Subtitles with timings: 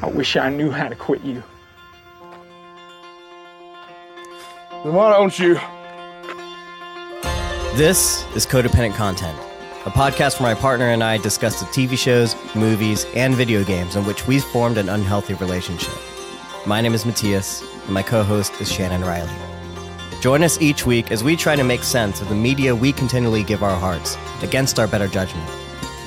[0.00, 1.42] I wish I knew how to quit you.
[4.84, 5.54] Then why don't you?
[7.76, 9.36] This is Codependent Content,
[9.86, 13.96] a podcast where my partner and I discuss the TV shows, movies, and video games
[13.96, 15.94] in which we've formed an unhealthy relationship.
[16.64, 19.32] My name is Mattias, and my co host is Shannon Riley.
[20.20, 23.42] Join us each week as we try to make sense of the media we continually
[23.42, 25.48] give our hearts against our better judgment,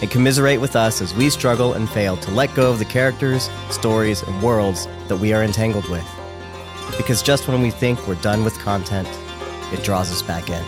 [0.02, 3.50] and commiserate with us as we struggle and fail to let go of the characters,
[3.69, 6.07] stories, and worlds that we are entangled with.
[6.97, 9.07] Because just when we think we're done with content,
[9.71, 10.64] it draws us back in.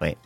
[0.00, 0.18] Wait.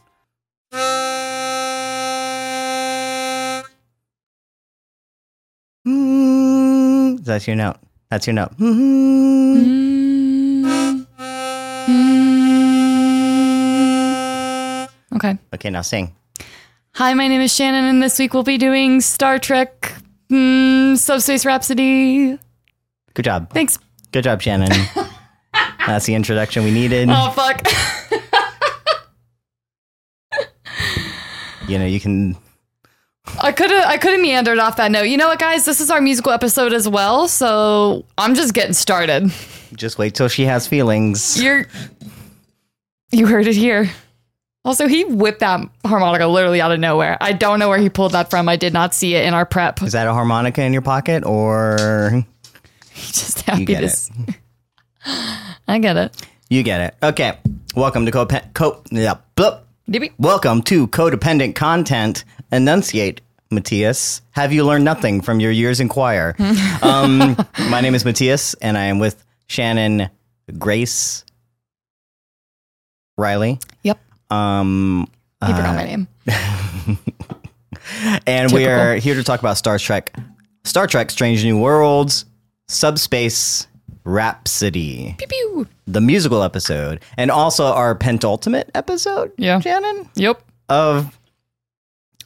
[5.86, 7.76] Mm, That's your note.
[8.10, 8.52] That's your note.
[8.60, 9.97] Okay.
[15.58, 16.14] Okay, now sing.
[16.94, 19.92] Hi, my name is Shannon, and this week we'll be doing Star Trek
[20.30, 22.38] mm, Subspace Rhapsody.
[23.14, 23.52] Good job.
[23.52, 23.76] Thanks.
[24.12, 24.70] Good job, Shannon.
[25.84, 27.08] That's the introduction we needed.
[27.10, 27.66] Oh, fuck.
[31.66, 32.36] You know, you can.
[33.42, 35.02] I could have I could have meandered off that note.
[35.02, 35.64] You know what, guys?
[35.64, 39.32] This is our musical episode as well, so I'm just getting started.
[39.74, 41.42] Just wait till she has feelings.
[41.42, 41.66] You're
[43.10, 43.90] you heard it here.
[44.68, 47.16] Also, he whipped that harmonica literally out of nowhere.
[47.22, 48.50] I don't know where he pulled that from.
[48.50, 49.80] I did not see it in our prep.
[49.82, 52.22] Is that a harmonica in your pocket or
[52.94, 53.88] Just happy get to it.
[53.88, 54.12] see.
[55.66, 56.14] I get it.
[56.50, 56.94] you get it?
[57.02, 57.38] Okay.
[57.76, 59.66] Welcome to Copen- Co- yeah, blup.
[59.88, 60.12] Dibby.
[60.18, 62.24] Welcome to Codependent Content.
[62.52, 64.20] Enunciate, Mattias.
[64.32, 66.36] Have you learned nothing from your years in choir?
[66.82, 67.38] um,
[67.70, 70.10] my name is Mattias, and I am with Shannon
[70.58, 71.24] Grace
[73.16, 73.60] Riley.
[73.82, 73.98] Yep.
[74.30, 75.08] Um,
[75.44, 76.08] He forgot my name.
[78.26, 80.14] and we are here to talk about Star Trek,
[80.64, 82.24] Star Trek: Strange New Worlds,
[82.68, 83.66] Subspace
[84.04, 85.66] Rhapsody, Pew pew.
[85.86, 89.32] the musical episode, and also our penultimate episode.
[89.38, 89.60] Yeah.
[89.60, 90.42] Shannon Yep.
[90.68, 91.18] of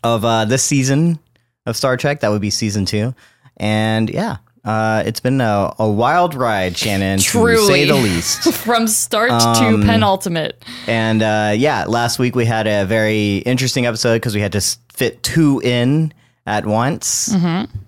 [0.05, 1.19] of uh, this season
[1.67, 2.21] of Star Trek.
[2.21, 3.15] That would be season two,
[3.57, 4.37] and yeah.
[4.65, 8.53] Uh, it's been a, a wild ride, Shannon, to say the least.
[8.65, 10.63] From start Um, to penultimate.
[10.87, 14.61] And uh, yeah, last week we had a very interesting episode because we had to
[14.93, 16.13] fit two in
[16.47, 17.35] at once.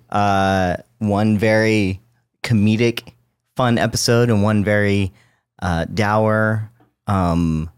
[0.09, 2.01] Uh, one very
[2.43, 3.13] comedic,
[3.55, 5.13] fun episode, and one very
[5.61, 6.69] uh, dour,
[7.07, 7.69] um,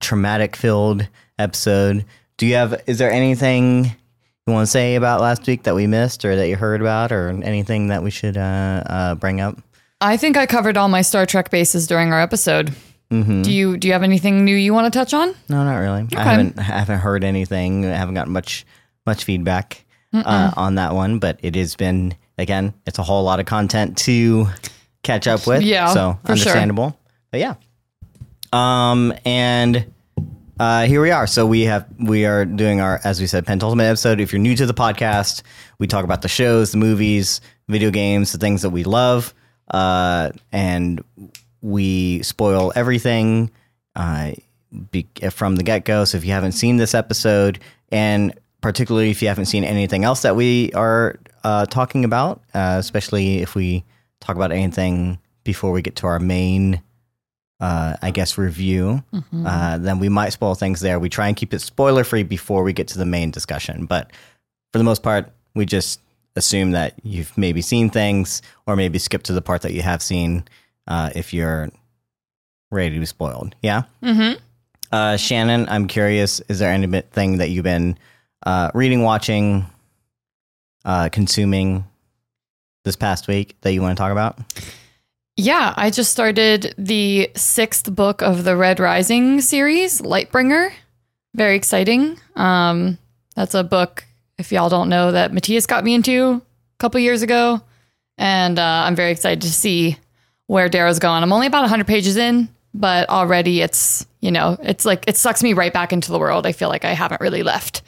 [0.00, 2.04] traumatic filled episode.
[2.36, 2.80] Do you have?
[2.86, 3.94] Is there anything
[4.46, 7.12] you want to say about last week that we missed, or that you heard about,
[7.12, 9.58] or anything that we should uh, uh, bring up?
[10.00, 12.74] I think I covered all my Star Trek bases during our episode.
[13.10, 15.28] Do you do you have anything new you want to touch on?
[15.48, 16.08] No, not really.
[16.16, 17.86] I haven't haven't heard anything.
[17.86, 18.66] I haven't gotten much
[19.06, 22.74] much feedback uh, on that one, but it has been again.
[22.86, 24.48] It's a whole lot of content to
[25.04, 25.62] catch up with.
[25.62, 26.48] Yeah, so for sure.
[26.48, 26.98] understandable.
[27.30, 27.54] But yeah,
[28.52, 29.93] um, and
[30.58, 31.26] uh, here we are.
[31.26, 34.20] So we have we are doing our as we said penultimate episode.
[34.20, 35.42] If you're new to the podcast,
[35.78, 39.34] we talk about the shows, the movies, video games, the things that we love,
[39.70, 41.02] uh, and
[41.60, 43.50] we spoil everything
[43.96, 44.32] uh,
[44.90, 46.04] be, from the get go.
[46.04, 47.58] So if you haven't seen this episode,
[47.90, 52.76] and particularly if you haven't seen anything else that we are uh, talking about, uh,
[52.78, 53.84] especially if we
[54.20, 56.82] talk about anything before we get to our main,
[57.64, 59.02] uh, I guess, review,
[59.46, 60.98] uh, then we might spoil things there.
[60.98, 63.86] We try and keep it spoiler free before we get to the main discussion.
[63.86, 64.10] But
[64.70, 66.00] for the most part, we just
[66.36, 70.02] assume that you've maybe seen things or maybe skip to the part that you have
[70.02, 70.44] seen
[70.88, 71.70] uh, if you're
[72.70, 73.54] ready to be spoiled.
[73.62, 73.84] Yeah.
[74.02, 74.38] Mm-hmm.
[74.92, 76.42] Uh, Shannon, I'm curious.
[76.50, 77.98] Is there anything that you've been
[78.44, 79.64] uh, reading, watching,
[80.84, 81.86] uh, consuming
[82.84, 84.38] this past week that you want to talk about?
[85.36, 90.70] Yeah, I just started the sixth book of the Red Rising series, Lightbringer.
[91.34, 92.18] Very exciting.
[92.36, 92.98] Um,
[93.34, 94.04] that's a book,
[94.38, 96.42] if y'all don't know, that Mattias got me into a
[96.78, 97.60] couple years ago.
[98.16, 99.98] And uh, I'm very excited to see
[100.46, 101.24] where Darrow's going.
[101.24, 105.42] I'm only about 100 pages in, but already it's, you know, it's like it sucks
[105.42, 106.46] me right back into the world.
[106.46, 107.82] I feel like I haven't really left.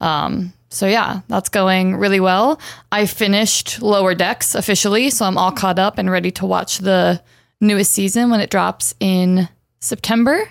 [0.00, 2.58] Um, so yeah, that's going really well.
[2.90, 7.22] I finished Lower Decks officially, so I'm all caught up and ready to watch the
[7.60, 9.48] newest season when it drops in
[9.80, 10.48] September.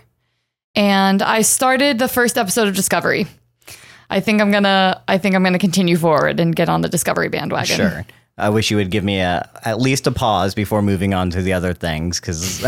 [0.75, 3.25] And I started the first episode of Discovery.
[4.09, 7.29] I think I'm gonna I think I'm gonna continue forward and get on the Discovery
[7.29, 7.75] bandwagon.
[7.77, 8.06] Sure.
[8.38, 11.41] I wish you would give me a at least a pause before moving on to
[11.41, 12.63] the other things because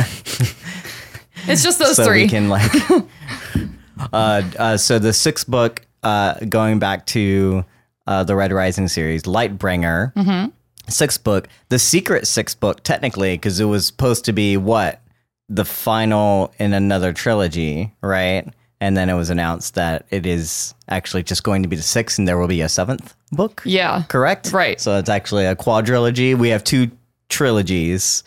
[1.47, 2.23] It's just those so three.
[2.23, 2.71] we can like.
[4.11, 7.63] uh, uh, so the sixth book uh, going back to
[8.07, 10.50] uh, the Red Rising series, Lightbringer, Mm-hmm.
[10.89, 15.01] sixth book, the secret sixth book, technically, because it was supposed to be what
[15.50, 18.47] the final in another trilogy, right?
[18.81, 22.19] And then it was announced that it is actually just going to be the sixth,
[22.19, 23.61] and there will be a seventh book.
[23.63, 24.03] Yeah.
[24.09, 24.51] Correct.
[24.51, 24.79] Right.
[24.81, 26.38] So it's actually a quadrilogy.
[26.38, 26.91] We have two
[27.29, 28.23] trilogies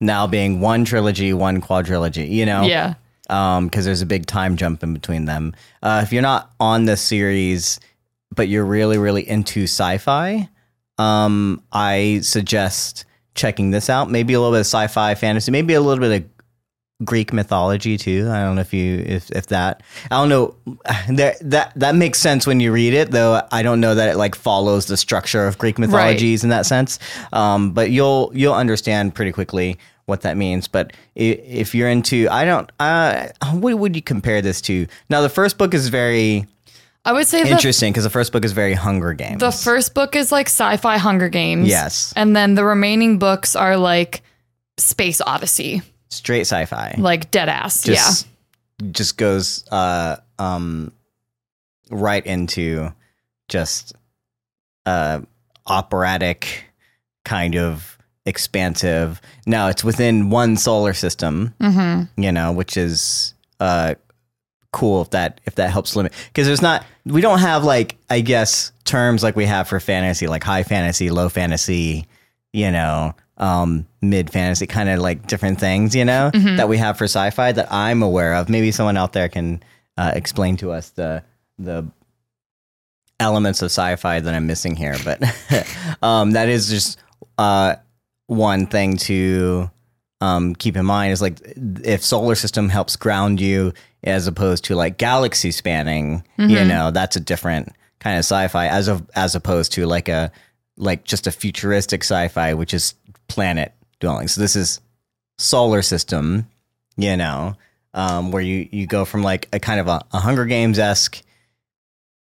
[0.00, 2.28] now being one trilogy, one quadrilogy.
[2.30, 2.94] You know Yeah.
[3.26, 5.54] Because there's a big time jump in between them.
[5.82, 7.80] Uh, if you're not on the series,
[8.34, 10.48] but you're really, really into sci-fi,
[10.98, 14.10] um, I suggest checking this out.
[14.10, 16.28] Maybe a little bit of sci-fi, fantasy, maybe a little bit of
[17.04, 18.28] Greek mythology too.
[18.30, 20.54] I don't know if you if if that I don't know
[21.10, 23.42] that that that makes sense when you read it though.
[23.52, 26.98] I don't know that it like follows the structure of Greek mythologies in that sense.
[27.32, 30.66] Um, but you'll you'll understand pretty quickly what that means.
[30.68, 32.70] But if you're into, I don't.
[32.80, 34.86] Uh, what would you compare this to?
[35.10, 36.46] Now the first book is very
[37.04, 39.38] I would say interesting because the first book is very Hunger Games.
[39.40, 41.68] the first book is like sci-fi Hunger Games.
[41.68, 42.12] Yes.
[42.16, 44.22] And then the remaining books are like
[44.78, 46.96] Space Odyssey, straight sci-fi.
[46.98, 47.84] like dead ass.
[47.84, 48.26] just
[48.90, 50.92] just goes uh um
[51.90, 52.92] right into
[53.48, 53.94] just
[54.84, 55.20] uh
[55.66, 56.64] operatic
[57.24, 57.95] kind of
[58.26, 61.54] expansive now it's within one solar system.
[61.60, 62.20] Mm-hmm.
[62.22, 63.94] you know which is uh
[64.72, 68.20] cool if that if that helps limit because there's not we don't have like i
[68.20, 72.04] guess terms like we have for fantasy like high fantasy low fantasy
[72.52, 76.98] you know um mid fantasy kind of like different things you know that we have
[76.98, 79.62] for sci-fi that i'm aware of maybe someone out there can
[79.96, 81.22] uh, explain to us the
[81.58, 81.86] the
[83.18, 85.22] elements of sci-fi that i'm missing here but
[86.02, 86.98] um that is just
[87.38, 87.76] uh
[88.26, 89.70] one thing to
[90.20, 91.38] um, keep in mind is like
[91.84, 97.16] if solar system helps ground you as opposed to like galaxy spanning, you know, that's
[97.16, 100.30] a different kind of sci-fi as of as opposed to like a
[100.76, 102.94] like just a futuristic sci-fi, which is
[103.28, 104.28] planet dwelling.
[104.28, 104.80] So this is
[105.38, 106.48] solar system,
[106.96, 107.56] you know,
[107.94, 111.22] um, where you you go from like a kind of a, a Hunger Games esque,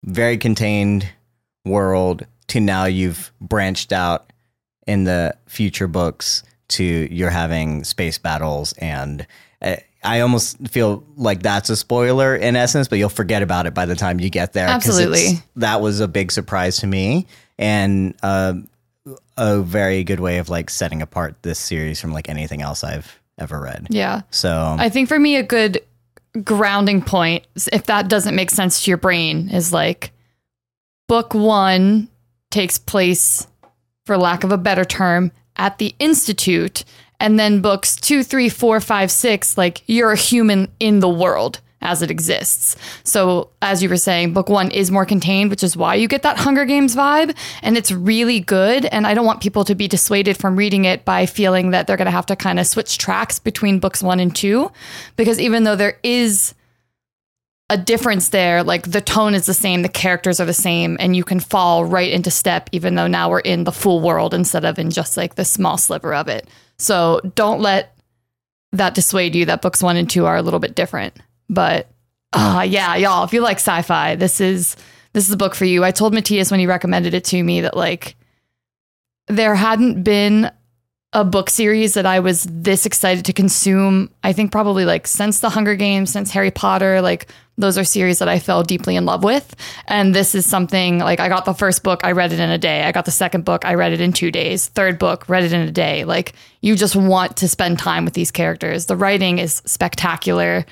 [0.05, 1.09] very contained
[1.65, 4.33] world to now you've branched out
[4.87, 9.27] in the future books to you're having space battles and
[9.63, 13.75] uh, I almost feel like that's a spoiler in essence, but you'll forget about it
[13.75, 14.69] by the time you get there.
[14.69, 15.43] Absolutely.
[15.57, 17.27] that was a big surprise to me
[17.59, 18.55] and uh,
[19.37, 23.21] a very good way of like setting apart this series from like anything else I've
[23.39, 23.89] ever read.
[23.91, 24.23] Yeah.
[24.31, 25.83] So I think for me, a good
[26.45, 30.13] grounding point, if that doesn't make sense to your brain, is like
[31.09, 32.09] book one
[32.51, 33.47] takes place,
[34.07, 36.85] for lack of a better term, at the Institute.
[37.19, 41.61] And then books two, three, four, five, six, like you're a human in the world
[41.83, 42.77] as it exists.
[43.05, 46.23] So, as you were saying, book one is more contained, which is why you get
[46.23, 47.37] that Hunger Games vibe.
[47.63, 48.87] And it's really good.
[48.87, 51.97] And I don't want people to be dissuaded from reading it by feeling that they're
[51.97, 54.71] going to have to kind of switch tracks between books one and two.
[55.17, 56.55] Because even though there is
[57.69, 61.17] a difference there, like the tone is the same, the characters are the same, and
[61.17, 64.65] you can fall right into step, even though now we're in the full world instead
[64.65, 66.49] of in just like the small sliver of it.
[66.79, 67.97] So don't let
[68.73, 71.17] that dissuade you that books one and two are a little bit different.
[71.49, 71.89] But
[72.33, 74.77] ah, yeah, y'all, if you like sci-fi, this is
[75.13, 75.83] this is a book for you.
[75.83, 78.17] I told Mattias when he recommended it to me that like
[79.29, 80.51] there hadn't been
[81.13, 84.11] a book series that I was this excited to consume.
[84.23, 88.19] I think probably like since the Hunger Games, since Harry Potter, like those are series
[88.19, 89.57] that I fell deeply in love with.
[89.87, 92.59] And this is something like I got the first book, I read it in a
[92.59, 92.85] day.
[92.85, 94.69] I got the second book, I read it in two days.
[94.69, 96.05] Third book, read it in a day.
[96.05, 98.87] Like you just want to spend time with these characters.
[98.87, 100.67] The writing is spectacular.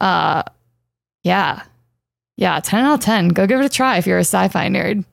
[0.00, 0.42] Uh
[1.22, 1.62] yeah.
[2.36, 3.28] Yeah, 10 out of 10.
[3.28, 5.04] Go give it a try if you're a sci-fi nerd.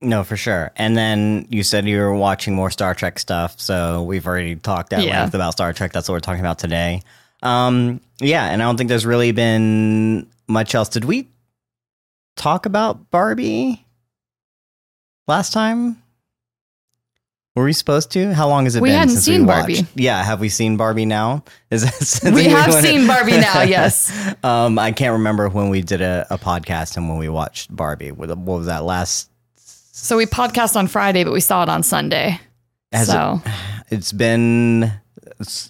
[0.00, 0.70] No, for sure.
[0.76, 4.92] And then you said you were watching more Star Trek stuff, so we've already talked
[4.92, 5.22] at Yeah.
[5.22, 5.92] length about Star Trek.
[5.92, 7.02] That's what we're talking about today.
[7.42, 10.88] Um, yeah, and I don't think there's really been much else.
[10.88, 11.28] Did we
[12.36, 13.84] talk about Barbie
[15.26, 16.02] last time?
[17.54, 18.32] Were we supposed to?
[18.32, 18.82] How long has it been?
[18.84, 19.80] We been hadn't since seen we Barbie.
[19.96, 21.42] Yeah, have we seen Barbie now?
[21.70, 24.12] Is that We have seen Barbie now, yes.
[24.44, 28.12] um, I can't remember when we did a, a podcast and when we watched Barbie.
[28.12, 32.40] What was that last So we podcast on Friday, but we saw it on Sunday.
[32.92, 33.42] Has so
[33.90, 34.92] It's been.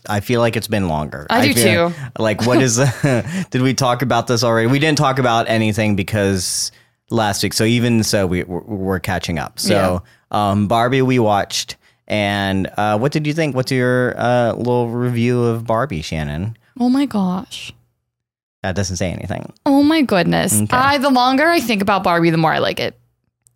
[0.09, 1.27] I feel like it's been longer.
[1.31, 1.97] I do feel- too.
[2.19, 2.77] Like, what is?
[3.51, 4.67] did we talk about this already?
[4.67, 6.73] We didn't talk about anything because
[7.11, 7.53] last week.
[7.53, 9.59] So even so, we we're, we're catching up.
[9.59, 11.77] So um, Barbie, we watched,
[12.07, 13.55] and uh, what did you think?
[13.55, 16.57] What's your uh, little review of Barbie, Shannon?
[16.81, 17.73] oh my gosh.
[18.63, 19.53] That doesn't say anything.
[19.67, 20.55] Oh my goodness.
[20.55, 20.77] Okay.
[20.77, 22.99] I the longer I think about Barbie, the more I like it.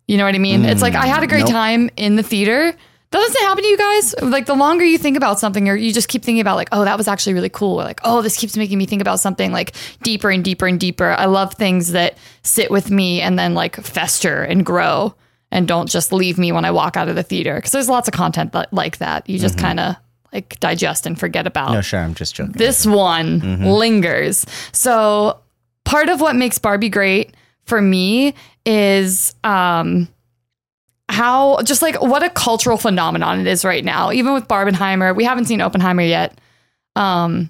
[0.07, 0.65] You know what I mean?
[0.65, 1.49] it's like I had a great nope.
[1.49, 2.75] time in the theater.
[3.13, 4.15] Doesn't it happen to you guys?
[4.23, 6.83] Like the longer you think about something, or you just keep thinking about like, oh,
[6.83, 7.79] that was actually really cool.
[7.79, 10.79] Or like, oh, this keeps making me think about something like deeper and deeper and
[10.79, 11.11] deeper.
[11.11, 15.13] I love things that sit with me and then like fester and grow
[15.51, 17.53] and don't just leave me when I walk out of the theater.
[17.55, 19.95] Because there's lots of content that, like that you just kind of
[20.33, 21.99] like digest and forget about No, sure.
[21.99, 22.53] I'm just joking.
[22.53, 24.43] this one lingers.
[24.71, 25.39] So
[25.85, 28.33] part of what makes Barbie great for me
[28.65, 30.07] is um
[31.09, 34.11] how just like what a cultural phenomenon it is right now.
[34.11, 36.39] Even with Barbenheimer, we haven't seen Oppenheimer yet.
[36.95, 37.49] Um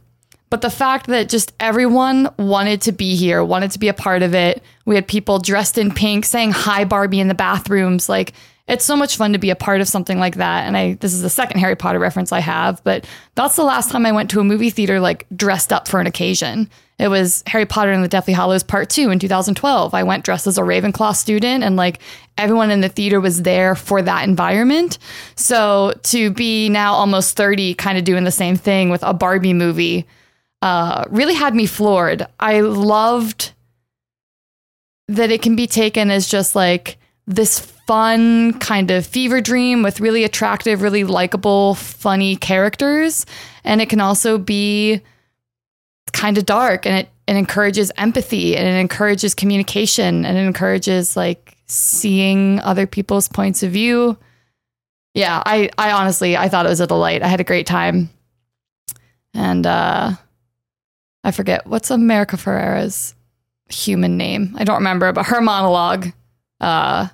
[0.50, 4.22] but the fact that just everyone wanted to be here, wanted to be a part
[4.22, 4.62] of it.
[4.86, 8.08] We had people dressed in pink saying hi Barbie in the bathrooms.
[8.08, 8.34] Like
[8.68, 10.66] it's so much fun to be a part of something like that.
[10.66, 13.06] And I this is the second Harry Potter reference I have, but
[13.36, 16.08] that's the last time I went to a movie theater like dressed up for an
[16.08, 16.70] occasion.
[17.00, 19.94] It was Harry Potter and the Deathly Hallows Part 2 in 2012.
[19.94, 22.00] I went dressed as a Ravenclaw student and like
[22.38, 25.00] everyone in the theater was there for that environment.
[25.36, 29.54] So to be now almost 30 kind of doing the same thing with a Barbie
[29.54, 30.08] movie
[30.62, 32.26] uh, really had me floored.
[32.40, 33.52] I loved
[35.10, 40.00] that it can be taken as just like this fun kind of fever dream with
[40.00, 43.26] really attractive, really likable, funny characters.
[43.64, 45.02] And it can also be
[46.14, 51.18] kind of dark and it, it encourages empathy and it encourages communication and it encourages
[51.18, 54.18] like seeing other people's points of view.
[55.14, 57.22] Yeah, I, I honestly I thought it was a delight.
[57.22, 58.10] I had a great time.
[59.34, 60.12] And uh
[61.26, 63.16] I forget what's America Ferrera's
[63.70, 64.56] human name.
[64.58, 66.08] I don't remember, but her monologue
[66.62, 67.08] uh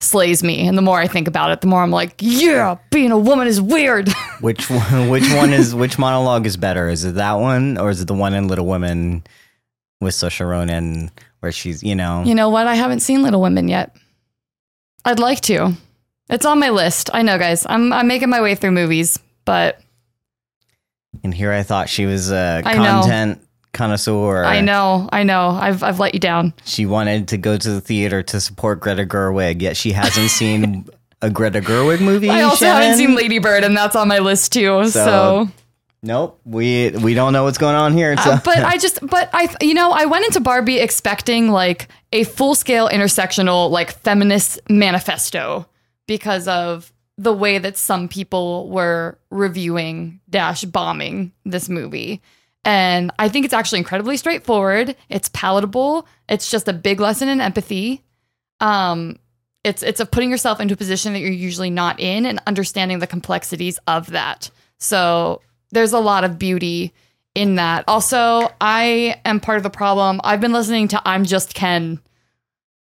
[0.00, 0.66] slays me.
[0.66, 3.46] And the more I think about it, the more I'm like, yeah, being a woman
[3.46, 4.08] is weird.
[4.40, 6.88] Which one, which one is which monologue is better?
[6.88, 9.24] Is it that one or is it the one in Little Women
[10.00, 12.68] with Saoirse Ronan where she's you know you know what?
[12.68, 13.96] I haven't seen Little Women yet.
[15.04, 15.72] I'd like to.
[16.30, 17.10] It's on my list.
[17.12, 17.66] I know, guys.
[17.68, 19.80] I'm I'm making my way through movies, but
[21.24, 23.38] and here I thought she was a I know.
[23.78, 24.44] Connoisseur.
[24.44, 25.48] I know, I know.
[25.50, 26.52] I've I've let you down.
[26.64, 30.86] She wanted to go to the theater to support Greta Gerwig, yet she hasn't seen
[31.22, 32.28] a Greta Gerwig movie.
[32.28, 32.82] I also Shannon?
[32.82, 34.84] haven't seen Lady Bird, and that's on my list too.
[34.88, 35.48] So, So-
[36.00, 38.16] Nope, we we don't know what's going on here.
[38.18, 38.30] So.
[38.30, 42.22] Uh, but I just, but I, you know, I went into Barbie expecting like a
[42.22, 45.66] full scale intersectional, like feminist manifesto
[46.06, 52.22] because of the way that some people were reviewing dash bombing this movie.
[52.64, 54.94] And I think it's actually incredibly straightforward.
[55.08, 56.06] It's palatable.
[56.28, 58.04] It's just a big lesson in empathy.
[58.60, 59.18] Um,
[59.64, 62.98] it's it's of putting yourself into a position that you're usually not in and understanding
[62.98, 64.50] the complexities of that.
[64.78, 66.92] So there's a lot of beauty
[67.34, 67.84] in that.
[67.86, 70.20] Also, I am part of the problem.
[70.24, 72.00] I've been listening to I'm Just Ken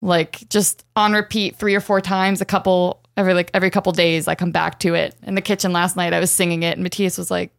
[0.02, 4.28] like just on repeat three or four times a couple every like every couple days
[4.28, 5.14] I come back to it.
[5.22, 7.52] In the kitchen last night I was singing it and Mattias was like,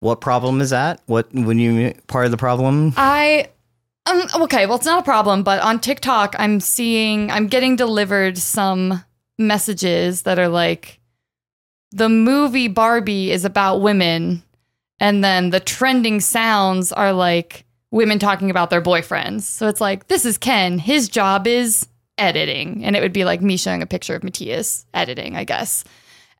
[0.00, 1.00] what problem is that?
[1.06, 2.92] What when you part of the problem?
[2.96, 3.48] I
[4.06, 8.38] um okay, well it's not a problem, but on TikTok I'm seeing I'm getting delivered
[8.38, 9.04] some
[9.38, 11.00] messages that are like
[11.90, 14.42] the movie Barbie is about women
[15.00, 19.42] and then the trending sounds are like women talking about their boyfriends.
[19.42, 21.88] So it's like this is Ken, his job is
[22.18, 25.84] editing and it would be like me showing a picture of Mattias editing, I guess.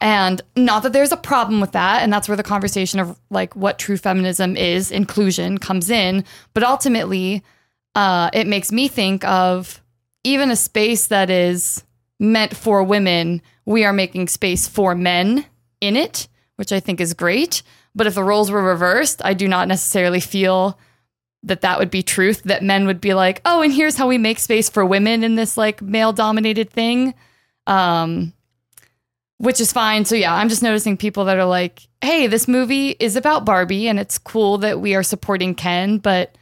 [0.00, 2.02] And not that there's a problem with that.
[2.02, 6.24] And that's where the conversation of like what true feminism is, inclusion comes in.
[6.54, 7.42] But ultimately,
[7.94, 9.82] uh, it makes me think of
[10.24, 11.84] even a space that is
[12.20, 15.46] meant for women, we are making space for men
[15.80, 17.62] in it, which I think is great.
[17.94, 20.78] But if the roles were reversed, I do not necessarily feel
[21.44, 24.18] that that would be truth, that men would be like, oh, and here's how we
[24.18, 27.14] make space for women in this like male dominated thing.
[27.66, 28.32] Um,
[29.38, 30.04] which is fine.
[30.04, 33.88] So yeah, I'm just noticing people that are like, "Hey, this movie is about Barbie
[33.88, 36.36] and it's cool that we are supporting Ken, but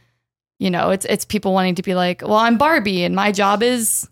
[0.59, 3.63] you know, it's it's people wanting to be like, "Well, I'm Barbie and my job
[3.63, 4.07] is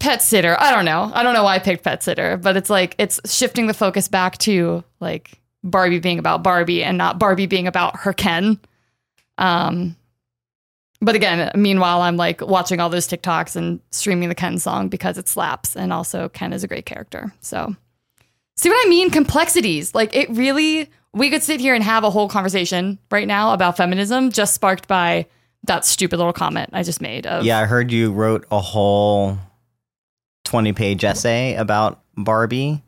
[0.00, 1.10] pet sitter." I don't know.
[1.14, 4.08] I don't know why I picked pet sitter, but it's like it's shifting the focus
[4.08, 8.58] back to like Barbie being about Barbie and not Barbie being about her Ken.
[9.38, 9.96] Um
[11.04, 15.18] but again, meanwhile, I'm like watching all those TikToks and streaming the Ken song because
[15.18, 15.76] it slaps.
[15.76, 17.32] And also, Ken is a great character.
[17.40, 17.74] So,
[18.56, 19.10] see what I mean?
[19.10, 19.94] Complexities.
[19.94, 23.76] Like, it really, we could sit here and have a whole conversation right now about
[23.76, 25.26] feminism just sparked by
[25.64, 27.26] that stupid little comment I just made.
[27.26, 29.38] Of, Yeah, I heard you wrote a whole
[30.44, 32.82] 20 page essay about Barbie.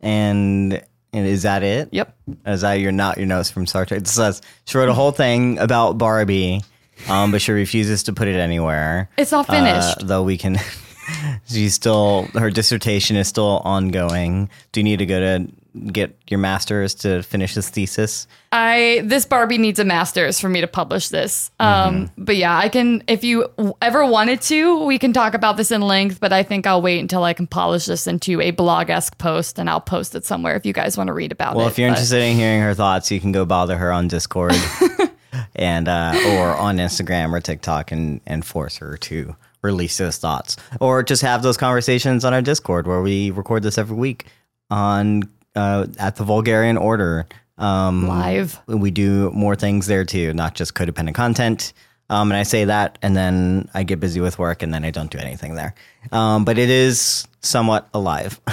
[0.00, 1.88] And And is that it?
[1.92, 2.16] Yep.
[2.46, 4.00] Is that your not your notes from Star Trek?
[4.00, 6.62] It says she wrote a whole thing about Barbie,
[7.08, 9.08] um, but she refuses to put it anywhere.
[9.16, 10.06] It's not Uh, finished.
[10.06, 10.58] though we can.
[11.48, 14.48] She's still her dissertation is still ongoing.
[14.72, 15.48] Do you need to go to
[15.92, 18.28] get your master's to finish this thesis?
[18.52, 21.50] I this Barbie needs a master's for me to publish this.
[21.58, 22.24] Um, Mm-hmm.
[22.24, 23.48] but yeah, I can if you
[23.82, 26.20] ever wanted to, we can talk about this in length.
[26.20, 29.58] But I think I'll wait until I can polish this into a blog esque post,
[29.58, 31.64] and I'll post it somewhere if you guys want to read about Well, it.
[31.64, 34.06] Well, if you're But- interested in hearing her thoughts, you can go bother her on
[34.06, 34.54] Discord
[35.54, 40.56] and uh, or on Instagram or TikTok and and force her to release those thoughts,
[40.80, 44.26] or just have those conversations on our Discord where we record this every week
[44.70, 47.26] on uh, at the Vulgarian Order.
[47.58, 48.58] Um, live.
[48.66, 51.74] we do more things there too, not just codependent content.
[52.08, 54.90] Um, and I say that, and then I get busy with work, and then I
[54.90, 55.74] don't do anything there.
[56.10, 58.40] Um, but it is somewhat alive.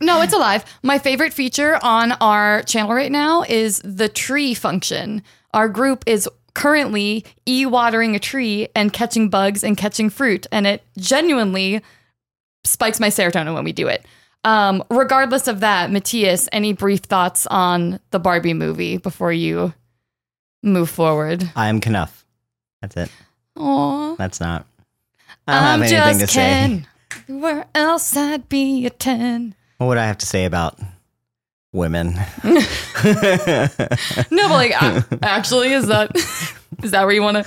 [0.00, 0.64] No, it's alive.
[0.82, 5.22] My favorite feature on our channel right now is the tree function.
[5.54, 10.66] Our group is currently e watering a tree and catching bugs and catching fruit, and
[10.66, 11.82] it genuinely
[12.64, 14.04] spikes my serotonin when we do it.
[14.44, 19.74] Um, regardless of that, Mattias, any brief thoughts on the Barbie movie before you
[20.62, 21.50] move forward?
[21.56, 22.24] I am Kenough.
[22.80, 23.10] That's it.
[23.56, 24.66] Aw, That's not.
[25.46, 26.40] I don't I'm have anything just to say.
[26.40, 26.86] Ken.
[27.40, 29.54] Where else I'd be a 10.
[29.78, 30.78] What would I have to say about
[31.72, 32.14] women?
[34.30, 36.10] No, but like actually, is that
[36.82, 37.40] is that where you want to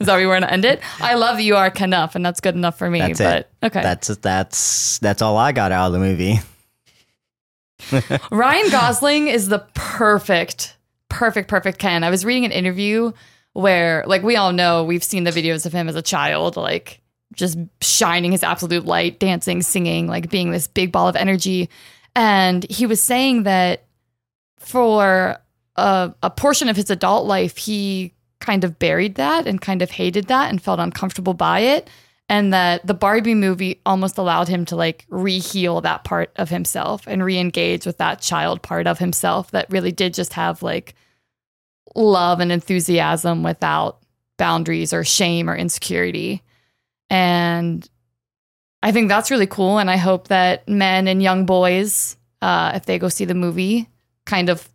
[0.00, 0.80] is that where you want to end it?
[1.00, 3.00] I love you are enough, and that's good enough for me.
[3.00, 3.66] That's but it.
[3.66, 6.40] okay, That's that's that's all I got out of the movie.
[8.30, 10.76] Ryan Gosling is the perfect,
[11.08, 12.02] perfect, perfect Ken.
[12.02, 13.12] I was reading an interview
[13.52, 17.00] where, like, we all know we've seen the videos of him as a child, like
[17.34, 21.68] just shining his absolute light, dancing, singing, like being this big ball of energy.
[22.14, 23.84] And he was saying that
[24.58, 25.38] for
[25.76, 29.90] a, a portion of his adult life, he kind of buried that and kind of
[29.90, 31.88] hated that and felt uncomfortable by it.
[32.28, 37.06] And that the Barbie movie almost allowed him to like re-heal that part of himself
[37.06, 40.94] and re-engage with that child part of himself that really did just have like
[41.94, 43.98] love and enthusiasm without
[44.38, 46.42] boundaries or shame or insecurity.
[47.10, 47.88] And
[48.84, 49.78] I think that's really cool.
[49.78, 53.88] And I hope that men and young boys, uh, if they go see the movie,
[54.26, 54.68] kind of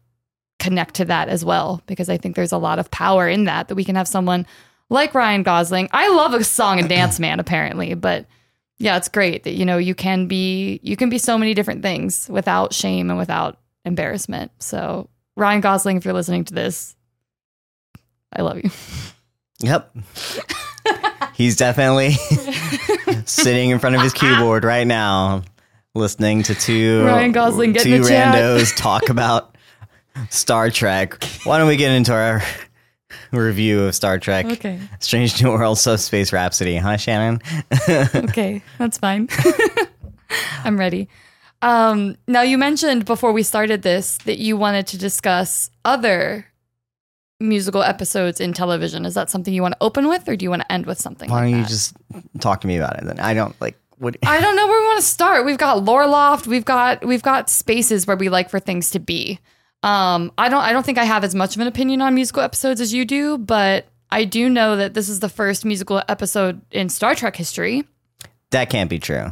[0.57, 3.67] connect to that as well, because I think there's a lot of power in that,
[3.67, 4.47] that we can have someone
[4.89, 5.89] like Ryan Gosling.
[5.91, 8.25] I love a song and dance man, apparently, but
[8.79, 11.83] yeah, it's great that, you know, you can be, you can be so many different
[11.83, 14.51] things without shame and without embarrassment.
[14.57, 16.95] So Ryan Gosling, if you're listening to this,
[18.33, 18.71] I love you.
[19.59, 19.95] Yep.
[21.33, 22.11] He's definitely
[23.25, 25.43] sitting in front of his keyboard right now,
[25.95, 29.55] listening to two Ryan Gosling, get two randos talk about
[30.29, 31.23] Star Trek.
[31.45, 32.41] Why don't we get into our
[33.31, 34.45] review of Star Trek?
[34.47, 34.79] Okay.
[34.99, 37.39] Strange New World Subspace Rhapsody, huh, Shannon?
[38.15, 39.29] okay, that's fine.
[40.63, 41.07] I'm ready.
[41.61, 46.48] Um, now, you mentioned before we started this that you wanted to discuss other
[47.39, 49.05] musical episodes in television.
[49.05, 50.99] Is that something you want to open with, or do you want to end with
[50.99, 51.29] something?
[51.29, 51.69] Why like don't you that?
[51.69, 51.97] just
[52.39, 53.19] talk to me about it then?
[53.19, 54.17] I don't like what.
[54.23, 55.45] I don't know where we want to start.
[55.45, 56.47] We've got lore loft.
[56.47, 59.39] We've got we've got spaces where we like for things to be.
[59.81, 62.43] Um, I don't I don't think I have as much of an opinion on musical
[62.43, 66.61] episodes as you do, but I do know that this is the first musical episode
[66.71, 67.85] in Star Trek history.
[68.51, 69.31] That can't be true.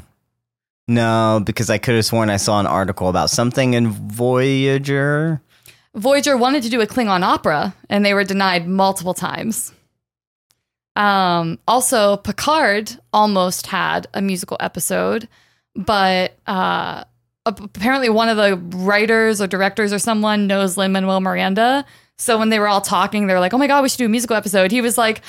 [0.87, 5.41] No, because I could have sworn I saw an article about something in Voyager.
[5.97, 9.73] Voyager wanted to do a Klingon opera, and they were denied multiple times.
[10.95, 15.27] Um, also, Picard almost had a musical episode,
[15.75, 17.03] but uh,
[17.45, 21.85] apparently one of the writers or directors or someone knows Lin Manuel Miranda.
[22.17, 24.05] So when they were all talking, they were like, "Oh my god, we should do
[24.05, 25.21] a musical episode." He was like,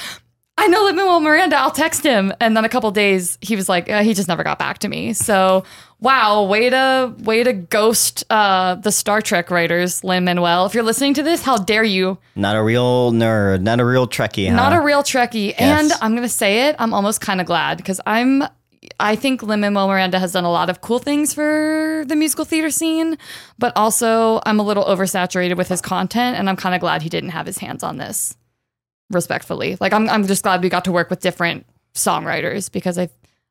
[0.58, 1.56] "I know Lin Manuel Miranda.
[1.56, 4.42] I'll text him." And then a couple days, he was like, uh, "He just never
[4.42, 5.64] got back to me." So
[6.00, 10.66] wow, way to way to ghost uh, the Star Trek writers, Lin Manuel.
[10.66, 12.18] If you're listening to this, how dare you?
[12.36, 14.56] Not a real nerd, not a real Trekkie, huh?
[14.56, 15.54] Not a real Trekkie.
[15.58, 18.44] And I'm gonna say it, I'm almost kind of glad because I'm
[19.00, 22.44] I think Lin Manuel Miranda has done a lot of cool things for the musical
[22.44, 23.18] theater scene,
[23.58, 27.08] but also I'm a little oversaturated with his content, and I'm kind of glad he
[27.08, 28.36] didn't have his hands on this.
[29.10, 33.08] Respectfully, like I'm, I'm just glad we got to work with different songwriters because I,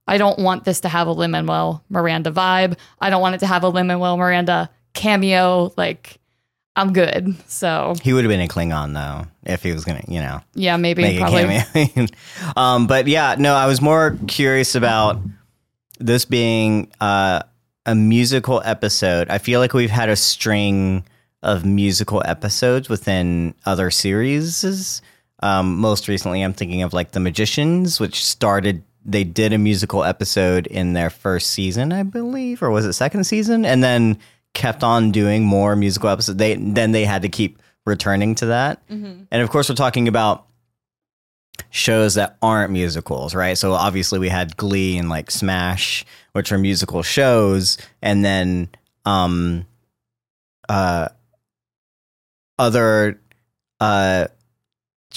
[0.07, 2.77] I don't want this to have a Lin Manuel Miranda vibe.
[2.99, 5.73] I don't want it to have a Lin Manuel Miranda cameo.
[5.75, 6.19] Like,
[6.75, 7.35] I'm good.
[7.49, 10.77] So He would have been a Klingon though, if he was gonna, you know, yeah,
[10.77, 11.57] maybe make probably.
[11.57, 12.07] a cameo.
[12.55, 15.19] um, but yeah, no, I was more curious about
[15.99, 17.41] this being uh,
[17.87, 19.29] a musical episode.
[19.29, 21.03] I feel like we've had a string
[21.41, 25.01] of musical episodes within other series.
[25.41, 28.83] Um, most recently, I'm thinking of like The Magicians, which started.
[29.05, 33.23] They did a musical episode in their first season, I believe, or was it second
[33.23, 34.19] season, and then
[34.53, 36.37] kept on doing more musical episodes.
[36.37, 40.45] They then they had to keep returning to that, and of course, we're talking about
[41.69, 43.57] shows that aren't musicals, right?
[43.57, 48.69] So obviously we had Glee and like Smash, which are musical shows, and then
[49.05, 49.65] um
[50.69, 51.07] uh
[52.59, 53.21] other
[53.79, 54.27] uh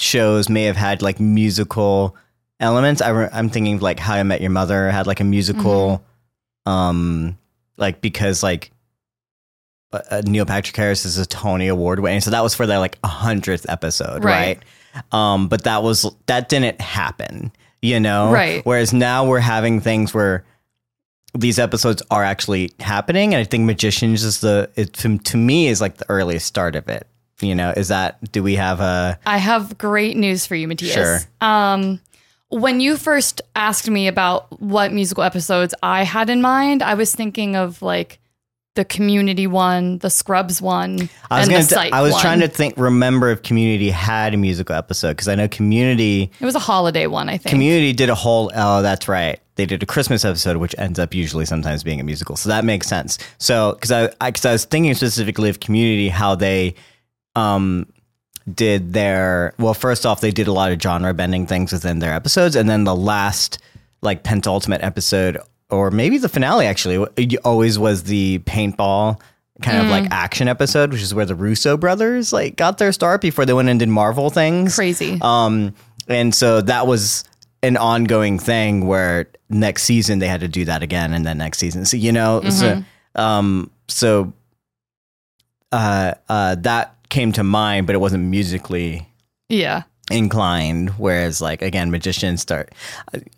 [0.01, 2.15] shows may have had like musical
[2.59, 3.01] elements.
[3.01, 6.03] I re- I'm thinking of, like How I Met Your Mother had like a musical
[6.65, 7.37] um
[7.77, 8.71] like because like
[9.93, 12.79] uh, uh, Neil Patrick Harris is a Tony Award winning, so that was for their
[12.79, 14.59] like a hundredth episode, Right.
[14.93, 15.03] right?
[15.11, 18.65] Um, but that was that didn't happen, you know, Right.
[18.65, 20.45] Whereas now we're having things where
[21.33, 25.81] these episodes are actually happening, and I think Magicians is the it to me is
[25.81, 27.07] like the earliest start of it.
[27.41, 30.93] You know, is that do we have a I have great news for you, Mattias.
[30.93, 31.19] Sure.
[31.41, 31.99] Um,
[32.49, 37.15] when you first asked me about what musical episodes I had in mind, I was
[37.15, 38.19] thinking of like
[38.75, 42.21] the Community one, the Scrubs one, I was and the t- I was one.
[42.21, 46.45] trying to think remember if Community had a musical episode because I know Community It
[46.45, 47.49] was a holiday one, I think.
[47.49, 48.51] Community did a whole.
[48.55, 49.39] Oh, that's right.
[49.55, 52.37] They did a Christmas episode, which ends up usually sometimes being a musical.
[52.37, 53.17] So that makes sense.
[53.37, 56.75] So because I because I, was thinking specifically of Community, how they
[57.35, 57.87] um
[58.51, 59.73] did their well.
[59.73, 62.83] First off, they did a lot of genre bending things within their episodes, and then
[62.83, 63.59] the last
[64.01, 65.37] like penultimate episode,
[65.69, 67.05] or maybe the finale actually,
[67.43, 69.19] always was the paintball
[69.61, 73.21] kind of like action episode, which is where the Russo brothers like got their start
[73.21, 74.75] before they went and did Marvel things.
[74.75, 75.19] Crazy.
[75.21, 75.75] Um,
[76.07, 77.23] and so that was
[77.61, 81.59] an ongoing thing where next season they had to do that again, and then next
[81.59, 81.85] season.
[81.85, 82.83] So you know, so
[83.15, 84.33] um, so
[85.71, 89.07] uh, uh, that came to mind, but it wasn't musically
[89.49, 89.83] yeah.
[90.09, 90.89] inclined.
[90.97, 92.73] Whereas, like again, magicians start,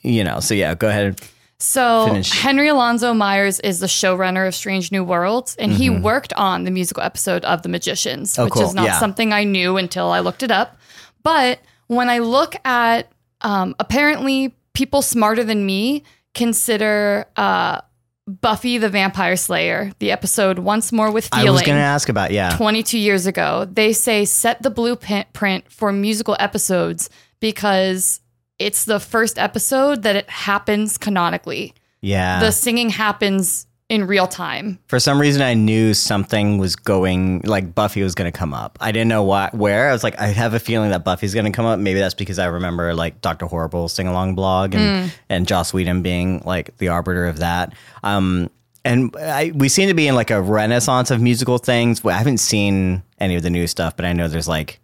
[0.01, 0.39] you know.
[0.39, 1.19] So yeah, go ahead.
[1.59, 2.31] So Finish.
[2.31, 6.71] Henry Alonso Myers is the showrunner of Strange New Worlds, and he worked on the
[6.71, 8.41] musical episode of The Magicians, Mm-hmm.
[8.41, 8.63] Oh, which cool.
[8.63, 8.99] is not Yeah.
[8.99, 10.77] something I knew until I looked it up.
[11.23, 13.09] But when I look at,
[13.41, 17.79] um, apparently, people smarter than me consider uh,
[18.25, 21.47] Buffy the Vampire Slayer, the episode Once More with Feeling.
[21.47, 22.55] I was going to ask about yeah.
[22.55, 23.67] 22 years ago.
[23.69, 27.09] They say set the blueprint for musical episodes
[27.41, 28.21] because
[28.59, 31.73] it's the first episode that it happens canonically.
[31.99, 32.39] Yeah.
[32.39, 34.79] The singing happens in real time.
[34.88, 38.79] For some reason, I knew something was going, like Buffy was going to come up.
[38.82, 39.89] I didn't know what, where.
[39.89, 41.79] I was like, I have a feeling that Buffy's going to come up.
[41.79, 46.01] Maybe that's because I remember like Doctor Horrible sing along blog and and Joss Whedon
[46.01, 47.73] being like the arbiter of that.
[48.01, 48.49] Um,
[48.84, 52.03] and I, we seem to be in like a renaissance of musical things.
[52.03, 54.79] I haven't seen any of the new stuff, but I know there's like.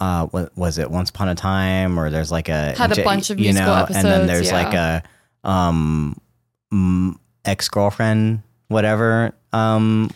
[0.00, 0.88] Uh, what was it?
[0.88, 3.84] Once upon a time, or there's like a Had a bunch of you musical know,
[3.86, 5.02] and then episodes, there's like a
[5.42, 6.20] um
[7.48, 9.32] ex girlfriend, whatever.
[9.52, 10.10] Um,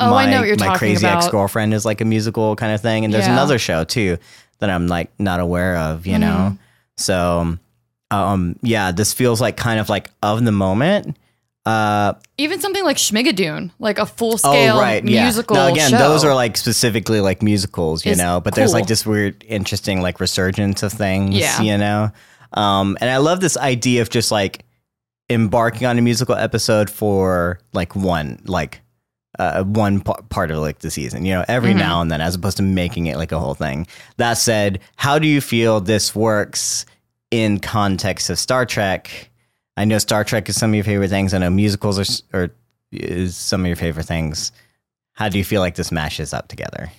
[0.00, 1.18] Oh, my, I know what you're my talking crazy about.
[1.18, 3.32] ex girlfriend is like a musical kind of thing, and there's Yeah.
[3.34, 4.18] another show too
[4.58, 6.26] that I'm like not aware of, you know.
[6.52, 6.56] Mm-hmm.
[6.96, 7.58] So,
[8.10, 11.16] um, yeah, this feels like kind of like of the moment.
[11.66, 15.24] Uh, Even something like Schmigadoon, like a full scale oh right, yeah.
[15.24, 15.98] musical Now again, show.
[15.98, 18.40] those are like specifically like musicals, you know.
[18.40, 21.60] But there's like this weird, interesting like resurgence of things, Yeah.
[21.60, 22.10] you know.
[22.54, 24.64] Um, and I love this idea of just like
[25.30, 28.80] embarking on a musical episode for like one like
[29.38, 31.78] uh, one p- part of like the season, you know, every Mm-hmm.
[31.78, 33.86] now and then, as opposed to making it like a whole thing.
[34.16, 36.86] That said, how do you feel this works
[37.30, 39.30] in context of Star Trek?
[39.76, 41.34] I know Star Trek is some of your favorite things.
[41.34, 41.98] I know musicals
[42.32, 42.50] are, are
[42.90, 44.50] is some of your favorite things.
[45.12, 46.90] How do you feel like this mashes up together?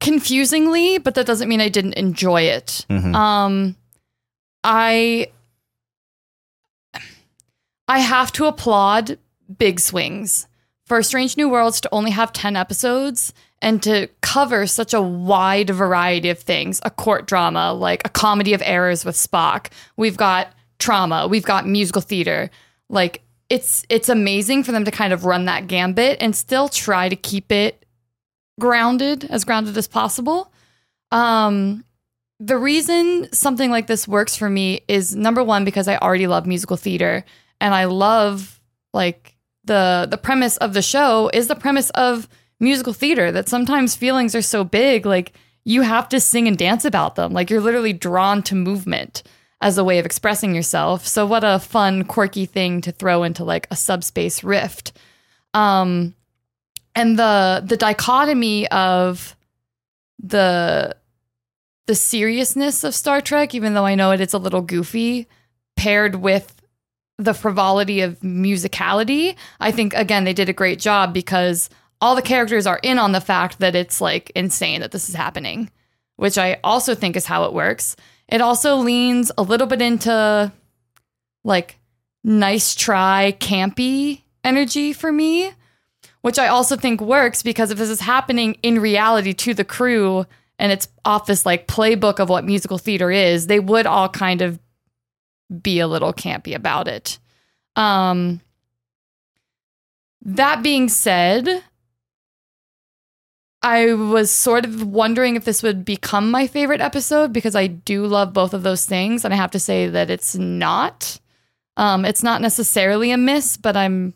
[0.00, 2.84] confusingly, but that doesn't mean I didn't enjoy it.
[2.90, 3.14] Mhm.
[3.14, 3.76] Um,
[4.64, 5.28] I
[7.92, 9.18] I have to applaud
[9.58, 10.48] big swings
[10.86, 15.68] for Strange New Worlds to only have ten episodes and to cover such a wide
[15.68, 16.80] variety of things.
[16.86, 19.66] A court drama, like a comedy of errors with Spock.
[19.98, 21.28] We've got trauma.
[21.28, 22.50] We've got musical theater.
[22.88, 27.10] Like it's it's amazing for them to kind of run that gambit and still try
[27.10, 27.84] to keep it
[28.58, 30.50] grounded as grounded as possible.
[31.10, 31.84] Um,
[32.40, 36.46] the reason something like this works for me is number one because I already love
[36.46, 37.26] musical theater
[37.62, 38.60] and I love
[38.92, 43.94] like the the premise of the show is the premise of musical theater that sometimes
[43.96, 45.32] feelings are so big like
[45.64, 47.32] you have to sing and dance about them.
[47.32, 49.22] Like you're literally drawn to movement
[49.60, 51.06] as a way of expressing yourself.
[51.06, 54.92] So what a fun quirky thing to throw into like a subspace rift.
[55.54, 56.16] Um,
[56.96, 59.36] and the the dichotomy of
[60.18, 60.96] the
[61.86, 65.28] the seriousness of Star Trek, even though I know it, it's a little goofy,
[65.76, 66.61] paired with
[67.22, 69.36] the frivolity of musicality.
[69.60, 73.12] I think again they did a great job because all the characters are in on
[73.12, 75.70] the fact that it's like insane that this is happening,
[76.16, 77.96] which I also think is how it works.
[78.28, 80.52] It also leans a little bit into
[81.44, 81.78] like
[82.24, 85.52] nice try campy energy for me,
[86.22, 90.26] which I also think works because if this is happening in reality to the crew
[90.58, 94.42] and it's off this like playbook of what musical theater is, they would all kind
[94.42, 94.58] of
[95.60, 97.18] be a little campy about it.
[97.76, 98.40] Um
[100.24, 101.64] that being said,
[103.62, 108.06] I was sort of wondering if this would become my favorite episode because I do
[108.06, 111.18] love both of those things and I have to say that it's not.
[111.76, 114.14] Um it's not necessarily a miss, but I'm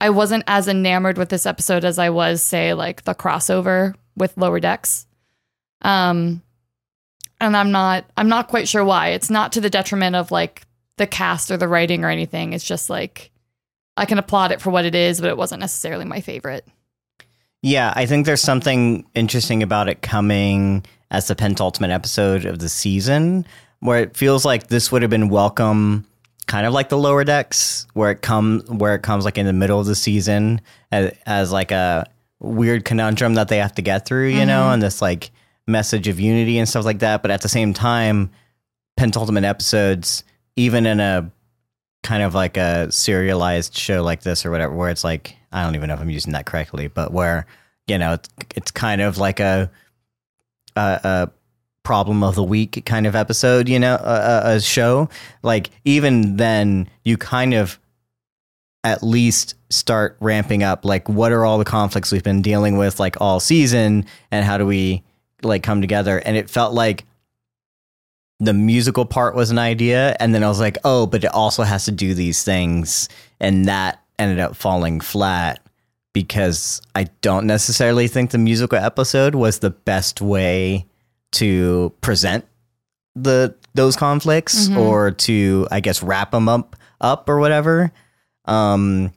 [0.00, 4.36] I wasn't as enamored with this episode as I was say like the crossover with
[4.36, 5.06] Lower Decks.
[5.82, 6.42] Um
[7.40, 9.08] and I'm not I'm not quite sure why.
[9.08, 10.62] It's not to the detriment of like
[10.96, 12.52] the cast or the writing or anything.
[12.52, 13.30] It's just like
[13.96, 16.66] I can applaud it for what it is, but it wasn't necessarily my favorite.
[17.62, 22.68] Yeah, I think there's something interesting about it coming as the penultimate episode of the
[22.68, 23.46] season,
[23.80, 26.06] where it feels like this would have been welcome,
[26.46, 29.52] kind of like the lower decks, where it come where it comes like in the
[29.52, 30.60] middle of the season
[30.92, 34.74] as, as like a weird conundrum that they have to get through, you know, mm-hmm.
[34.74, 35.30] and this like
[35.70, 37.22] message of unity and stuff like that.
[37.22, 38.30] But at the same time,
[38.96, 40.24] penultimate episodes,
[40.56, 41.30] even in a
[42.02, 45.74] kind of like a serialized show like this or whatever, where it's like I don't
[45.74, 47.46] even know if I'm using that correctly, but where
[47.86, 49.70] you know it's it's kind of like a
[50.76, 51.30] a, a
[51.82, 55.08] problem of the week kind of episode, you know, a, a- a show.
[55.42, 57.78] Like even then, you kind of
[58.84, 60.84] at least start ramping up.
[60.84, 64.56] Like, what are all the conflicts we've been dealing with like all season, and how
[64.58, 65.02] do we
[65.44, 66.18] like come together?
[66.18, 67.04] And it felt like
[68.40, 71.62] the musical part was an idea and then i was like oh but it also
[71.62, 75.60] has to do these things and that ended up falling flat
[76.12, 80.86] because i don't necessarily think the musical episode was the best way
[81.32, 82.44] to present
[83.14, 87.92] the those conflicts or to i guess wrap them up up or whatever
[88.46, 89.12] um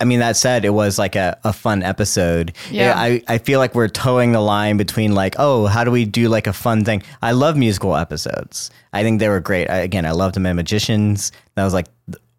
[0.00, 2.52] I mean, that said, it was like a, a fun episode.
[2.70, 2.94] Yeah.
[2.96, 6.28] I, I feel like we're towing the line between like, oh, how do we do
[6.28, 7.02] like a fun thing?
[7.22, 8.70] I love musical episodes.
[8.92, 9.70] I think they were great.
[9.70, 11.30] I, again, I loved them in Magicians.
[11.54, 11.86] That was like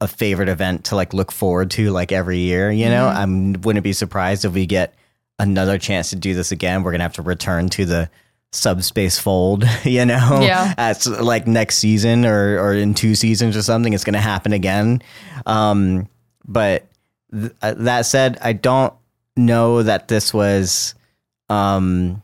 [0.02, 2.72] a favorite event to like look forward to like every year.
[2.72, 4.94] You know, I wouldn't be surprised if we get
[5.40, 6.84] another chance to do this again.
[6.84, 8.10] We're gonna have to return to the
[8.52, 9.64] subspace fold.
[9.86, 10.74] You know, Yeah.
[10.78, 13.94] At like next season or or in two seasons or something.
[13.94, 15.02] It's gonna happen again.
[15.46, 16.08] Um,
[16.46, 16.86] but
[17.32, 18.94] th- uh, that said, I don't
[19.36, 20.96] know that this was
[21.50, 22.22] um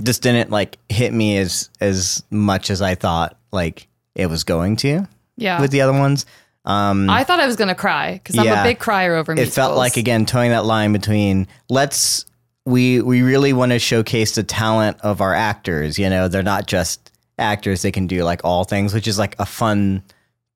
[0.00, 4.76] this didn't like hit me as as much as I thought like it was going
[4.76, 5.60] to Yeah.
[5.60, 6.26] with the other ones.
[6.64, 8.60] Um I thought I was going to cry because I'm Yeah.
[8.62, 12.26] a big crier over it felt like again towing that line between let's
[12.66, 16.66] we we really want to showcase the talent of our actors, you know, they're not
[16.66, 20.02] just actors, they can do like all things, which is like a fun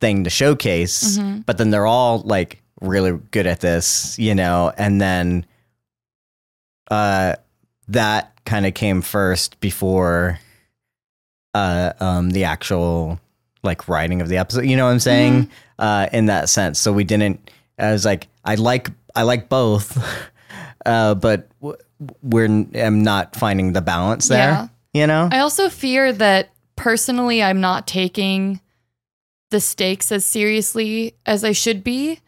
[0.00, 1.38] thing to showcase, Mm-hmm.
[1.46, 5.46] but then they're all like really good at this, you know, and then
[6.90, 7.36] uh
[7.88, 10.38] that kind of came first before
[11.54, 13.20] uh um the actual
[13.62, 15.50] like writing of the episode, you know what I'm saying?
[15.78, 16.78] Uh in that sense.
[16.78, 19.96] So we didn't I was like I like I like both.
[20.84, 21.48] Uh but
[22.22, 24.68] we're I'm not finding the balance there, Yeah.
[24.92, 25.28] you know?
[25.30, 28.60] I also fear that personally, I'm not taking
[29.52, 32.18] the stakes as seriously as I should be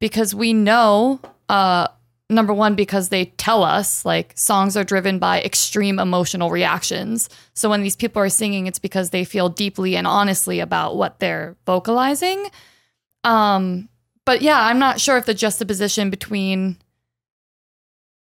[0.00, 1.88] because we know, uh,
[2.30, 7.28] number one, because they tell us like songs are driven by extreme emotional reactions.
[7.54, 11.20] So when these people are singing, it's because they feel deeply and honestly about what
[11.20, 12.46] they're vocalizing.
[13.24, 13.88] Um,
[14.24, 16.78] but yeah, I'm not sure if the juxtaposition between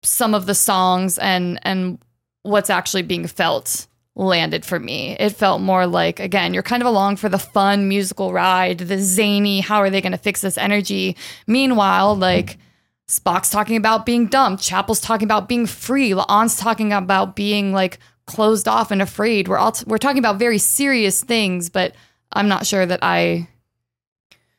[0.03, 1.99] some of the songs and and
[2.43, 5.15] what's actually being felt landed for me.
[5.21, 8.99] It felt more like again, you're kind of along for the fun musical ride, the
[8.99, 11.17] zany, how are they going to fix this energy?
[11.47, 12.59] Meanwhile, like
[13.07, 17.99] Spock's talking about being dumped, Chapel's talking about being free, La'an's talking about being like
[18.27, 19.49] closed off and afraid.
[19.49, 21.95] We're all t- we're talking about very serious things, but
[22.33, 23.49] I'm not sure that I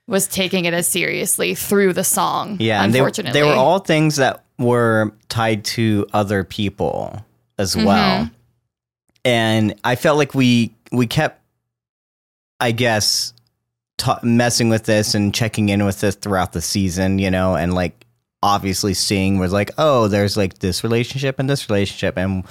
[0.07, 2.57] was taking it as seriously through the song.
[2.59, 7.25] Yeah, and they, unfortunately, they were all things that were tied to other people
[7.57, 8.25] as well.
[8.25, 8.33] Mm-hmm.
[9.27, 11.41] And I felt like we we kept,
[12.61, 13.33] I guess,
[13.97, 17.73] ta messing with this and checking in with this throughout the season, you know, and
[17.73, 18.05] like
[18.41, 22.45] obviously seeing was like, oh, there's like this relationship and this relationship and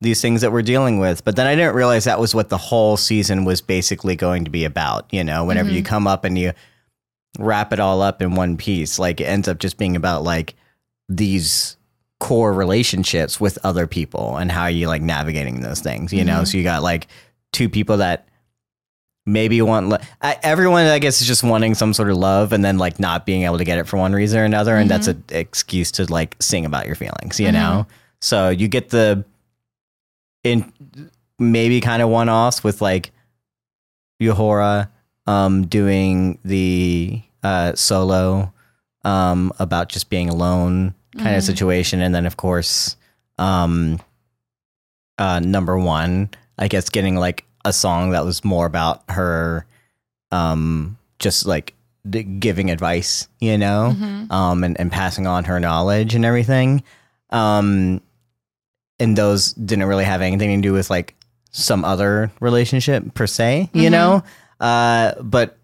[0.00, 1.24] these things that we're dealing with.
[1.24, 4.52] But then I didn't realize that was what the whole season was basically going to
[4.52, 5.12] be about.
[5.12, 5.86] You know, whenever you mm-hmm.
[5.86, 6.52] come up and you
[7.40, 10.54] wrap it all up in one piece, like it ends up just being about like
[11.08, 11.76] these
[12.20, 16.44] core relationships with other people and how you like navigating those things, you know?
[16.44, 17.08] So you got like
[17.52, 18.28] two people that
[19.26, 22.64] maybe want lo- I- everyone I guess is just wanting some sort of love and
[22.64, 25.08] then like not being able to get it for one reason or another and that's
[25.08, 27.86] an excuse to like sing about your feelings, you know?
[28.20, 29.24] So you get the
[30.44, 30.72] in
[31.38, 33.12] maybe kind of one-offs with like
[34.22, 34.88] Uhura
[35.26, 38.52] um doing the uh solo
[39.04, 42.00] um about just being alone kind of situation.
[42.00, 42.96] And then of course
[43.38, 43.98] um
[45.18, 49.66] uh number 1 I guess getting like a song that was more about her
[50.32, 51.74] um just like
[52.08, 53.94] d- giving advice, you know,
[54.30, 56.82] um and, and passing on her knowledge and everything.
[57.30, 58.00] Um
[58.98, 61.14] and those didn't really have anything to do with like
[61.50, 64.22] some other relationship per se, you know?
[64.60, 65.56] Uh but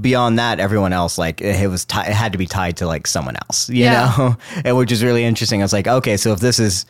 [0.00, 3.06] beyond that everyone else like it was ti it had to be tied to like
[3.06, 4.14] someone else you Yeah.
[4.18, 6.86] know and which is really interesting i was like okay so if this is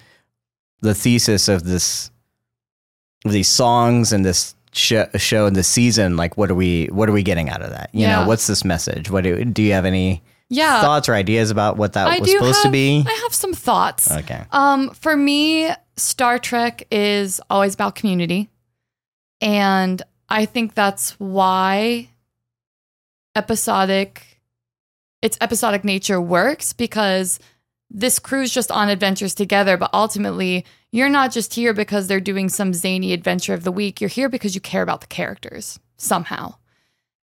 [0.80, 2.10] the thesis of this
[3.24, 7.08] of these songs and this show, show and this season like what are we what
[7.08, 8.20] are we getting out of that you Yeah.
[8.20, 10.80] know what's this message what do, do you have any Yeah.
[10.80, 14.10] thoughts or ideas about what that I was supposed to be I have some thoughts.
[14.10, 18.50] okay Um, for me, Star Trek is always about community.
[19.40, 22.10] And I think that's why
[23.36, 24.36] episodic
[25.22, 27.38] its episodic nature works because
[27.90, 32.48] this crew's just on adventures together, but ultimately you're not just here because they're doing
[32.48, 34.00] some zany adventure of the week.
[34.00, 36.54] You're here because you care about the characters somehow.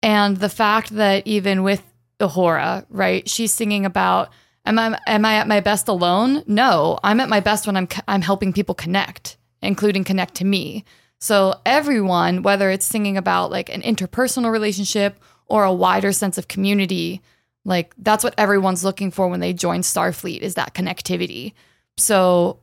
[0.03, 1.83] And the fact that even with
[2.19, 4.31] Uhura, right, she's singing about
[4.65, 6.43] am I am I at my best alone?
[6.47, 10.85] No, I'm at my best when I'm I'm helping people connect, including connect to me.
[11.19, 15.19] So everyone, whether it's singing about like an interpersonal relationship
[15.51, 17.21] or a wider sense of community,
[17.65, 21.51] like that's what everyone's looking for when they join Starfleet is that connectivity.
[21.97, 22.59] So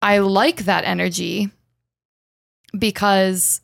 [0.00, 1.50] I like that energy
[2.76, 3.60] because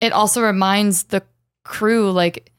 [0.00, 1.22] it also reminds the
[1.62, 2.50] crew like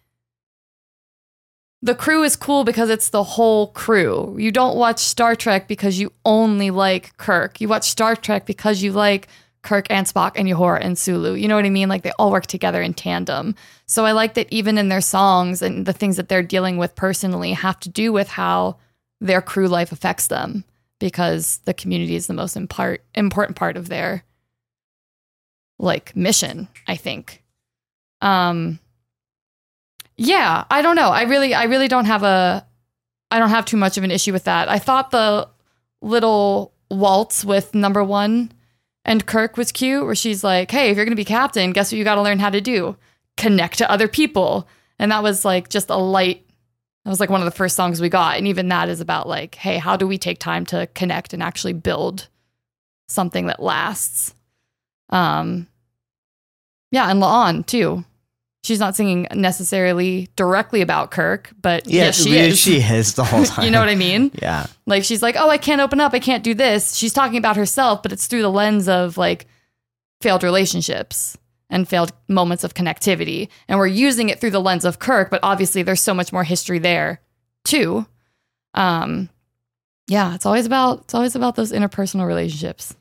[1.81, 4.35] the crew is cool because it's the whole crew.
[4.39, 7.61] You don't watch Star Trek because you only like Kirk.
[7.61, 9.27] You watch Star Trek because you like
[9.65, 11.33] Kirk and Spock and Uhura and Sulu.
[11.33, 11.89] You know what I mean?
[11.89, 13.55] Like they all work together in tandem.
[13.85, 16.95] So I like that even in their songs and the things that they're dealing with
[16.95, 18.77] personally have to do with how
[19.19, 20.63] their crew life affects them
[20.99, 24.23] because the community is the most impart- important part of their
[25.77, 27.43] like mission, I think.
[28.21, 28.79] Um
[30.17, 31.09] yeah, I don't know.
[31.09, 32.65] I really I really don't have a
[33.31, 34.69] I don't have too much of an issue with that.
[34.69, 35.49] I thought the
[36.01, 38.51] little waltz with number 1
[39.05, 41.91] and Kirk was cute where she's like, "Hey, if you're going to be captain, guess
[41.91, 42.97] what you got to learn how to do?
[43.37, 44.67] Connect to other people."
[44.99, 46.45] And that was like just a light
[47.05, 48.37] that was like one of the first songs we got.
[48.37, 51.43] And even that is about like, hey, how do we take time to connect and
[51.43, 52.27] actually build
[53.07, 54.33] something that lasts?
[55.09, 55.67] Um
[56.91, 58.05] yeah, and La'an too.
[58.65, 62.57] She's not singing necessarily directly about Kirk, but yeah she is.
[62.57, 64.31] she is the whole time you know what I mean?
[64.41, 66.13] yeah Like she's like, "Oh, I can't open up.
[66.13, 69.45] I can't do this." She's talking about herself, but it's through the lens of like
[70.21, 71.37] failed relationships
[71.69, 73.49] and failed moments of connectivity.
[73.67, 76.43] And we're using it through the lens of Kirk, but obviously there's so much more
[76.43, 77.21] history there
[77.65, 78.07] too.
[78.73, 79.29] Um
[80.07, 82.95] yeah, it's always about it's always about those interpersonal relationships.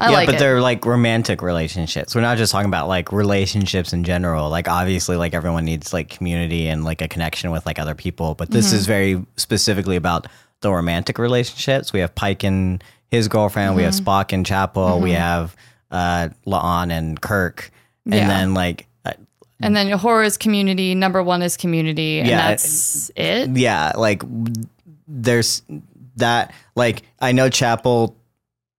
[0.00, 0.38] I yeah, like but it.
[0.38, 2.14] they're like romantic relationships.
[2.14, 4.48] We're not just talking about like relationships in general.
[4.48, 8.34] Like obviously, like everyone needs like community and like a connection with like other people.
[8.36, 8.76] But this Mm-hmm.
[8.76, 10.26] is very specifically about
[10.60, 11.92] the romantic relationships.
[11.92, 13.74] We have Pike and his girlfriend.
[13.74, 14.08] We have Mm-hmm.
[14.08, 15.00] Spock and Chapel.
[15.00, 15.56] We have
[15.90, 17.70] uh, La'an and Kirk.
[18.04, 18.28] And Yeah.
[18.28, 19.14] then like uh,
[19.60, 23.50] and then Uhura is community, number 1 is community, and Yeah, that's it.
[23.56, 24.22] yeah, like
[25.08, 25.62] there's
[26.16, 26.52] that.
[26.76, 28.14] Like I know Chapel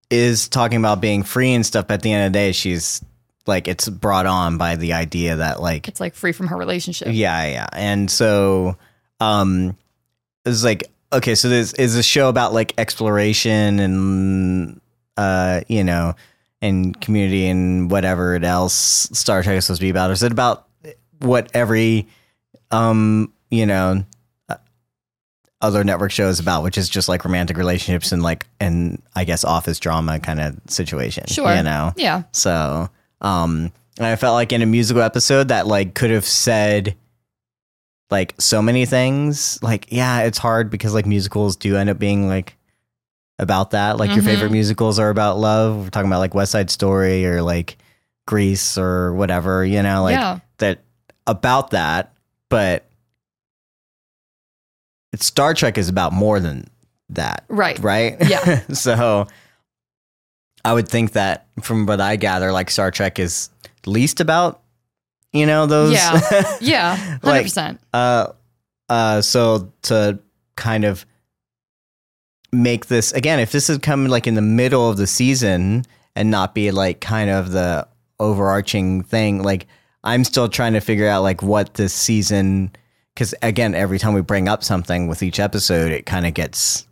[0.10, 1.88] is talking about being free and stuff.
[1.88, 3.03] But at the end of the day, she's
[3.45, 7.10] like it's brought on by the idea that like It's like free from her relationship.
[7.12, 7.68] Yeah, yeah.
[7.74, 8.78] And so
[9.20, 9.76] um
[10.45, 14.82] it's like okay, so this is a show about like exploration and
[15.18, 16.16] uh, you know,
[16.62, 20.10] and community and whatever it else Star Trek is supposed to be about.
[20.10, 20.68] Or is it about
[21.20, 22.07] what every
[22.72, 24.05] um, you know,
[25.62, 29.43] other network shows about, which is just like romantic relationships and like and I guess
[29.43, 31.26] office drama kind of situation.
[31.28, 31.53] Sure.
[31.55, 31.93] You know.
[31.97, 32.24] Yeah.
[32.32, 32.89] So,
[33.22, 36.95] um, and I felt like in a musical episode that like could have said
[38.10, 39.62] like so many things.
[39.62, 42.55] Like, yeah, it's hard because like musicals do end up being like
[43.38, 43.97] about that.
[43.97, 44.26] Like your Mhm.
[44.26, 45.78] favorite musicals are about love.
[45.78, 47.78] We're talking about like West Side Story or like
[48.26, 50.39] Grease or whatever, you know, like yeah.
[50.57, 50.80] that
[51.28, 52.14] about that,
[52.49, 52.86] but
[55.18, 56.66] Star Trek is about more than
[57.10, 57.80] that, Right.
[57.80, 58.16] right?
[58.28, 58.60] Yeah.
[58.74, 59.28] so
[60.64, 63.49] I would think that from what I gather, like Star Trek is
[63.86, 64.62] least about,
[65.34, 65.93] you know, those.
[65.93, 66.20] Yeah.
[66.62, 66.95] Yeah.
[67.24, 68.28] Hundred Like- uh,
[68.89, 70.20] uh, so to
[70.55, 71.05] kind of
[72.51, 75.86] make this again, if this is coming like in the middle of the season
[76.16, 77.88] and not be like kind of the
[78.20, 79.68] overarching thing, like
[80.03, 82.72] I'm still trying to figure out like what this season.
[83.20, 86.88] Because again, every time we bring up something with each episode, it kind of gets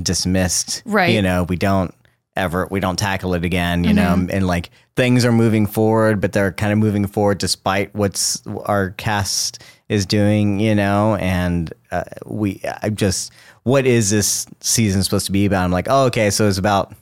[0.00, 0.84] dismissed.
[0.86, 1.12] Right.
[1.12, 1.92] You know, we don't
[2.36, 3.82] ever we don't tackle it again.
[3.82, 4.26] You Mm-hmm.
[4.26, 8.46] know, and like things are moving forward, but they're kind of moving forward despite what's
[8.66, 10.60] our cast is doing.
[10.60, 13.32] You know, and uh, we I just
[13.64, 15.64] what is this season supposed to be about?
[15.64, 16.94] I'm like, oh, okay, so it's about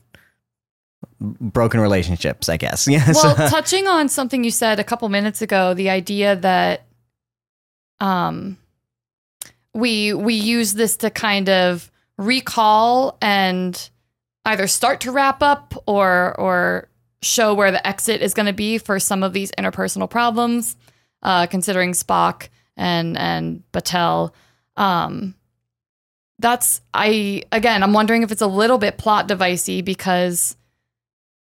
[1.20, 2.88] broken relationships, I guess.
[2.88, 3.04] Yeah.
[3.14, 6.86] Well, touching on something you said a couple minutes ago, the idea that
[8.04, 8.58] um
[9.72, 13.90] we we use this to kind of recall and
[14.44, 16.88] either start to wrap up or or
[17.22, 20.76] show where the exit is going to be for some of these interpersonal problems
[21.22, 24.34] uh considering Spock and and Chapel.
[24.76, 25.34] Um
[26.40, 30.56] that's I again I'm wondering if it's a little bit plot devicey because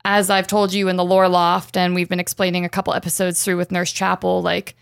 [0.04, 3.44] as I've told you in the lore loft, and we've been explaining a couple episodes
[3.44, 4.74] through with Nurse Chapel, like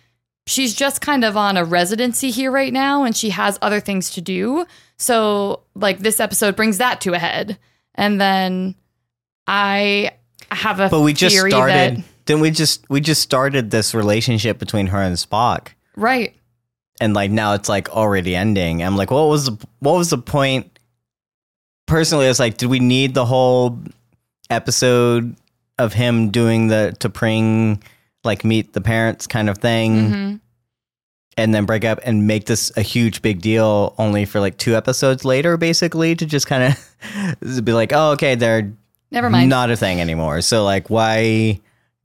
[0.47, 4.11] she's just kind of on a residency here right now, and she has other things
[4.11, 4.65] to do.
[4.97, 7.57] So, like this episode brings that to a head,
[7.95, 8.75] and then
[9.47, 10.11] I
[10.51, 11.97] have a but we just started.
[11.97, 15.69] that Didn't we just we just started this relationship between her and Spock?
[15.95, 16.33] right,
[17.01, 18.83] and like now it's like already ending.
[18.83, 20.79] I'm like, what was the, what was the point?
[21.87, 23.79] Personally, it's like, did we need the whole
[24.49, 25.35] episode
[25.77, 27.83] of him doing the to bring
[28.25, 30.39] like meet the parents kind of thing, Mhm.
[31.37, 34.75] and then break up and make this a huge big deal only for like two
[34.75, 36.63] episodes later, basically to just kind
[37.43, 38.71] of be like, oh, okay, they're
[39.11, 39.49] never mind.
[39.49, 40.41] not a thing anymore.
[40.41, 41.59] So like, why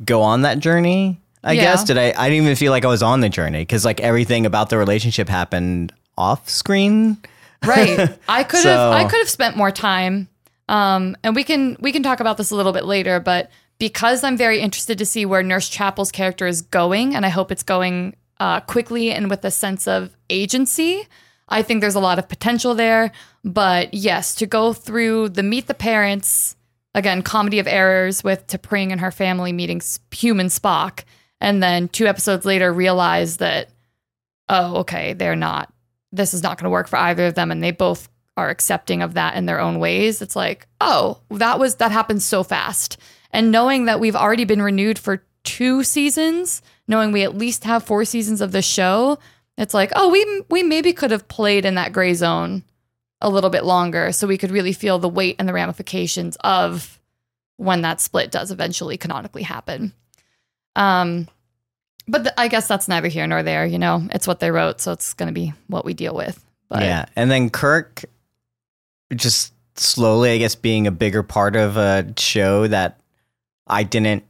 [0.05, 1.21] go on that journey?
[1.43, 1.63] I Yeah.
[1.63, 2.13] guess did I?
[2.17, 4.77] I didn't even feel like I was on the journey because like everything about the
[4.79, 7.17] relationship happened off screen.
[7.65, 10.29] right i could So- have i could have spent more time
[10.71, 13.51] um and we can we can talk about this a little bit later but
[13.81, 17.51] because i'm very interested to see where nurse chapel's character is going and i hope
[17.51, 21.05] it's going uh, quickly and with a sense of agency
[21.49, 23.11] i think there's a lot of potential there.
[23.43, 26.57] But yes to go through the meet the parents
[26.95, 31.05] again comedy of errors with T'Pring and her family meeting human spock
[31.41, 33.71] and then two episodes later realize that
[34.49, 35.73] oh okay they're not
[36.13, 39.03] this is not going to work for either of them and they both are accepting
[39.03, 40.23] of that in their own ways.
[40.23, 42.99] It's like oh that was that happened so fast
[43.33, 47.83] and knowing that we've already been renewed for two seasons knowing we at least have
[47.83, 49.19] four seasons of the show
[49.57, 52.63] it's like oh we we maybe could have played in that gray zone
[53.23, 56.99] a little bit longer so we could really feel the weight and the ramifications of
[57.57, 59.93] when that split does eventually canonically happen
[60.77, 61.27] um
[62.11, 63.65] but th- I guess that's neither here nor there.
[63.65, 66.45] You know, it's what they wrote, so it's going to be what we deal with.
[66.69, 68.05] But yeah, and then Kirk
[69.15, 73.00] just slowly, I guess, being a bigger part of a show that
[73.71, 74.25] I didn't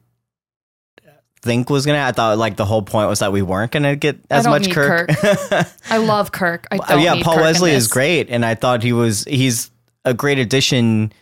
[1.43, 2.01] think was gonna.
[2.03, 4.75] I thought like the whole point was that we weren't gonna get as much need
[4.75, 5.11] Kirk.
[5.91, 6.67] I love Kirk.
[6.71, 9.71] I don't yeah, Paul Kirk Wesley is great, and I thought he was he's
[10.05, 11.13] a great addition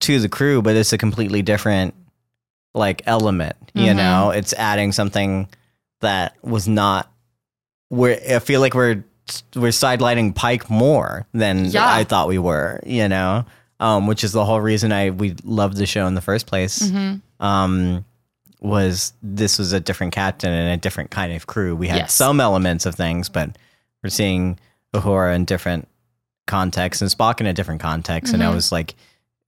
[0.00, 1.94] to the crew, but it's a completely different
[2.74, 3.56] like element.
[3.74, 3.96] You Mhm.
[3.96, 5.48] know, it's adding something
[6.00, 7.10] that was not.
[7.90, 9.04] Where I feel like we're
[9.54, 11.84] we're sidelining Pike more than Yeah.
[11.86, 12.80] I thought we were.
[12.86, 13.44] You know,
[13.78, 16.78] um, which is the whole reason I we loved the show in the first place.
[16.78, 17.20] Mhm.
[17.40, 18.04] Um,
[18.60, 21.74] was this was a different captain and a different kind of crew.
[21.74, 22.12] We had Yes.
[22.14, 23.56] some elements of things, but
[24.02, 24.58] we're seeing
[24.94, 25.88] Uhura in different
[26.46, 28.34] contexts and Spock in a different context.
[28.34, 28.54] And I Mhm.
[28.54, 28.94] was like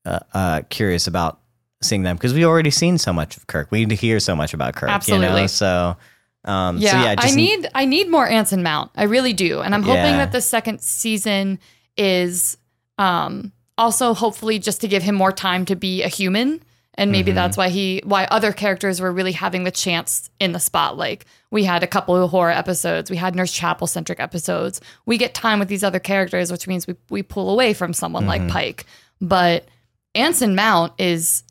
[0.05, 1.39] uh, uh, curious about
[1.83, 3.69] seeing them because we already seen so much of Kirk.
[3.71, 4.89] We need to hear so much about Kirk.
[4.89, 5.27] You know?
[5.27, 5.47] Absolutely.
[5.49, 5.97] So,
[6.45, 8.91] um, Yeah, so yeah, I need I need more Anson Mount.
[8.97, 10.17] I really do, and I'm hoping Yeah.
[10.19, 11.59] that the second season
[11.97, 12.57] is
[12.99, 16.63] um, also hopefully just to give him more time to be a human,
[16.95, 17.37] and maybe Mhm.
[17.37, 21.25] that's why he why other characters were really having the chance in the spotlight.
[21.51, 23.11] We had a couple of horror episodes.
[23.11, 24.81] We had Nurse Chapel centric episodes.
[25.07, 28.27] We get time with these other characters, which means we we pull away from someone
[28.27, 28.51] like Mhm.
[28.51, 28.87] Pike.
[29.21, 29.67] But
[30.15, 31.45] Anson Mount is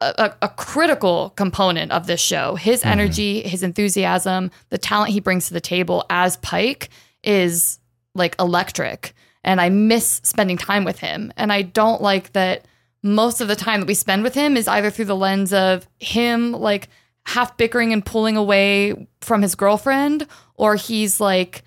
[0.00, 2.54] a, a, a critical component of this show.
[2.56, 2.86] His Mhm.
[2.90, 6.88] energy, his enthusiasm, the talent he brings to the table as Pike
[7.22, 7.78] is
[8.14, 9.14] like electric
[9.44, 11.32] and I miss spending time with him.
[11.36, 12.64] And I don't like that
[13.02, 15.88] most of the time that we spend with him is either through the lens of
[15.98, 16.88] him like
[17.26, 21.62] half bickering and pulling away from his girlfriend or he's like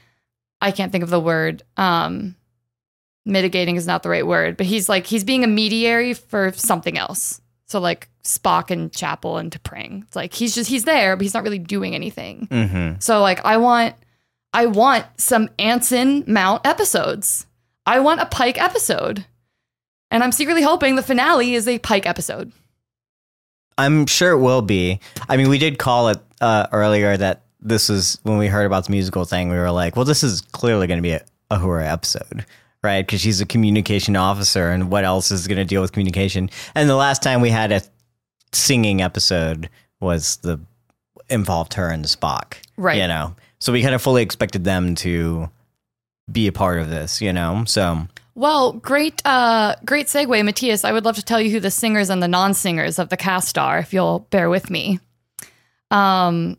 [0.61, 2.36] I can't think of the word um
[3.25, 6.97] mitigating is not the right word, but he's like he's being a mediary for something
[6.97, 7.41] else.
[7.67, 10.03] So like Spock and Chapel and T'Pring.
[10.03, 12.47] It's like he's just he's there, but he's not really doing anything.
[12.51, 12.99] Mm-hmm.
[12.99, 13.95] So like I want
[14.53, 17.47] I want some Anson Mount episodes.
[17.86, 19.25] I want a Pike episode.
[20.14, 22.51] And I'm secretly hoping the finale is a Pike episode.
[23.80, 24.99] I'm sure it will be.
[25.28, 28.86] I mean, we did call it uh, earlier that this was when we heard about
[28.86, 29.49] the musical thing.
[29.49, 32.45] We were like, well, this is clearly going to be a Uhura episode,
[32.84, 33.03] right?
[33.03, 36.51] Because she's a communication officer, and what else is going to deal with communication?
[36.76, 37.82] And the last time we had a
[38.51, 39.68] singing episode
[39.99, 40.59] was the
[41.28, 42.99] involved her and Spock, Right.
[43.01, 45.49] You know, so we kind of fully expected them to
[46.32, 47.64] be a part of this, you know.
[47.66, 50.86] So Well, great uh great segue, Mattias.
[50.86, 53.57] I would love to tell you who the singers and the non-singers of the cast
[53.57, 54.99] are, if you'll bear with me.
[55.91, 56.57] Um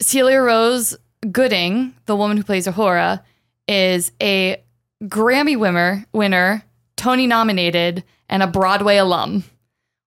[0.00, 0.96] Celia Rose
[1.30, 3.22] Gooding, the woman who plays Uhura,
[3.68, 4.62] is a
[5.04, 6.64] Grammy winner, winner,
[6.96, 9.44] Tony nominated, and a Broadway alum,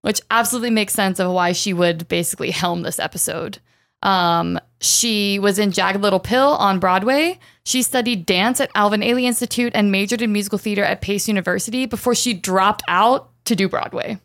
[0.02, 3.60] which absolutely makes sense of why she would basically helm this episode.
[4.06, 7.40] Um, she was in Jagged Little Pill on Broadway.
[7.64, 11.88] She studied dance at Alvin Ailey Institute and majored in musical theater at Pace University
[11.88, 14.20] before she dropped out to do Broadway.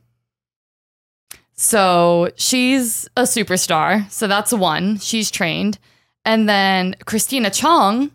[1.54, 4.10] So she's a superstar.
[4.10, 4.98] So that's one.
[4.98, 5.78] She's trained.
[6.26, 8.10] And then Christina Chong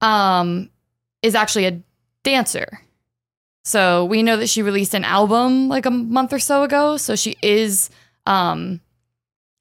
[0.00, 0.70] um,
[1.22, 1.82] is actually a
[2.22, 2.80] dancer.
[3.64, 6.96] So we know that she released an album like a month or so ago.
[6.96, 7.90] So she is
[8.24, 8.80] um,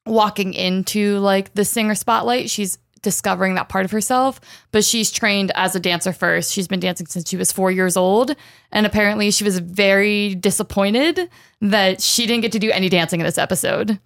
[0.07, 2.49] walking into like the singer spotlight.
[2.49, 4.41] She's discovering that part of herself,
[4.71, 6.51] but she's trained as a dancer first.
[6.51, 8.35] She's been dancing since she was four years old.
[8.71, 11.29] And apparently she was very disappointed
[11.61, 13.99] that she didn't get to do any dancing in this episode.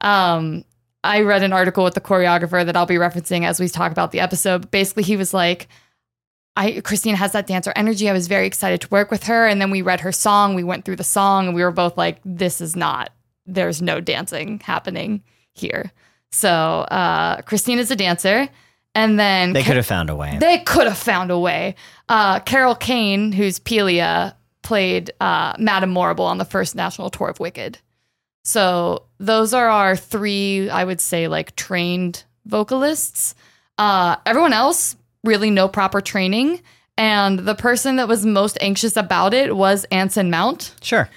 [0.00, 0.64] Um,
[1.02, 4.12] I read an article with the choreographer that I'll be referencing as we talk about
[4.12, 4.70] the episode.
[4.70, 5.68] Basically, he was like,
[6.56, 8.08] I Christine has that dancer energy.
[8.08, 9.46] I was very excited to work with her.
[9.46, 10.54] And then we read her song.
[10.54, 13.10] We went through the song and we were both like, this is not,
[13.44, 15.22] there's no dancing happening
[15.54, 15.90] here.
[16.32, 18.48] So uh Christine is a dancer.
[18.96, 20.36] And then they Ca- could have found a way.
[20.38, 21.74] they could have found a way.
[22.08, 27.40] Uh, Carol Kane, who's Pelia, played uh, Madame Morrible on the first national tour of
[27.40, 27.78] Wicked.
[28.44, 33.34] So those are our three, I would say, like trained vocalists.
[33.78, 34.94] Uh, everyone else,
[35.24, 36.60] really no proper training.
[36.96, 40.72] And the person that was most anxious about it was Anson Mount.
[40.82, 41.08] sure.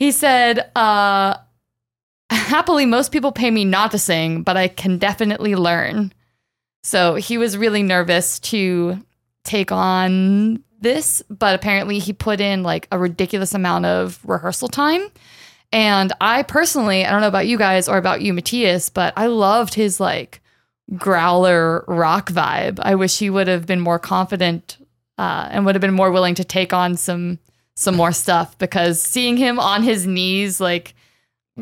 [0.00, 1.36] He said, uh,
[2.30, 6.12] happily, most people pay me not to sing, but I can definitely learn.
[6.82, 8.98] So he was really nervous to
[9.44, 15.02] take on this, but apparently he put in like a ridiculous amount of rehearsal time.
[15.72, 19.26] And I personally, I don't know about you guys or about you, Mattias, but I
[19.26, 20.40] loved his like
[20.96, 22.80] growler rock vibe.
[22.82, 24.78] I wish he would have been more confident
[25.18, 27.38] uh, and would have been more willing to take on some
[27.76, 30.94] some more stuff because seeing him on his knees, like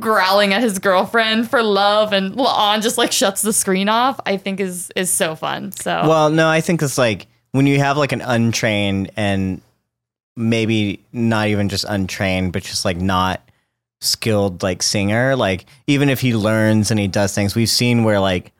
[0.00, 4.36] growling at his girlfriend for love, and La'an just like shuts the screen off, I
[4.36, 5.72] think is is so fun.
[5.72, 9.60] So Well, no, I think it's like when you have like an untrained and
[10.36, 13.42] maybe not even just untrained, but just like not
[14.00, 18.20] skilled like singer, like even if he learns and he does things, we've seen where
[18.20, 18.52] like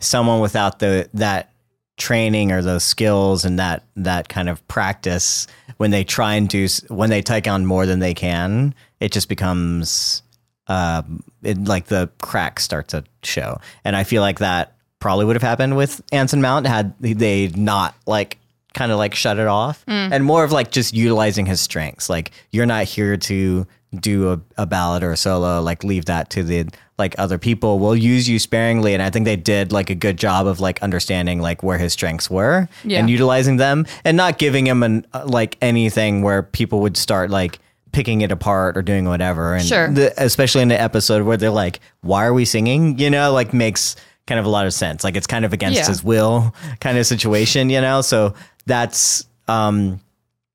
[0.00, 1.50] someone without the that
[1.98, 5.46] training or those skills and that that kind of practice
[5.76, 9.28] when they try and do when they take on more than they can, it just
[9.28, 10.22] becomes
[10.68, 13.58] um, it, like the cracks start to show.
[13.84, 17.94] And I feel like that probably would have happened with Anson Mount had they not
[18.06, 18.38] like
[18.74, 22.08] kind of like shut it off and more of like just utilizing his strengths.
[22.08, 23.66] Like you're not here to
[24.00, 27.78] do a, a ballad or a solo, like leave that to the like other people.
[27.80, 28.94] We'll use you sparingly.
[28.94, 31.92] And I think they did like a good job of like understanding like where his
[31.92, 33.00] strengths were Yeah.
[33.00, 37.28] and utilizing them and not giving him an uh, like anything where people would start
[37.28, 37.58] like
[37.92, 39.54] picking it apart or doing whatever.
[39.54, 39.88] And Sure.
[39.90, 42.98] the, especially in the episode where they're like, why are we singing?
[42.98, 45.04] You know, like makes kind of a lot of sense.
[45.04, 45.88] Like it's kind of against Yeah.
[45.88, 48.00] his will kind of situation, you know?
[48.00, 48.34] So
[48.66, 50.00] that's, um,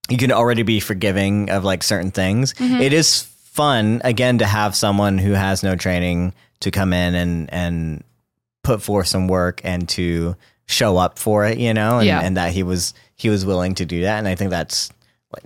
[0.10, 2.54] you can already be forgiving of like certain things.
[2.56, 2.82] Mm-hmm.
[2.82, 7.54] It is fun again to have someone who has no training to come in and,
[7.54, 8.04] and
[8.64, 10.36] put forth some work and to
[10.66, 12.22] show up for it, you know, and, Yeah.
[12.22, 14.18] and that he was, he was willing to do that.
[14.18, 14.90] And I think that's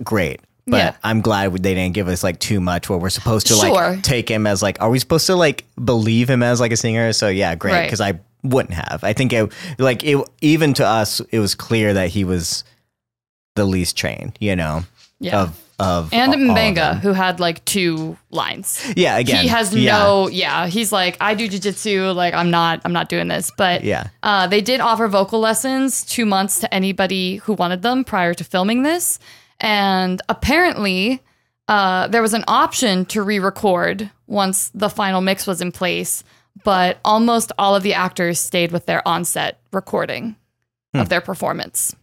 [0.02, 0.40] great.
[0.66, 0.96] But Yeah.
[1.02, 3.70] I'm glad they didn't give us like too much where we're supposed to Sure.
[3.72, 6.76] like take him as like, are we supposed to like believe him as like a
[6.76, 7.12] singer?
[7.12, 7.72] So yeah, great.
[7.72, 7.90] Right.
[7.90, 9.04] Cause I, wouldn't have.
[9.04, 12.64] I think it like it even to us it was clear that he was
[13.54, 14.82] the least trained, you know,
[15.20, 15.42] Yeah.
[15.42, 18.84] of of and Mbenga, who had like two lines.
[18.96, 19.42] Yeah, again.
[19.42, 23.08] he has yeah, no yeah he's like i do jujitsu like i'm not i'm not
[23.08, 24.08] doing this but Yeah.
[24.24, 28.42] uh, they did offer vocal lessons two months to anybody who wanted them prior to
[28.44, 29.18] filming this
[29.62, 31.22] and apparently
[31.68, 36.22] uh, there was an option to re-record once the final mix was in place
[36.64, 40.36] but almost all of the actors stayed with their on-set recording
[40.92, 41.96] of their performance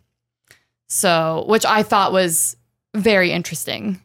[0.88, 2.56] so which i thought was
[2.96, 4.02] very interesting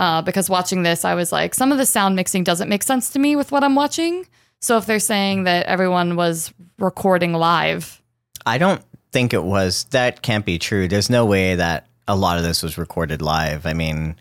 [0.00, 3.10] uh, because watching this, I was like, some of the sound mixing doesn't make sense
[3.10, 4.26] to me with what I'm watching.
[4.60, 8.00] So if they're saying that everyone was recording live,
[8.46, 8.82] I don't
[9.12, 9.84] think it was.
[9.90, 10.88] That can't be true.
[10.88, 13.66] There's no way that a lot of this was recorded live.
[13.66, 14.16] I mean,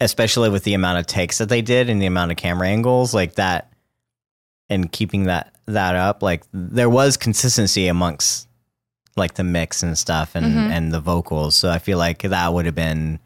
[0.00, 3.14] especially with the amount of takes that they did and the amount of camera angles
[3.14, 3.72] like that
[4.68, 8.46] and keeping that that up, like there was consistency amongst
[9.16, 10.70] like the mix and stuff and Mhm.
[10.70, 11.56] and the vocals.
[11.56, 13.18] So I feel like that would have been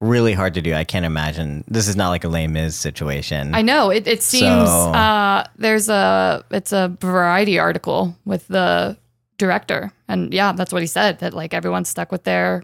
[0.00, 0.74] really hard to do.
[0.74, 1.64] I can't imagine.
[1.68, 3.54] This is not like a Les Mis situation.
[3.54, 8.96] I know it, it seems So- uh, there's a it's a variety article with the
[9.38, 12.62] director, and yeah, that's what he said that like everyone's stuck with their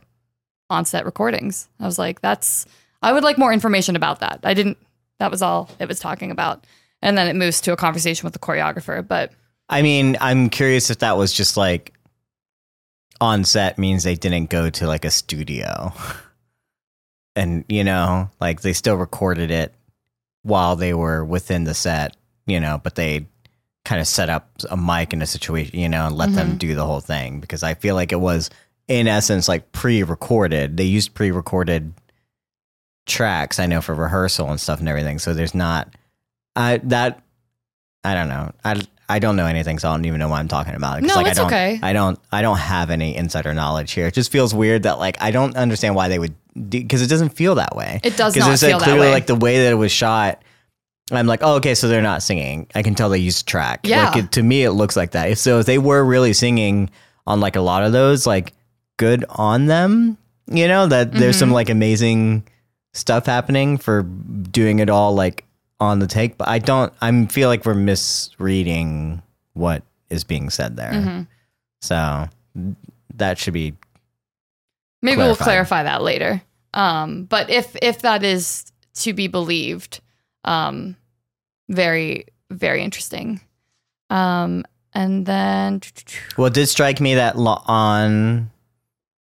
[0.73, 1.69] on-set recordings.
[1.79, 2.67] I was like, that's
[3.03, 4.41] I would like more information about that.
[4.45, 4.79] I didn't.
[5.19, 6.65] That was all it was talking about,
[7.01, 9.07] and then it moves to a conversation with the choreographer.
[9.07, 9.33] But
[9.69, 11.93] I mean, I'm curious if that was just like
[13.21, 15.93] on set means they didn't go to like a studio.
[17.35, 19.75] And, you know, like they still recorded it
[20.43, 22.17] while they were within the set,
[22.47, 23.27] you know, but they
[23.85, 26.57] kind of set up a mic in a situation, you know, and let them mm-hmm.
[26.59, 28.51] do the whole thing because I feel like it was
[28.89, 30.77] in essence like pre-recorded.
[30.77, 31.93] They used pre-recorded
[33.07, 35.19] tracks, I know for rehearsal and stuff and everything.
[35.19, 35.95] So there's not
[36.57, 37.23] I that
[38.05, 38.53] I don't know.
[38.65, 41.03] I I don't know anything, so I don't even know what I'm talking about.
[41.03, 41.81] No, like, it's I don't, okay.
[41.83, 42.19] I don't.
[42.31, 44.07] I don't have any insider knowledge here.
[44.07, 46.35] It just feels weird that like I don't understand why they would
[46.69, 48.01] because it doesn't feel that way.
[48.03, 49.13] It does not it's, like, feel that clearly way.
[49.13, 50.43] like clearly like the way that it was shot.
[51.11, 52.69] I'm like, oh, okay, so they're not singing.
[52.75, 53.81] I can tell they used a track.
[53.85, 54.07] Yeah.
[54.07, 55.31] Like it, to me, it looks like that.
[55.31, 56.91] If so, if they were really singing
[57.27, 58.55] on like a lot of those, like
[59.03, 60.17] good on them.
[60.47, 61.41] You know that there's Mm-hmm.
[61.41, 62.47] some like amazing
[62.93, 65.45] stuff happening for doing it all like
[65.81, 66.39] on the take.
[66.39, 66.93] But I don't.
[67.01, 69.23] I feel like we're misreading
[69.55, 70.93] what is being said there.
[70.93, 71.23] Mm-hmm.
[71.81, 72.29] So
[73.15, 73.75] that should be
[75.03, 76.41] Maybe we'll clarify that later.
[76.75, 78.65] Um, but if if that is
[79.03, 80.01] to be believed,
[80.45, 80.97] um,
[81.69, 83.41] very very interesting.
[84.11, 85.81] Um, and then
[86.37, 88.49] Well, it did strike me that La'an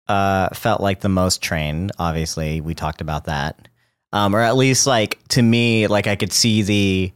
[0.08, 1.92] uh, felt like the most trained.
[1.98, 3.68] Obviously, we talked about that,
[4.12, 7.12] um, or at least like to me, like I could see the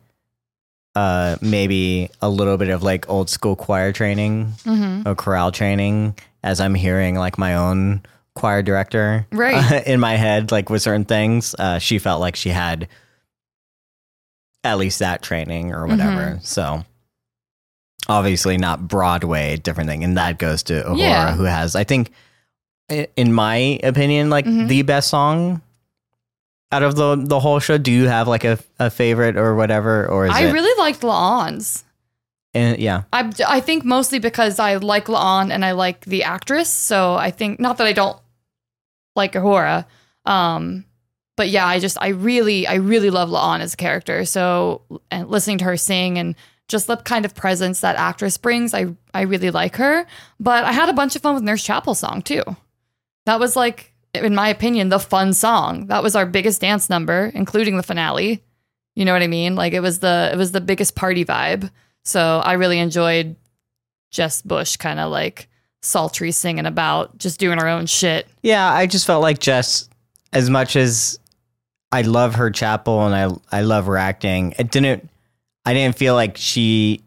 [0.95, 5.07] uh, maybe a little bit of like old school choir training Mhm.
[5.07, 8.03] or chorale training as I'm hearing like my own
[8.35, 9.83] choir director Right.
[9.87, 11.55] in my head, like with certain things.
[11.59, 12.89] Uh, she felt like she had
[14.65, 16.39] at least that training or whatever.
[16.43, 16.85] So
[18.09, 20.05] obviously not Broadway, different thing.
[20.05, 21.35] And that goes to Uhura, Yeah.
[21.35, 22.11] who has, I think,
[22.89, 24.69] in my opinion, like Mhm.
[24.69, 25.63] the best song
[26.71, 27.79] out of the the whole show.
[27.79, 30.07] Do you have like a, a favorite or whatever?
[30.09, 30.53] Or is I it?
[30.53, 31.85] really liked La'an's.
[32.55, 33.03] eh, yeah.
[33.13, 36.69] I I think mostly because I like La'an and I like the actress.
[36.69, 38.19] So I think not that I don't
[39.17, 39.85] like Uhura,
[40.25, 40.85] um,
[41.37, 44.25] but yeah, I just I really I really love La'an as a character.
[44.25, 46.35] So and listening to her sing and
[46.69, 50.07] just the kind of presence that actress brings, I I really like her.
[50.41, 52.43] But I had a bunch of fun with Nurse Chapel song too.
[53.27, 55.87] That was like, in my opinion, the fun song.
[55.87, 58.43] That was our biggest dance number, including the finale.
[58.95, 59.55] You know what I mean?
[59.55, 61.71] Like it was the it was the biggest party vibe.
[62.05, 63.37] So I really enjoyed
[64.11, 65.49] Jess Bush kind of like
[65.83, 68.27] sultry singing about just doing her own shit.
[68.43, 69.89] Yeah, I just felt like Jess,
[70.33, 71.19] as much as
[71.91, 75.09] I love her chapel and I I love her acting, it didn't.
[75.65, 77.01] I didn't feel like she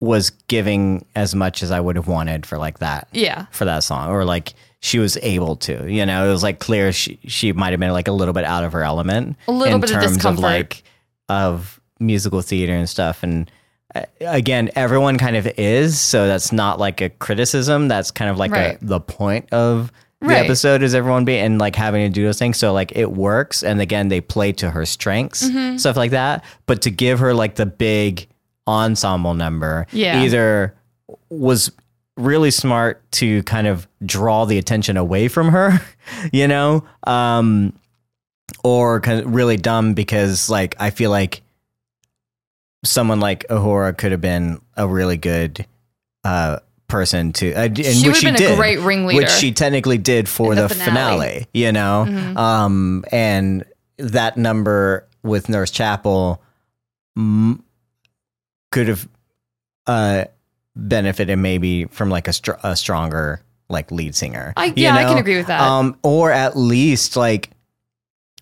[0.00, 3.46] was giving as much as I would have wanted for like that Yeah.
[3.50, 5.90] for that song, or like she was able to.
[5.90, 8.44] You know, it was like clear she she might have been like a little bit
[8.44, 10.38] out of her element, A little in bit of terms discomfort.
[10.38, 10.82] of like
[11.28, 13.50] of musical theater and stuff and.
[13.94, 17.88] uh, Again, everyone kind of is, so that's not like a criticism.
[17.88, 18.80] That's kind of like Right.
[18.80, 20.44] a, the point of the Right.
[20.44, 22.56] episode is everyone being and like having to do those things.
[22.58, 25.78] So like it works, and again they play to her strengths, Mm-hmm.
[25.78, 26.44] stuff like that.
[26.66, 28.26] But to give her like the big
[28.68, 30.22] ensemble number, Yeah.
[30.22, 30.74] either
[31.30, 31.70] was
[32.16, 35.80] really smart to kind of draw the attention away from her,
[36.32, 37.72] you know, um,
[38.64, 41.42] or kind of really dumb because like I feel like
[42.84, 45.66] someone like Uhura could have been a really good
[46.24, 46.58] uh,
[46.88, 49.22] person to, uh, and She which she been a great ringleader.
[49.22, 50.92] which she technically did for the, the finale.
[51.18, 51.46] finale.
[51.52, 52.36] You know, Mhm.
[52.36, 53.64] um, and
[53.98, 56.40] that number with Nurse Chapel
[57.18, 57.60] mm,
[58.70, 59.08] could have
[59.86, 60.24] uh,
[60.76, 64.52] benefited maybe from like a, str- a stronger like lead singer.
[64.56, 65.60] I, yeah, I can agree with that.
[65.60, 67.50] um, or at least like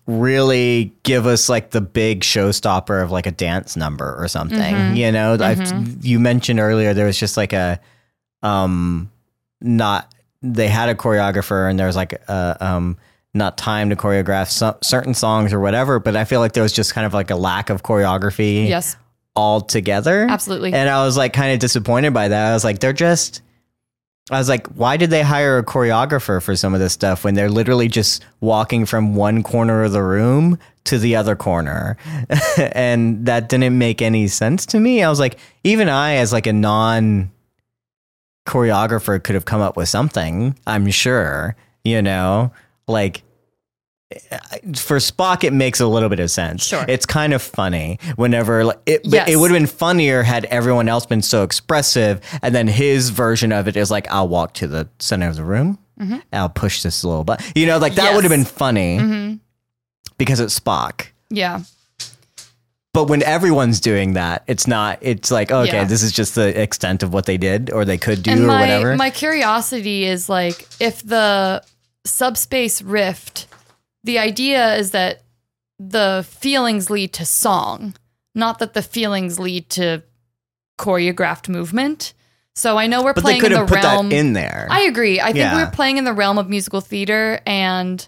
[0.07, 4.59] really give us like the big showstopper of like a dance number or something.
[4.59, 4.95] Mhm.
[4.97, 5.97] You know, I've, Mhm.
[6.03, 7.79] you mentioned earlier there was just like a
[8.43, 9.09] um
[9.61, 10.13] not
[10.43, 12.97] they had a choreographer and there was like a um
[13.33, 16.71] not time to choreograph some, certain songs or whatever, but I feel like there was
[16.71, 18.95] just kind of like a lack of choreography yes,
[19.35, 20.27] altogether.
[20.29, 20.73] absolutely.
[20.73, 22.51] And I was like kind of disappointed by that.
[22.51, 23.41] I was like, they're just.
[24.31, 27.35] I was like, why did they hire a choreographer for some of this stuff when
[27.35, 31.95] they're literally just walking from one corner of the room to the other corner?
[32.57, 35.03] and that didn't make any sense to me.
[35.03, 37.29] I was like, even I, as like a non
[38.47, 42.51] choreographer, could have come up with something, I'm sure, you know?
[42.87, 43.21] Like,
[44.75, 46.65] for Spock, it makes a little bit of sense.
[46.65, 46.85] Sure.
[46.87, 49.29] It's kind of funny whenever like, it, Yes.
[49.29, 52.21] it would have been funnier had everyone else been so expressive.
[52.41, 55.43] And then his version of it is like, I'll walk to the center of the
[55.43, 55.77] room.
[56.33, 57.41] I'll push this a little bit.
[57.55, 58.15] You know, like that Yes.
[58.15, 59.39] would have been funny Mhm.
[60.17, 61.07] because it's Spock.
[61.29, 61.61] Yeah,
[62.93, 65.83] But when everyone's doing that, it's not, it's like, okay, Yeah.
[65.83, 68.47] this is just the extent of what they did or they could do and or
[68.47, 68.95] my whatever.
[68.95, 71.61] my curiosity is like if the
[72.05, 73.47] subspace rift,
[74.05, 75.21] the idea is that
[75.79, 77.95] the feelings lead to song,
[78.33, 80.03] not that the feelings lead to
[80.79, 82.13] choreographed movement.
[82.55, 84.09] So I know we're but playing in the have put realm.
[84.09, 84.67] that in there.
[84.69, 85.19] I agree.
[85.19, 85.55] I think Yeah.
[85.55, 88.07] we're playing in the realm of musical theater and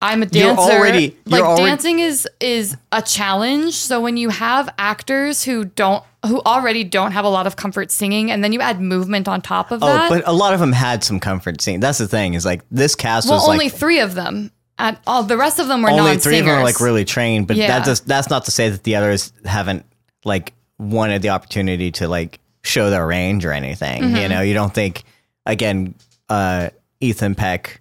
[0.00, 0.62] I'm a dancer.
[0.72, 3.74] You're already- you're like already- dancing is is a challenge.
[3.74, 7.92] So when you have actors who don't who already don't have a lot of comfort
[7.92, 9.86] singing and then you add movement on top of that.
[9.86, 10.08] oh, that.
[10.10, 11.78] but a lot of them had some comfort scene.
[11.80, 14.50] That's the thing is like this cast well, was only like three of them.
[14.78, 16.24] And all the rest of them were only non-singers.
[16.24, 17.66] three of them are like really trained, but Yeah.
[17.78, 19.84] that does that's not to say that the others haven't
[20.24, 24.02] like wanted the opportunity to like show their range or anything.
[24.02, 24.16] Mm-hmm.
[24.16, 25.02] You know, you don't think
[25.46, 25.94] again,
[26.28, 26.68] uh,
[27.00, 27.80] Ethan Peck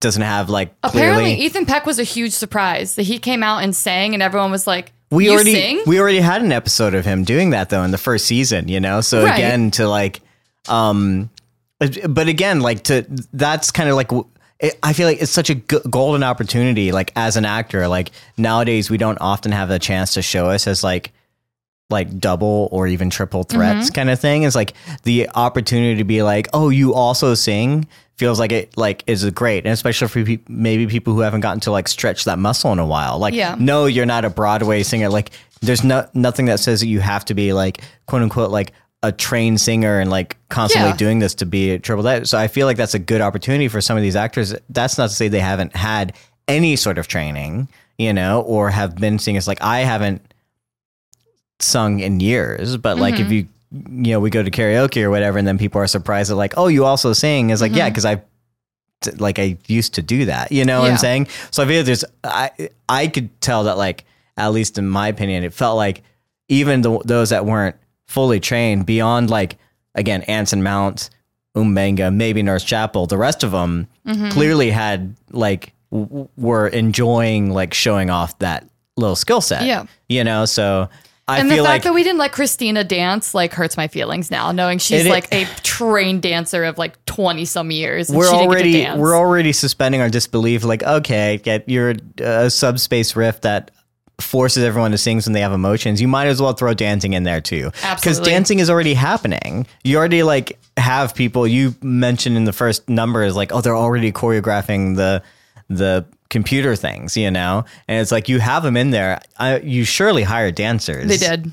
[0.00, 1.40] doesn't have like Apparently, clearly.
[1.46, 4.66] Ethan Peck was a huge surprise that he came out and sang, and everyone was
[4.66, 7.82] like, we "You already sing?" we already had an episode of him doing that though
[7.84, 8.68] in the first season.
[8.68, 9.32] You know, so Right.
[9.34, 10.20] again to like,
[10.68, 11.30] um,
[12.08, 14.08] but again like to that's kind of like.
[14.08, 14.26] w-
[14.64, 16.92] it, I feel like it's such a g- golden opportunity.
[16.92, 20.66] Like as an actor, like nowadays we don't often have the chance to show us
[20.66, 21.12] as like
[21.90, 23.94] like double or even triple threats mm-hmm.
[23.94, 24.42] kind of thing.
[24.44, 27.86] Is like the opportunity to be like oh you also sing
[28.16, 29.64] feels like it like is great.
[29.64, 32.78] And especially for pe- maybe people who haven't gotten to like stretch that muscle in
[32.78, 33.18] a while.
[33.18, 33.56] Like Yeah.
[33.58, 35.08] no you're not a broadway singer.
[35.08, 38.72] Like there's no nothing that says that you have to be like quote unquote like
[39.04, 40.96] a trained singer and like constantly Yeah.
[40.96, 42.26] doing this to be a triple threat.
[42.26, 44.54] So i feel like that's a good opportunity for some of these actors.
[44.70, 46.14] That's not to say they haven't had
[46.48, 49.46] any sort of training you know or have been singers.
[49.46, 50.22] Like i haven't
[51.60, 53.32] sung in years, but like if mm-hmm.
[53.32, 53.48] you
[54.04, 56.54] you know we go to karaoke or whatever, and then people are surprised at like
[56.56, 57.50] oh you also sing.
[57.50, 57.92] Is like yeah mm-hmm.
[57.92, 58.22] because I
[59.18, 61.28] like I used to do that, you know what I'm saying?
[61.50, 62.50] So I feel like there's I
[62.88, 64.04] I could tell that like
[64.36, 66.02] at least in my opinion, it felt like
[66.48, 67.76] even the, those that weren't
[68.06, 69.56] fully trained beyond like
[69.94, 71.10] again Anson Mount,
[71.56, 74.28] Mbenga, maybe Nurse Chapel, the rest of them Mm-hmm.
[74.30, 79.64] clearly had like w- were enjoying like showing off that little skill set.
[79.64, 79.86] Yeah.
[80.10, 80.90] you know so.
[81.26, 83.88] I and the feel fact like that we didn't let Christina dance like hurts my
[83.88, 88.10] feelings now, knowing she's It- like a trained dancer of like twenty some years.
[88.10, 89.00] And we're she didn't get to already dance.
[89.00, 90.64] we're already suspending our disbelief.
[90.64, 93.70] Like, okay, get your uh, subspace rift that
[94.20, 96.00] forces everyone to sing when they have emotions.
[96.00, 99.66] You might as well throw dancing in there too, because dancing is already happening.
[99.82, 101.46] You already like have people.
[101.46, 105.22] You mentioned in the first number is like, oh, they're already choreographing the
[105.68, 109.20] the computer things, you know, and it's like you have them in there.
[109.38, 111.08] I, you surely hire dancers.
[111.08, 111.52] They did.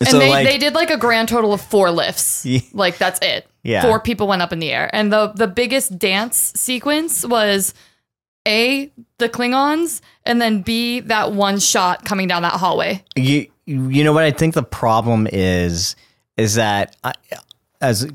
[0.00, 2.44] And So they, like, they did like a grand total of four lifts.
[2.46, 2.60] Yeah.
[2.72, 3.46] Like that's it.
[3.62, 3.82] Yeah.
[3.82, 4.88] Four people went up in the air.
[4.92, 7.74] And the the biggest dance sequence was
[8.48, 13.04] A, the Klingons, and then B, that one shot coming down that hallway.
[13.14, 15.94] you you know what I think the problem is
[16.38, 17.12] is that I,
[17.80, 18.10] as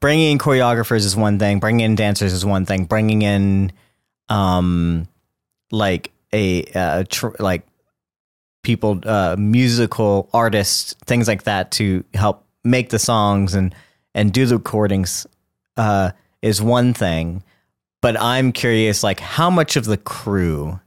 [0.00, 3.72] bringing in choreographers is one thing, bringing in dancers is one thing, bringing in
[4.28, 5.08] um
[5.70, 7.66] like a tr- like
[8.62, 13.74] people uh musical artists things like that to help make the songs and
[14.14, 15.26] and do the recordings
[15.78, 16.10] uh
[16.42, 17.42] is one thing
[18.00, 20.78] but i'm curious like how much of the crew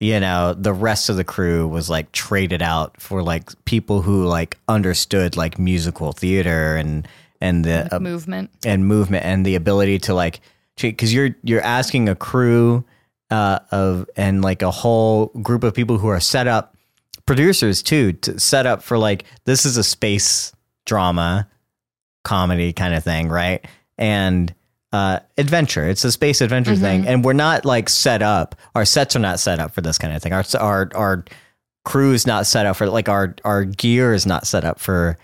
[0.00, 4.24] you know the rest of the crew was like traded out for like people who
[4.26, 7.08] like understood like musical theater and
[7.40, 8.50] and the uh, movement.
[8.64, 10.40] and movement and the ability to like
[10.76, 12.84] because you're you're asking a crew
[13.30, 16.76] uh, of and like a whole group of people who are set up
[17.26, 20.52] producers too to set up for like this is a space
[20.84, 21.48] drama
[22.22, 23.66] comedy kind of thing right
[23.98, 24.54] and
[24.94, 25.88] uh, adventure.
[25.88, 27.08] It's a space adventure thing.
[27.08, 28.54] And we're not like set up.
[28.76, 30.32] Our sets are not set up for this kind of thing.
[30.32, 31.24] Our our our
[31.84, 35.18] crew's not set up for like our our gear is not set up for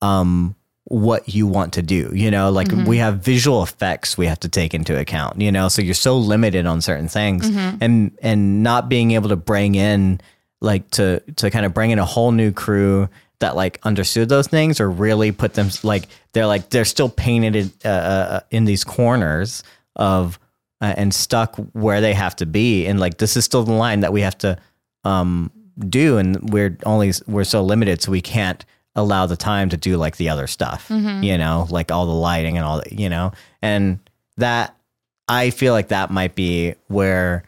[0.00, 0.56] um
[0.86, 2.50] what you want to do you know?
[2.50, 5.68] Like we have visual effects we have to take into account you know?
[5.68, 7.48] So you're so limited on certain things.
[7.80, 10.20] And and not being able to bring in
[10.60, 13.08] like to to kind of bring in a whole new crew
[13.42, 17.70] that like understood those things or really put them like they're like they're still painted
[17.84, 19.62] uh, uh, in these corners
[19.94, 20.38] of
[20.80, 22.86] uh, and stuck where they have to be.
[22.86, 24.58] And like this is still the line that we have to
[25.04, 26.18] um do.
[26.18, 28.64] And we're only we're so limited so we can't
[28.94, 30.86] allow the time to do like the other stuff
[31.24, 33.32] you know like all the lighting and all that you know?
[33.62, 33.98] And
[34.36, 34.76] that
[35.28, 37.44] i feel like that might be where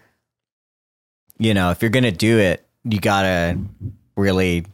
[1.38, 3.58] you know if you're gonna do it you gotta
[4.16, 4.64] really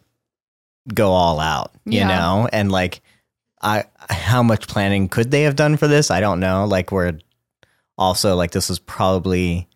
[0.93, 2.09] go all out you Yeah.
[2.09, 2.49] know?
[2.53, 3.01] And like
[3.63, 6.11] i how much planning could they have done for this?
[6.11, 6.65] I don't know.
[6.65, 7.19] Like we're
[7.99, 9.69] also like this was probably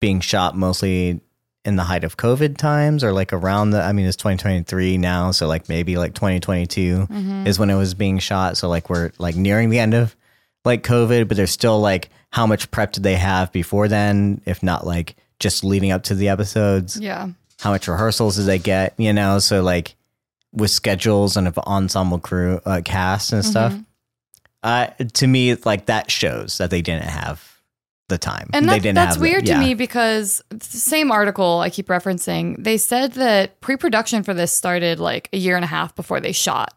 [0.00, 1.20] being shot mostly
[1.64, 5.30] in the height of covid times or like around the i mean it's 2023 now
[5.30, 7.46] so like maybe like 2022 mm-hmm.
[7.46, 8.56] is when it was being shot.
[8.56, 10.16] So like we're like nearing the end of
[10.64, 14.62] like covid but there's still like how much prep did they have before then if
[14.64, 16.98] not like just leading up to the episodes?
[16.98, 17.28] Yeah.
[17.60, 19.38] how much rehearsals did they get you know?
[19.38, 19.94] So like
[20.52, 23.82] with schedules and of ensemble crew uh, cast and stuff Mm-hmm.
[24.64, 27.48] uh to me like that shows that they didn't have
[28.08, 29.54] the time And they didn't that's have the- weird yeah.
[29.54, 34.34] to me because the same article I keep referencing, they said that pre production for
[34.34, 36.74] this started like a year and a half before they shot.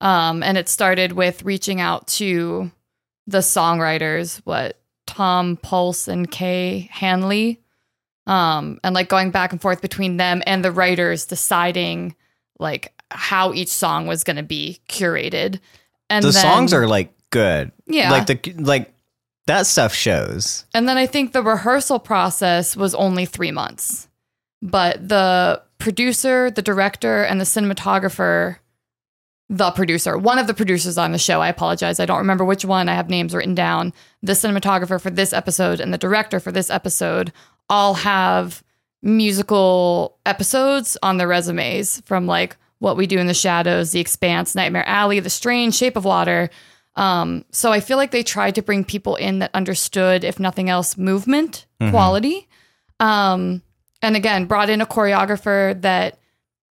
[0.00, 2.70] Um, and it started with reaching out to
[3.28, 7.60] the songwriters, what Tom Polce and Kay Hanley,
[8.26, 12.16] um, and like going back and forth between them and the writers deciding
[12.60, 15.58] like how each song was going to be curated.
[16.08, 18.10] And the then- songs are like good Yeah.
[18.10, 18.92] like the like
[19.46, 24.08] that stuff shows And then I think the rehearsal process was only three months.
[24.62, 28.56] But the producer, the director, and the cinematographer,
[29.48, 31.98] the producer, one of the producers on the show, I apologize.
[31.98, 32.88] I don't remember which one.
[32.88, 33.92] I have names written down.
[34.22, 37.32] The cinematographer for this episode and the director for this episode
[37.68, 38.62] all have
[39.02, 44.54] musical episodes on their resumes from like What We Do in the Shadows, The Expanse,
[44.54, 46.50] Nightmare Alley, The Strange, Shape of Water.
[46.96, 50.68] Um, so I feel like they tried to bring people in that understood, if nothing
[50.68, 52.48] else, movement quality.
[52.98, 53.62] Um,
[54.02, 56.18] and again, brought in a choreographer that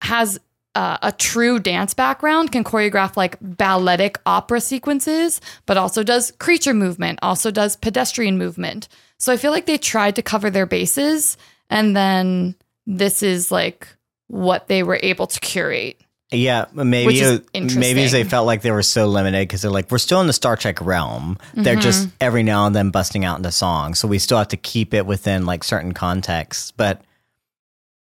[0.03, 0.41] has
[0.74, 6.74] uh, a true dance background, can choreograph like balletic opera sequences, but also does creature
[6.74, 8.89] movement, also does pedestrian movement.
[9.18, 11.39] So I feel like they tried to cover their bases,
[11.70, 12.54] and then
[12.86, 13.88] this is like
[14.28, 16.00] what they were able to curate.
[16.32, 19.70] yeah maybe Which is it- maybe they felt like they were so limited because they're
[19.70, 22.16] like we're still in the star trek realm they're just Mm-hmm.
[22.20, 25.06] every now and then busting out into songs so we still have to keep it
[25.06, 27.02] within like certain contexts but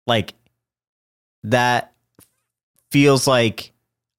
[0.06, 0.34] like
[1.44, 1.92] that
[2.90, 3.70] feels like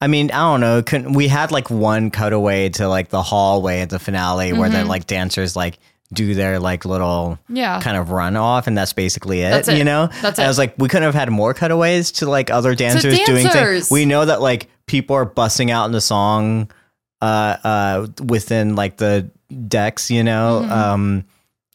[0.02, 0.84] I mean, I don't know.
[0.84, 4.84] Couldn't we had like one cutaway to like the hallway at the finale where Mm-hmm.
[4.84, 5.80] the like dancers like
[6.14, 7.82] do their like little Yeah.
[7.82, 9.50] kind of run off, and that's basically it.
[9.50, 9.78] That's it.
[9.78, 12.50] You know, That's And I was like, we couldn't have had more cutaways to like
[12.52, 13.90] other dancers, doing things.
[13.92, 16.70] We know that like people are busting out in the song,
[17.22, 19.30] uh, uh, within like the
[19.68, 20.12] decks.
[20.12, 20.72] You know, Mm-hmm.
[20.72, 21.26] um,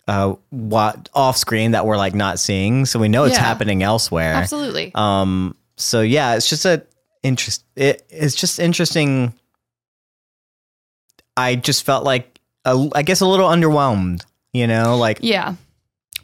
[0.09, 3.43] uh, what off screen that we're like not seeing, so we know it's Yeah.
[3.43, 4.35] happening elsewhere.
[4.35, 4.93] Absolutely.
[4.95, 5.57] Um.
[5.76, 6.83] So yeah, it's just a
[7.22, 7.64] interest.
[7.76, 9.35] It, it's just interesting.
[11.37, 12.30] I just felt like
[12.64, 14.22] a, I guess a little underwhelmed.
[14.52, 15.54] You know, like yeah.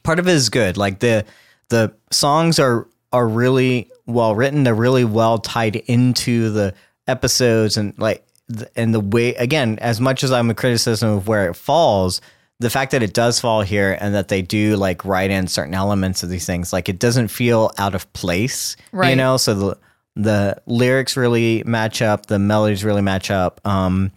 [0.03, 0.77] part of it is good.
[0.77, 1.25] Like the
[1.69, 4.65] the songs are are really well written.
[4.65, 6.75] They're really well tied into the
[7.07, 8.27] episodes and like
[8.75, 9.79] and the way again.
[9.81, 12.21] As much as I'm a criticism of where it falls,
[12.59, 15.75] the fact that it does fall here and that they do like write in certain
[15.75, 18.77] elements of these things, like it doesn't feel out of place.
[18.93, 19.79] right You know, so the
[20.17, 22.27] the lyrics really match up.
[22.27, 23.61] The melodies really match up.
[23.67, 24.13] Um,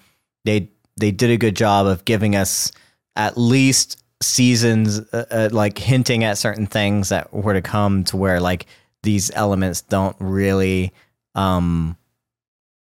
[0.46, 2.72] they they did a good job of giving us
[3.16, 8.18] at least seasons uh, uh, like hinting at certain things that were to come to
[8.18, 8.66] where like
[9.04, 10.92] these elements don't really
[11.36, 11.96] um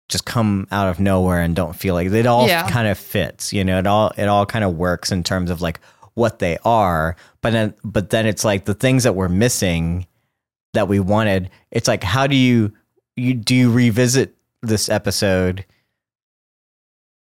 [0.10, 2.70] just come out of nowhere and don't feel like it all Yeah.
[2.70, 5.62] kind of fits you know it all it all kind of works in terms of
[5.62, 5.80] like
[6.14, 7.16] what they are.
[7.41, 10.08] But then, but then it's like the things that we're missing
[10.74, 11.51] that we wanted.
[11.70, 12.74] It's like how do you
[13.16, 14.34] you do you revisit
[14.64, 15.64] this episode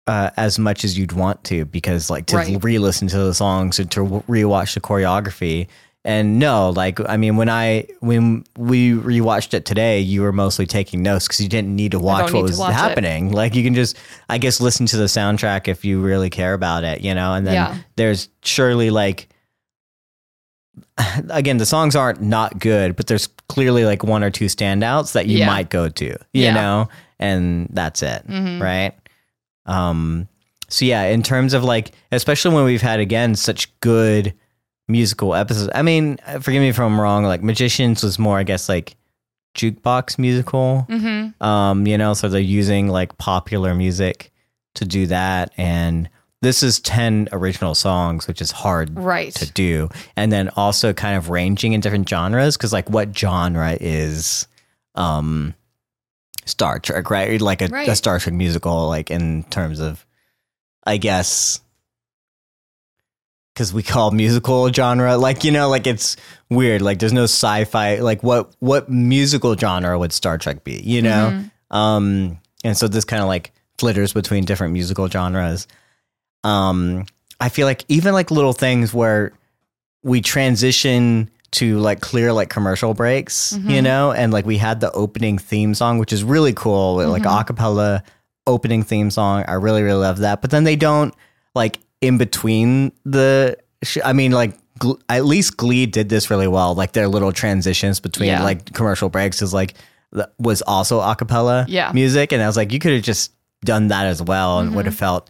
[0.07, 2.63] uh, as much as you'd want to because like to Right.
[2.63, 5.67] re-listen to the songs and to rewatch the choreography.
[6.05, 10.65] And no, like I mean, when I when we rewatched it today, you were mostly
[10.65, 12.73] taking notes because you didn't need to watch what was watch it.
[12.75, 13.31] happening.
[13.33, 13.97] Like you can just,
[14.29, 17.33] I guess, listen to the soundtrack if you really care about it, you know.
[17.33, 17.77] And then Yeah.
[17.97, 19.27] there's surely like,
[21.29, 25.27] again, the songs aren't not good, but there's clearly like one or two standouts that
[25.27, 25.47] you Yeah.
[25.47, 26.53] might go to, you Yeah.
[26.53, 26.89] know,
[27.19, 28.61] and that's it, Mhm.
[28.61, 28.93] right?
[29.67, 30.27] Um,
[30.69, 34.33] so yeah, in terms of like, especially when we've had again such good
[34.87, 35.69] musical episodes.
[35.75, 37.23] I mean, forgive me if I'm wrong.
[37.25, 38.95] Like Magicians was more, I guess, like
[39.55, 40.85] jukebox musical.
[40.89, 41.43] Mm-hmm.
[41.43, 44.31] Um, you know, so they're using like popular music
[44.75, 46.09] to do that, and
[46.41, 49.33] this is ten original songs, which is hard Right.
[49.35, 53.75] to do, and then also kind of ranging in different genres because like what genre
[53.81, 54.47] is
[54.95, 55.53] um
[56.47, 57.39] Star Trek, right?
[57.41, 60.05] Like a, a Star Trek musical, like in terms of,
[60.85, 61.59] I guess,
[63.53, 66.15] because we call musical genre like you know like it's
[66.49, 71.01] weird like there's no sci-fi like what what musical genre would Star Trek be you
[71.01, 71.31] know
[71.71, 71.75] Mhm.
[71.75, 75.67] um and so this kind of like flitters between different musical genres
[76.43, 77.05] um
[77.39, 79.33] i feel like even like little things where
[80.03, 83.83] we transition to like clear like commercial breaks you Mhm.
[83.83, 87.23] know and like we had the opening theme song which is really cool with, like
[87.23, 87.37] Mhm.
[87.45, 88.01] acapella
[88.45, 91.13] opening theme song i really really love that but then they don't
[91.55, 96.47] like in between the sh- i mean like Gl- at least glee did this really
[96.47, 98.43] well like their little transitions between Yeah.
[98.43, 99.73] like commercial breaks is like
[100.39, 101.91] was also a cappella Yeah.
[101.93, 103.31] music and i was like you could have just
[103.65, 105.29] done that as well and would have felt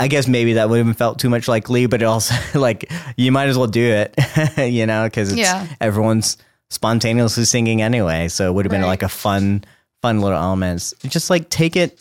[0.00, 2.90] i guess maybe that would have felt too much like Glee, but it also like
[3.16, 4.14] you might as well do it
[4.58, 5.66] you know because Yeah.
[5.80, 6.36] everyone's
[6.70, 9.64] spontaneously singing anyway so it would have been like a fun
[10.02, 11.98] fun little elements just like take it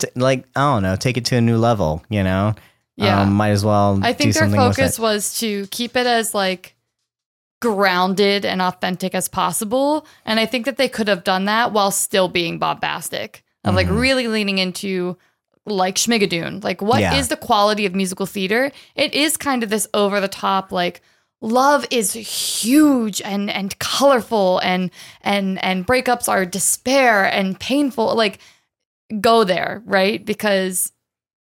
[0.00, 2.54] to, like i don't know take it to a new level you know
[2.96, 3.22] Yeah.
[3.22, 6.74] um, might as well I think their focus was to keep it as like
[7.60, 10.06] grounded and authentic as possible.
[10.26, 13.42] And I think that they could have done that while still being bombastic.
[13.64, 13.98] Of like Mhm.
[13.98, 15.16] really leaning into
[15.66, 16.62] like Schmigadoon.
[16.62, 17.22] Like what is Yeah.
[17.22, 18.70] the quality of musical theater?
[18.94, 21.00] It is kind of this over the top like
[21.40, 24.90] love is huge and and colorful and
[25.22, 28.14] and and breakups are despair and painful.
[28.14, 28.38] Like
[29.20, 30.24] go there, right?
[30.24, 30.92] Because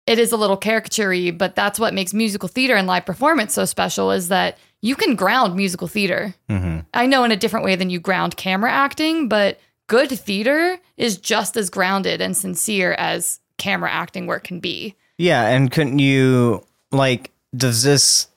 [0.07, 3.65] it is a little caricaturey but that's what makes musical theater and live performance so
[3.65, 6.35] special is that you can ground musical theater.
[6.51, 6.85] Mhm.
[6.93, 9.59] I know in a different way than you ground camera acting, but
[9.89, 14.95] good theater is just as grounded and sincere as camera acting work can be.
[15.19, 18.29] Yeah, and couldn't you like does this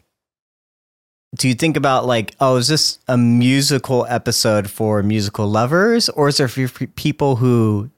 [1.36, 6.28] do you think about like oh is this a musical episode for musical lovers or
[6.28, 7.90] is it for people who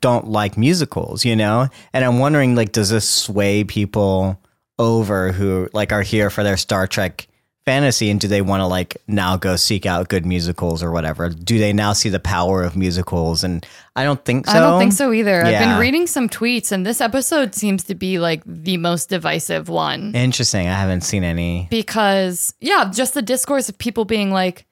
[0.00, 1.68] don't like musicals, you know?
[1.92, 4.40] And I'm wondering like does this sway people
[4.78, 7.28] over who like are here for their Star Trek
[7.66, 11.28] fantasy and do they want to like now go seek out good musicals or whatever?
[11.30, 14.52] Do they now see the power of musicals and I don't think so.
[14.52, 15.42] I don't think so either.
[15.42, 19.68] I've been reading some tweets and this episode seems to be like the most divisive
[19.68, 20.14] one.
[20.14, 20.66] Interesting.
[20.66, 21.68] I haven't seen any.
[21.70, 24.66] because yeah, just the discourse of people being like,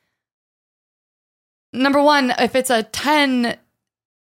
[1.73, 3.57] number one, if it's a ten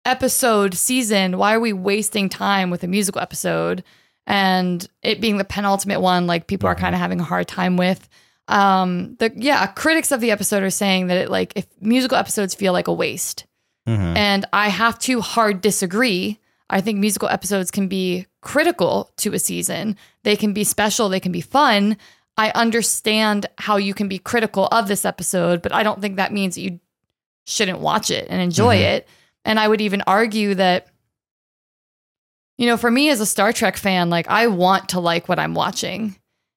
[0.05, 3.83] episode season, why are we wasting time with a musical episode?
[4.25, 7.77] And it being the penultimate one, like people are kind of having a hard time
[7.77, 8.07] with.
[8.47, 12.53] Um, the yeah, critics of the episode are saying that it like if musical episodes
[12.55, 13.45] feel like a waste.
[13.87, 14.17] Mhm.
[14.17, 16.39] And I have to hard disagree.
[16.69, 19.97] I think musical episodes can be critical to a season.
[20.23, 21.97] They can be special, they can be fun.
[22.37, 26.33] I understand how you can be critical of this episode, but I don't think that
[26.33, 26.79] means that you
[27.45, 28.81] shouldn't watch it and enjoy Mhm.
[28.95, 29.07] it.
[29.45, 30.87] And I would even argue that
[32.57, 35.39] you know, for me as a Star Trek fan, like I want to like what
[35.39, 36.15] I'm watching.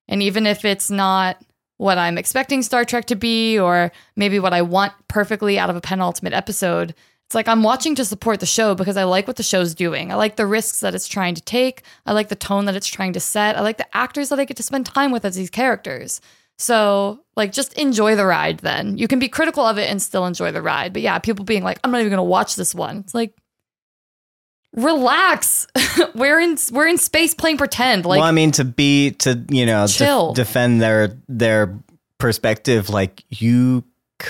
[0.08, 1.42] And even if it's not
[1.78, 5.76] what I'm expecting Star Trek to be, or maybe what I want perfectly out of
[5.76, 6.94] a penultimate episode,
[7.26, 10.12] it's like I'm watching to support the show because I like what the show's doing.
[10.12, 11.82] I like the risks that it's trying to take.
[12.06, 13.56] I like the tone that it's trying to set.
[13.56, 16.20] I like the actors that I get to spend time with as these characters.
[16.58, 18.96] So, like, just enjoy the ride then.
[18.96, 20.92] You can be critical of it and still enjoy the ride.
[20.92, 22.98] But yeah, people being like, I'm not even going to watch this one.
[22.98, 23.34] It's like,
[24.76, 25.66] relax.
[26.14, 28.04] we're in we're in space playing pretend.
[28.06, 30.32] Like, well, I mean, to be to you know Chill.
[30.34, 31.76] defend their their
[32.18, 33.82] perspective, like you
[34.22, 34.28] c-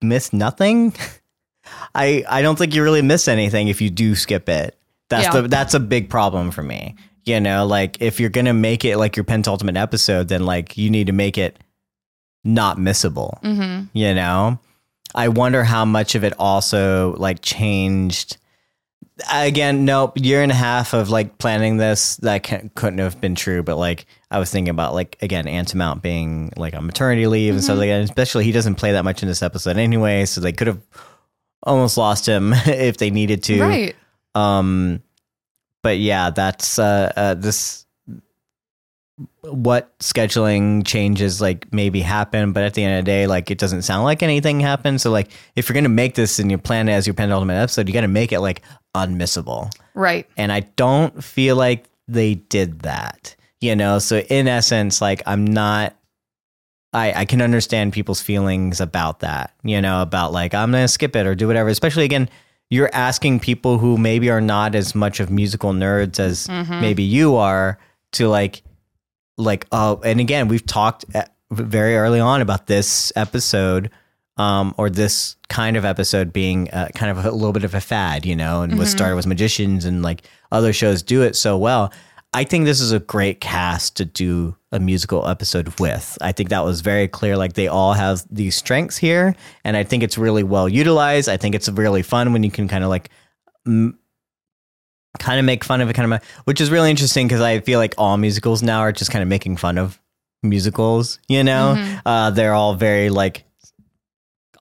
[0.00, 0.94] miss nothing.
[1.94, 4.76] I I don't think you really miss anything if you do skip it.
[5.08, 5.42] That's Yeah.
[5.42, 6.94] the that's a big problem for me.
[7.26, 10.90] You know, like if you're gonna make it like your penultimate episode, then like you
[10.90, 11.58] need to make it
[12.44, 13.40] not missable.
[13.42, 13.86] Mm-hmm.
[13.92, 14.58] You know,
[15.14, 18.36] I wonder how much of it also like changed.
[19.32, 20.12] Again, nope.
[20.16, 22.42] Year and a half of like planning this that
[22.74, 23.62] couldn't have been true.
[23.62, 27.54] But like I was thinking about like again, Anson Mount being like on maternity leave
[27.54, 28.02] and stuff like that.
[28.02, 30.80] Especially he doesn't play that much in this episode anyway, so they could have
[31.62, 33.60] almost lost him if they needed to.
[33.60, 33.96] Right.
[34.34, 35.02] Um,
[35.82, 37.86] but yeah, that's uh, uh this
[39.42, 43.58] what scheduling changes like maybe happen, but at the end of the day, like it
[43.58, 45.00] doesn't sound like anything happened.
[45.00, 47.88] So like if you're gonna make this and you plan it as your penultimate episode,
[47.88, 48.62] you got to make it like
[48.94, 49.72] unmissable.
[49.94, 50.26] Right.
[50.36, 53.36] And I don't feel like they did that.
[53.60, 55.94] You know, so in essence, like I'm not
[56.92, 61.14] I, I can understand people's feelings about that, you know, about like I'm gonna skip
[61.14, 61.68] it or do whatever.
[61.68, 62.28] Especially again,
[62.68, 66.80] you're asking people who maybe are not as much of musical nerds as mm-hmm.
[66.80, 67.78] maybe you are
[68.12, 68.62] to like
[69.40, 71.04] like uh and again we've talked
[71.50, 73.90] very early on about this episode
[74.36, 77.80] um or this kind of episode being uh, kind of a little bit of a
[77.80, 80.22] fad you know and was started with magicians and like
[80.52, 81.92] other shows do it so well.
[82.32, 86.16] I think this is a great cast to do a musical episode with.
[86.20, 89.34] I think that was very clear like they all have these strengths here
[89.64, 91.28] and i think it's really well utilized.
[91.28, 93.10] I think it's really fun when you can kind of like
[95.18, 97.78] kind of make fun of it, kind of, which is really interesting because I feel
[97.78, 100.00] like all musicals now are just kind of making fun of
[100.42, 101.18] musicals.
[101.28, 103.44] You know, uh, they're all very like,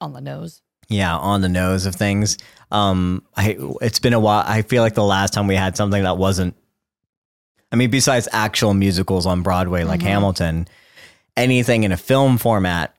[0.01, 0.61] On the nose.
[0.89, 2.37] yeah, on the nose of things.
[2.71, 4.43] Um, I it's been a while.
[4.45, 6.55] I feel like the last time we had something that wasn't.
[7.71, 10.67] I mean, besides actual musicals on Broadway like Hamilton,
[11.37, 12.95] anything in a film format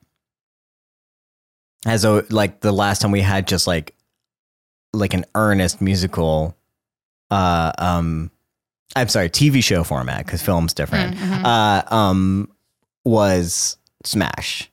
[1.85, 3.93] as a like the last time we had just like
[4.93, 6.55] like an earnest musical
[7.31, 8.29] uh um
[8.95, 11.15] I'm sorry, TV show format because film's different.
[11.45, 12.49] Uh um
[13.03, 14.69] was Smash.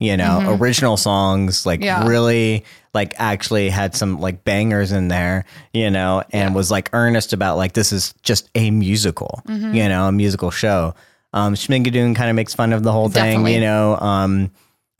[0.00, 2.06] You know, original songs like Yeah.
[2.06, 2.64] really
[2.94, 7.56] like actually had some like bangers in there, you know, and was like earnest about
[7.56, 9.42] like this is just a musical,
[9.74, 10.94] you know, a musical show.
[11.32, 13.96] Um Schmigadoon kind of makes fun of the whole thing, you know.
[13.98, 14.50] Um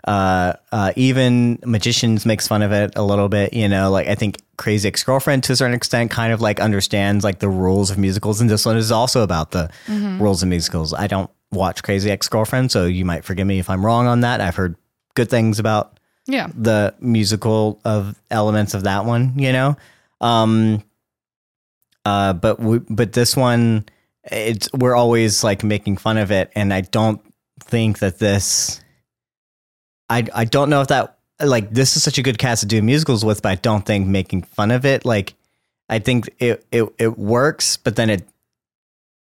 [0.07, 3.53] uh, uh, even magicians makes fun of it a little bit.
[3.53, 6.61] You know, like I think Crazy Ex Girlfriend to a certain extent kind of like
[6.61, 9.71] understands like the rules of musicals, and this one is also about the
[10.21, 10.95] rules of musicals.
[10.95, 14.21] I don't watch Crazy Ex Girlfriend, so you might forgive me if I'm wrong on
[14.21, 14.41] that.
[14.41, 14.77] I've heard
[15.15, 16.49] good things about Yeah.
[16.55, 19.77] the musical of elements of that one, you know.
[20.21, 20.83] Um
[22.05, 23.85] uh but we, but this one
[24.31, 27.21] it's we're always like making fun of it and I don't
[27.61, 28.81] think that this
[30.11, 32.83] I I don't know if that like this is such a good cast to do
[32.83, 35.35] musicals with, but I don't think making fun of it like
[35.89, 38.29] I think it it it works, but then it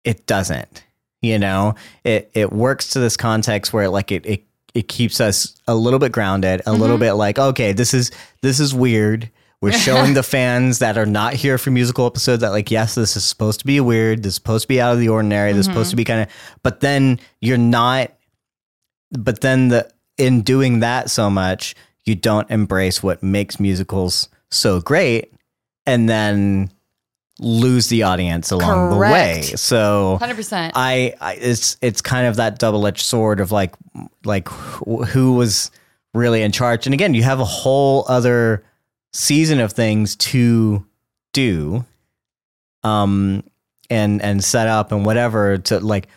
[0.05, 0.85] it doesn't.
[1.21, 4.45] You know, it it works to this context where like it it
[4.75, 7.05] it keeps us a little bit grounded, a little mm-hmm.
[7.05, 8.11] bit like okay, this is
[8.43, 9.31] this is weird.
[9.61, 13.17] We're showing the fans that are not here for musical episodes that like yes, this
[13.17, 14.23] is supposed to be weird.
[14.23, 15.53] This is supposed to be out of the ordinary.
[15.53, 16.01] This is supposed to mm-hmm.
[16.01, 16.29] be kind of,
[16.63, 18.13] but then you're not.
[19.17, 19.89] But then the
[20.19, 25.33] in doing that so much, you don't embrace what makes musicals so great,
[25.87, 26.71] and then
[27.41, 29.43] lose the audience along the way.
[29.43, 30.73] So 100%.
[30.75, 33.75] I, I it's it's kind of that double edged sword of like
[34.25, 35.71] like wh- who was
[36.13, 36.87] really in charge.
[36.87, 38.65] And again, you have a whole other
[39.13, 40.87] season of things to
[41.33, 41.85] do,
[42.83, 43.43] um,
[43.91, 46.09] and and set up and whatever to like,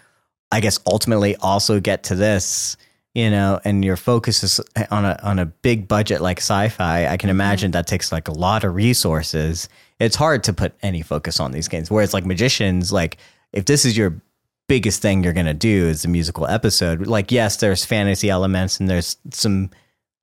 [0.51, 2.77] I guess ultimately also get to this.
[3.13, 4.61] You know, and your focus is
[4.91, 7.07] on a on a big budget like sci-fi.
[7.07, 7.37] I can mm-hmm.
[7.37, 9.69] imagine that takes like a lot of resources.
[9.99, 11.89] It's hard to put any focus on these games.
[11.89, 13.17] Whereas like magicians, like
[13.53, 14.21] if this is your
[14.67, 17.07] biggest thing you're gonna do is a musical episode.
[17.07, 19.71] Like, yes, there's fantasy elements and there's some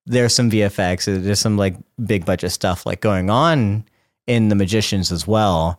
[0.06, 3.84] there's some VFX, there's some like big budget stuff like going on
[4.26, 5.78] in the magicians as well.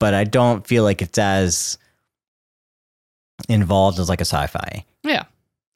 [0.00, 1.78] But I don't feel like it's as
[3.48, 4.84] involved as like a sci-fi.
[5.02, 5.24] yeah.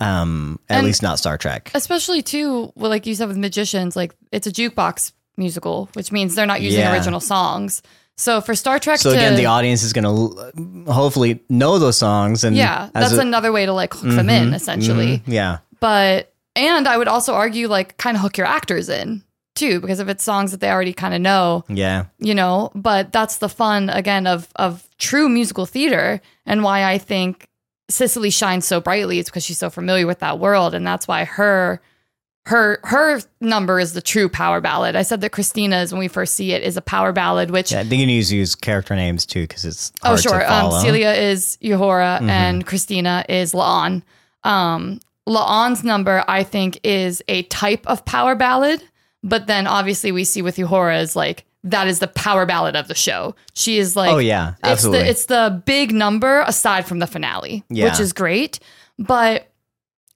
[0.03, 1.71] Um, at And- least not Star Trek.
[1.75, 6.35] Especially too, well, like you said with magicians, like it's a jukebox musical, which means
[6.35, 6.93] they're not using Yeah.
[6.93, 7.83] original songs.
[8.19, 10.51] So for Star Trek, So to, again, the audience is gonna l-
[10.87, 14.53] hopefully know those songs and yeah, that's a- another way to like hook them in,
[14.55, 15.19] essentially.
[15.19, 15.59] Mhm, yeah.
[15.81, 19.23] But and I would also argue like kind of hook your actors in
[19.55, 22.05] too, because if it's songs that they already kind of know, Yeah.
[22.19, 22.71] you know.
[22.75, 27.49] But that's the fun again of of true musical theater, and why I think
[27.93, 29.19] Celia shines so brightly.
[29.19, 31.81] It's because she's so familiar with that world, and that's why her
[32.47, 34.97] her her number is the true power ballad.
[34.97, 37.81] I said that Christina's when we first see it is a power ballad, which Yeah,
[37.81, 40.73] I think you need to use character names too because it's oh sure, um.
[40.81, 44.03] Celia is Uhura and Christina is La'an.
[44.43, 48.83] Um, La'an's number I think is a type of power ballad,
[49.23, 52.89] but then obviously we see with Uhura is like that is the power ballad of
[52.89, 53.35] the show.
[53.55, 55.05] She is like Oh, yeah, it's absolutely.
[55.05, 57.85] the it's the big number aside from the finale, Yeah.
[57.85, 58.59] which is great,
[58.99, 59.49] but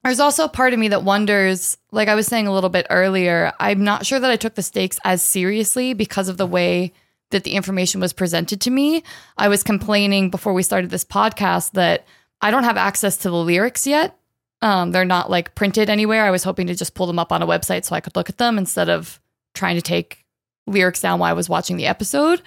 [0.04, 2.86] there's also a part of me that wonders, like I was saying a little bit
[2.90, 6.92] earlier, I'm not sure that I took the stakes as seriously because of the way
[7.32, 9.02] that the information was presented to me.
[9.36, 12.06] I was complaining before we started this podcast that
[12.40, 14.16] I don't have access to the lyrics yet.
[14.62, 16.24] Um, they're not like printed anywhere.
[16.24, 18.28] I was hoping to just pull them up on a website so I could look
[18.28, 19.20] at them instead of
[19.54, 20.24] trying to take
[20.66, 22.42] lyrics down while I was watching the episode.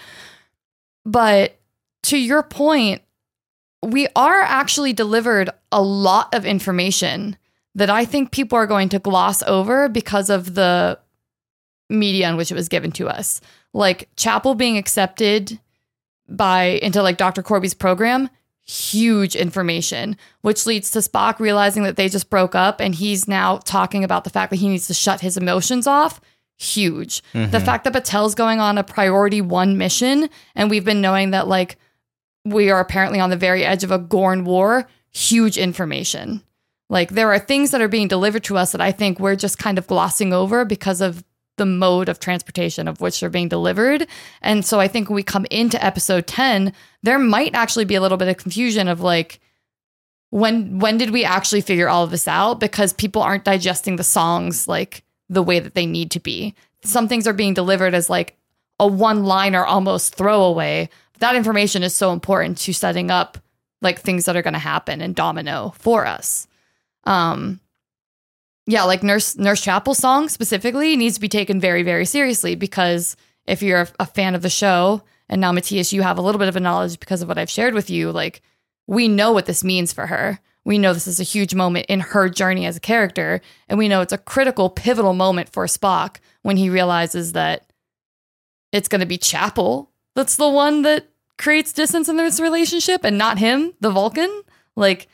[1.06, 1.58] But
[2.04, 3.02] to your point,
[3.84, 7.38] we are actually delivered a lot of information
[7.76, 11.00] that I think people are going to gloss over because of the
[11.90, 13.42] media in which it was given to us.
[13.74, 15.60] Like Chapel being accepted
[16.28, 17.42] by into like Dr.
[17.42, 18.30] Korby's program,
[18.66, 23.58] huge information, which leads to Spock realizing that they just broke up and he's now
[23.58, 26.22] talking about the fact that he needs to shut his emotions off.
[26.60, 27.22] Huge.
[27.32, 27.66] The mm-hmm.
[27.66, 31.78] fact that Batel's going on a priority one mission and we've been knowing that like
[32.44, 36.44] we are apparently on the very edge of a Gorn war, huge information.
[36.90, 39.58] Like there are things that are being delivered to us that I think we're just
[39.58, 41.24] kind of glossing over because of
[41.56, 44.08] the mode of transportation of which they're being delivered.
[44.42, 46.74] And so I think when we come into episode 10,
[47.04, 49.40] there might actually be a little bit of confusion of like
[50.32, 54.04] when when did we actually figure all of this out because people aren't digesting the
[54.04, 56.56] songs like the way that they need to be.
[56.84, 58.38] Some things are being delivered as like
[58.80, 60.90] a one-liner almost throwaway.
[61.20, 63.38] That information is so important to setting up
[63.82, 66.48] like things that are going to happen and domino for us.
[67.04, 67.60] Um
[68.66, 73.16] yeah, like Nurse Nurse Chapel song specifically needs to be taken very very seriously because
[73.48, 76.40] if you're a, a fan of the show and now Mattias you have a little
[76.40, 78.42] bit of a knowledge because of what I've shared with you, like
[78.86, 80.40] we know what this means for her.
[80.70, 83.88] We know this is a huge moment in her journey as a character and we
[83.88, 87.74] know it's a critical pivotal moment for Spock when he realizes that
[88.72, 93.18] it's going to be Chapel that's the one that creates distance in this relationship and
[93.18, 94.44] not him, the Vulcan.
[94.76, 95.08] Like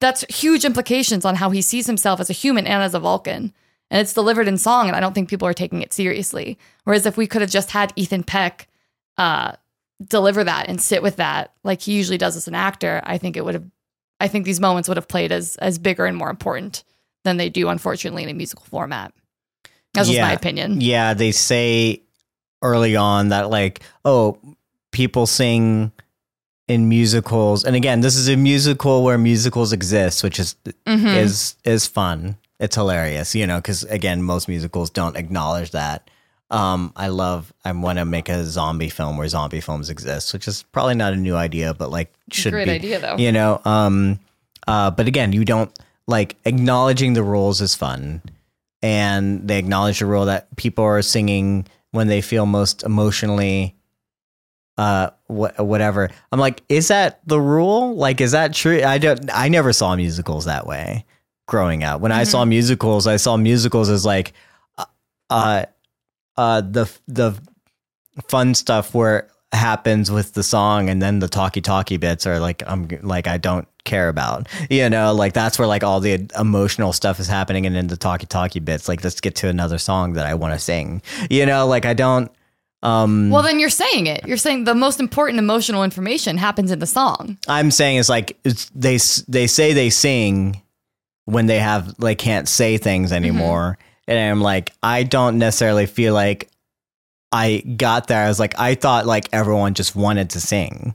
[0.00, 3.52] that's huge implications on how he sees himself as a human and as a Vulcan.
[3.90, 6.58] And it's delivered in song, and I don't think people are taking it seriously.
[6.84, 8.68] Whereas if we could have just had Ethan Peck
[9.16, 9.52] uh,
[10.06, 13.36] deliver that and sit with that, like he usually does as an actor, I think
[13.36, 13.64] it would have.
[14.20, 16.84] I think these moments would have played as as bigger and more important
[17.24, 19.12] than they do, unfortunately, in a musical format.
[19.94, 20.80] That's just my opinion.
[20.80, 22.02] Yeah, they say
[22.62, 24.38] early on that like, oh,
[24.92, 25.90] people sing
[26.68, 30.54] in musicals, and again, this is a musical where musicals exist, which is
[30.86, 31.16] Mhm.
[31.16, 32.36] is is fun.
[32.60, 36.08] It's hilarious, you know, because again, most musicals don't acknowledge that.
[36.50, 37.52] Um, I love.
[37.64, 41.12] I want to make a zombie film where zombie films exist, which is probably not
[41.12, 42.72] a new idea, but like should Great be.
[42.72, 43.16] idea, though.
[43.16, 44.18] You know, um,
[44.66, 45.70] uh, but again, you don't
[46.06, 48.20] like acknowledging the rules is fun,
[48.82, 53.74] and they acknowledge the rule that people are singing when they feel most emotionally
[54.78, 59.28] uh wh- whatever i'm like is that the rule like is that true i don't
[59.34, 61.04] i never saw musicals that way
[61.48, 64.32] growing up when i saw musicals i saw musicals as like
[65.28, 65.64] uh
[66.40, 67.28] uh, the the
[68.28, 72.38] fun stuff where it happens with the song and then the talkie talkie bits are
[72.38, 76.14] like i'm like i don't care about you know like that's where like all the
[76.38, 79.78] emotional stuff is happening and then the talkie talkie bits like let's get to another
[79.78, 82.30] song that i want to sing you know like i don't
[82.82, 84.26] um Well, then you're saying it.
[84.26, 87.36] You're saying the most important emotional information happens in the song.
[87.46, 88.96] I'm saying is like it's, they
[89.28, 90.62] they say they sing
[91.26, 93.76] when they have like can't say things anymore,
[94.08, 96.48] and I'm like I don't necessarily feel like
[97.32, 98.24] I got there.
[98.24, 100.94] I was like I thought like everyone just wanted to sing.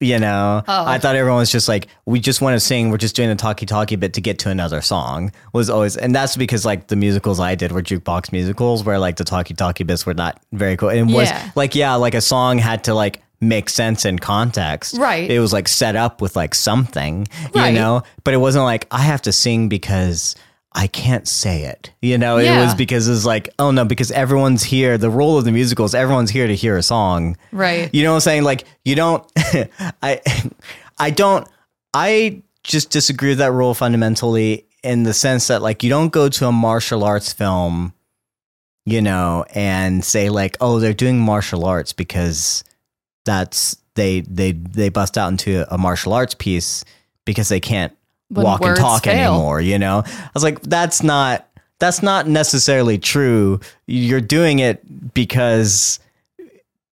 [0.00, 0.84] You know, Oh.
[0.86, 2.90] I thought everyone was just like, we just want to sing.
[2.90, 5.32] We're just doing the talkie talkie bit to get to another song.
[5.52, 9.16] Was always, and that's because like the musicals I did were jukebox musicals, where like
[9.16, 10.90] the talkie talkie bits were not very cool.
[10.90, 14.96] And was like, yeah, like a song had to like make sense in context.
[14.96, 15.28] Right.
[15.28, 17.70] It was like set up with like something, Right.
[17.70, 20.36] you know, but it wasn't like I have to sing because
[20.78, 21.90] I can't say it.
[22.00, 24.96] You know, it was because it's like, oh no, because everyone's here.
[24.96, 27.36] The role of the musical is everyone's here to hear a song.
[27.50, 27.92] Right.
[27.92, 28.44] You know what I'm saying?
[28.44, 30.20] Like you don't I
[30.98, 31.48] I don't
[31.92, 36.28] I just disagree with that rule fundamentally in the sense that like you don't go
[36.28, 37.92] to a martial arts film,
[38.86, 42.62] you know, and say like, oh, they're doing martial arts because
[43.24, 46.84] that's they they they bust out into a martial arts piece
[47.24, 47.97] because they can't
[48.30, 49.34] When walk and talk fail.
[49.34, 50.02] anymore, you know?
[50.06, 51.48] I was like, that's not
[51.78, 53.60] that's not necessarily true.
[53.86, 56.00] You're doing it because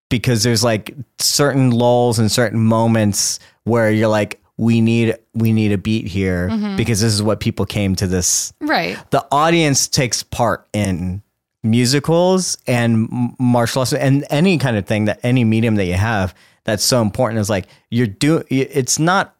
[0.08, 5.72] because there's like certain lulls and certain moments where you're like we need we need
[5.72, 6.76] a beat here mm-hmm.
[6.76, 8.98] because this is what people came to this Right.
[9.10, 11.22] the audience takes part in
[11.62, 16.34] musicals and martial arts and any kind of thing that any medium that you have
[16.64, 19.35] that's so important is like you're doing it's not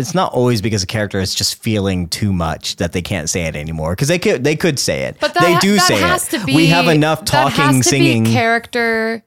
[0.00, 3.42] it's not always because a character is just feeling too much that they can't say
[3.42, 5.98] it anymore because they could they could say it But that, they do that say
[6.00, 9.22] has it to be we have enough that has talking to singing be character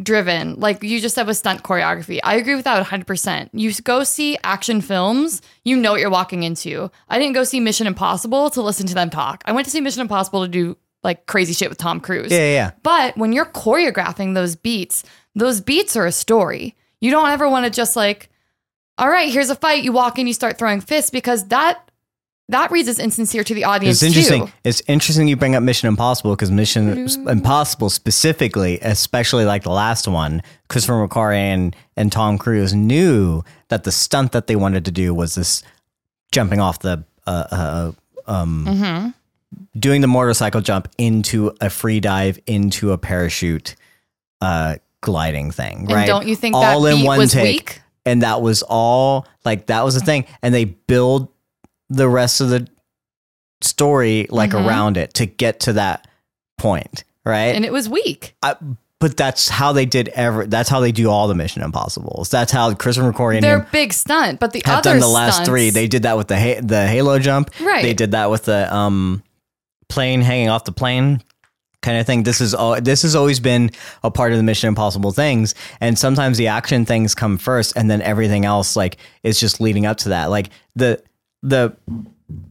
[0.00, 0.56] driven.
[0.60, 2.20] Like you just said with stunt choreography.
[2.22, 3.50] I agree with that 100%.
[3.52, 6.90] You go see action films, you know what you're walking into.
[7.08, 9.42] I didn't go see Mission Impossible to listen to them talk.
[9.46, 12.32] I went to see Mission Impossible to do like crazy shit with Tom Cruise.
[12.32, 12.70] yeah, yeah.
[12.82, 15.04] But when you're choreographing those beats,
[15.34, 16.74] those beats are a story.
[17.00, 18.28] You don't ever want to just like,
[18.98, 19.84] all right, here's a fight.
[19.84, 21.82] You walk in, you start throwing fists because that
[22.48, 24.46] that reads as insincere to the audience It's interesting.
[24.46, 24.52] too.
[24.62, 30.06] It's interesting you bring up Mission Impossible because Mission Impossible specifically, especially like the last
[30.06, 34.92] one, Christopher McQuarrie and, and Tom Cruise knew that the stunt that they wanted to
[34.92, 35.64] do was this
[36.30, 37.92] jumping off the uh, uh,
[38.28, 39.08] um, Mm-hmm.
[39.80, 43.74] doing the motorcycle jump into a free dive into a parachute
[44.40, 45.78] uh, gliding thing.
[45.78, 46.06] And right?
[46.06, 47.80] don't you think that beat was weak?
[48.06, 51.28] And that was all like that was the thing and they build
[51.90, 52.66] the rest of the
[53.60, 54.66] story like Mhm.
[54.66, 56.06] around it to get to that
[56.58, 58.34] point right And it was weak.
[58.42, 58.54] I,
[58.98, 62.52] but that's how they did ever that's how they do all the mission impossibles that's
[62.52, 65.34] how christopher mcquarrie and They're him big stunt, but the have other done the last
[65.34, 67.82] stunts- three they did that with the ha- the halo jump Right.
[67.82, 69.22] they did that with the um
[69.88, 71.22] plane hanging off the plane
[71.86, 73.70] kind of thing this is all this has always been
[74.02, 77.88] a part of the mission impossible things and sometimes the action things come first and
[77.90, 81.00] then everything else like is just leading up to that like the
[81.42, 81.74] the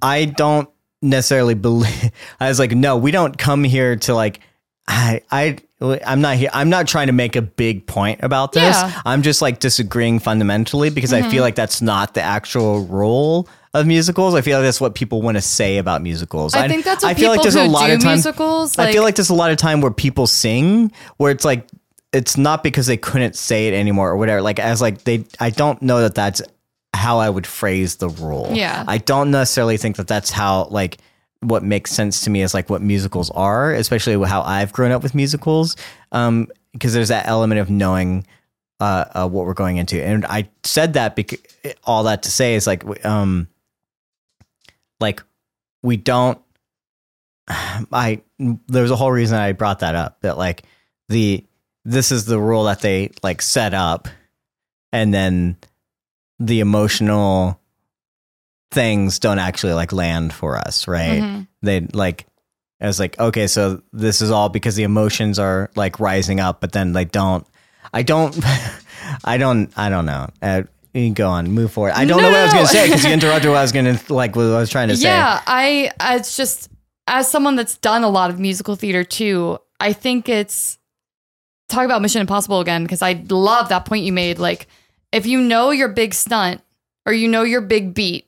[0.01, 0.69] i don't
[1.01, 4.39] necessarily believe i was like no we don't come here to like
[4.87, 5.57] i i
[6.05, 9.01] i'm not here i'm not trying to make a big point about this Yeah.
[9.05, 11.29] i'm just like disagreeing fundamentally because i Mm-hmm.
[11.31, 14.33] feel like that's not the actual role of musicals.
[14.35, 16.55] I feel like that's what people want to say about musicals.
[16.55, 18.77] I think that's what I feel like people there's a lot do of time musicals,
[18.79, 21.67] i feel like- like there's a lot of time where people sing where it's like
[22.13, 24.41] it's not because they couldn't say it anymore or whatever.
[24.41, 26.41] Like as like they i don't know that that's
[26.93, 28.49] how i would phrase the rule.
[28.53, 28.85] Yeah.
[28.87, 30.97] i don't necessarily think that that's how like
[31.41, 35.03] what makes sense to me is like what musicals are especially how i've grown up
[35.03, 35.75] with musicals
[36.13, 38.25] um because there's that element of knowing
[38.79, 40.01] uh, uh what we're going into.
[40.01, 41.39] And i said that because
[41.83, 43.47] all that to say is like um
[44.99, 45.21] like
[45.83, 46.39] we don't
[47.47, 48.21] I
[48.67, 50.63] there's a whole reason I brought that up that like
[51.09, 51.45] the
[51.83, 54.07] this is the rule that they like set up
[54.91, 55.57] and then
[56.39, 57.59] the emotional
[58.71, 61.21] things don't actually like land for us, right?
[61.21, 61.47] Mhm.
[61.61, 62.25] They like
[62.81, 66.59] I was like, okay, so this is all because the emotions are like rising up,
[66.59, 67.47] but then they don't.
[67.93, 68.37] I don't.
[69.23, 69.71] I don't.
[69.77, 70.29] I don't know.
[70.41, 70.63] Uh,
[71.13, 71.91] go on, move forward.
[71.93, 73.61] I don't No, know what I was going to say because you interrupted what I
[73.61, 74.35] was going to like.
[74.35, 75.03] What I was trying to say.
[75.03, 76.69] Yeah, I it's just
[77.07, 80.77] as someone that's done a lot of musical theater too, I think it's
[81.67, 84.39] talk about Mission Impossible again because I love that point you made.
[84.39, 84.67] Like,
[85.11, 86.61] if you know your big stunt
[87.05, 88.27] or you know your big beat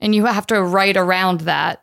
[0.00, 1.82] and you have to write around that,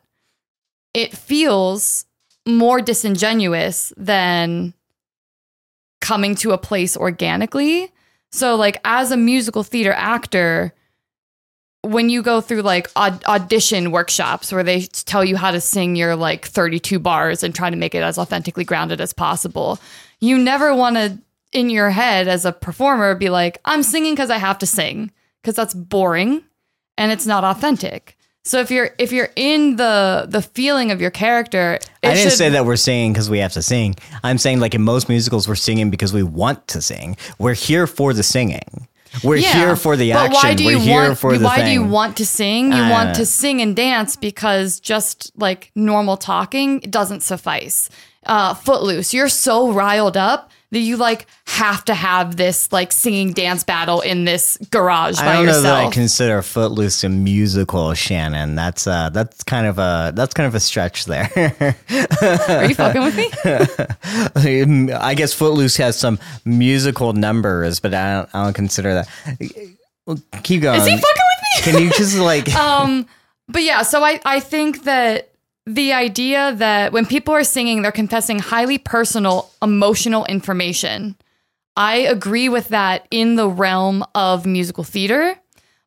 [0.93, 2.05] it feels
[2.47, 4.73] more disingenuous than
[6.01, 7.91] coming to a place organically.
[8.35, 10.73] So, like, as a musical theater actor,
[11.83, 15.95] when you go through like aud- audition workshops where they tell you how to sing
[15.95, 19.79] your like 32 bars and try to make it as authentically grounded as possible,
[20.19, 21.17] you never want to
[21.53, 25.11] in your head as a performer be like, I'm singing because I have to sing
[25.41, 26.43] because that's boring
[26.97, 28.17] and it's not authentic.
[28.47, 32.29] So if you're if you're in the the feeling of your character, it I didn't
[32.29, 33.95] should- say that we're singing because we have to sing.
[34.23, 37.17] I'm saying like in most musicals, we're singing because we want to sing.
[37.39, 38.87] We're here for the singing.
[39.23, 40.33] We're Yeah, here for the but action.
[40.49, 41.65] why do we're you here want, for the why thing.
[41.65, 42.71] do you want to sing?
[42.71, 47.89] You I want to sing and dance because just like normal talking doesn't suffice.
[48.25, 53.31] Uh, Footloose, you're so riled up that you like have to have this like singing
[53.31, 57.93] dance battle in this garage by I don't know that I consider Footloose a musical,
[57.93, 58.55] Shannon.
[58.55, 61.31] That's uh, that's kind of a that's kind of a stretch there.
[62.49, 63.31] Are you fucking with me?
[64.93, 69.77] I guess Footloose has some musical numbers, but I don't, I don't consider that.
[70.05, 70.81] Well, Keep going.
[70.81, 71.71] Is he fucking with me?
[71.71, 72.53] Can you just like?
[72.55, 73.07] um
[73.47, 75.29] but yeah so i i think that
[75.65, 81.15] the idea that when people are singing they're confessing highly personal emotional information
[81.75, 85.35] i agree with that in the realm of musical theater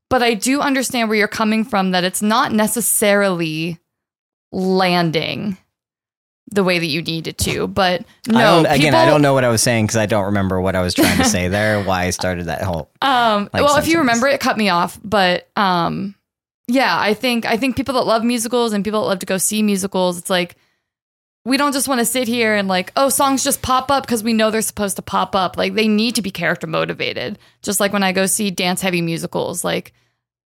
[0.09, 3.79] but i do understand where you're coming from that it's not necessarily
[4.53, 5.57] landing
[6.51, 7.67] the way that you need it to.
[7.67, 10.61] But no, I again, I don't know what I was saying because I don't remember
[10.61, 11.83] what I was trying to say there.
[11.83, 12.91] Why I started that whole.
[13.01, 14.99] Um, like well, if you remember, it cut me off.
[15.03, 16.15] But um,
[16.69, 19.39] yeah, I think I think people that love musicals and people that love to go
[19.39, 20.57] see musicals, it's like
[21.45, 24.23] we don't just want to sit here and like, oh, songs just pop up because
[24.23, 25.57] we know they're supposed to pop up.
[25.57, 27.39] Like they need to be character motivated.
[27.62, 29.93] Just like when I go see dance heavy musicals, like.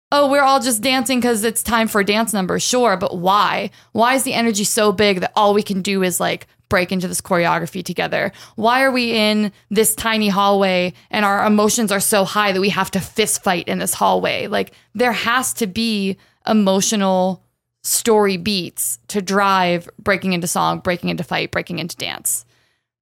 [0.09, 2.61] Oh, we're all just dancing because it's time for a dance number.
[2.61, 3.71] Sure, but why?
[3.91, 7.07] Why is the energy so big that all we can do is like break into
[7.07, 8.31] this choreography together?
[8.55, 12.69] Why are we in this tiny hallway and our emotions are so high that we
[12.69, 14.47] have to fist fight in this hallway?
[14.47, 16.17] Like, there has to be
[16.47, 17.43] emotional
[17.83, 22.45] story beats to drive breaking into song, breaking into fight, breaking into dance.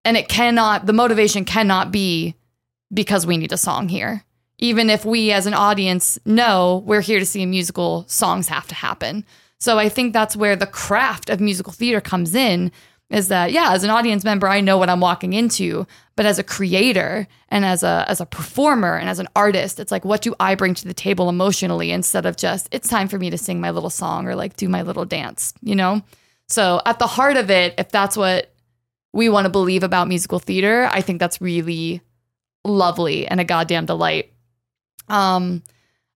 [0.04, 2.36] And it cannot, the motivation cannot be
[2.94, 4.24] because we need a song here.
[4.60, 8.68] Even if we as an audience know we're here to see a musical, songs have
[8.68, 9.26] to happen.
[9.60, 12.72] So I think that's where the craft of musical theater comes in
[13.10, 16.40] is that yeah, as an audience member I know what I'm walking into, but as
[16.40, 20.22] a creator and as a as a performer and as an artist, it's like what
[20.22, 23.38] do I bring to the table emotionally instead of just it's time for me to
[23.38, 26.02] sing my little song or like do my little dance, you know?
[26.48, 28.52] So at the heart of it, if that's what
[29.14, 32.02] we want to believe about musical theater, I think that's really
[32.64, 34.32] lovely and a goddamn delight.
[35.08, 35.64] Um,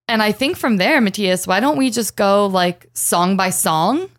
[0.08, 4.10] and I think from there, Mattias, why don't we just go like song by song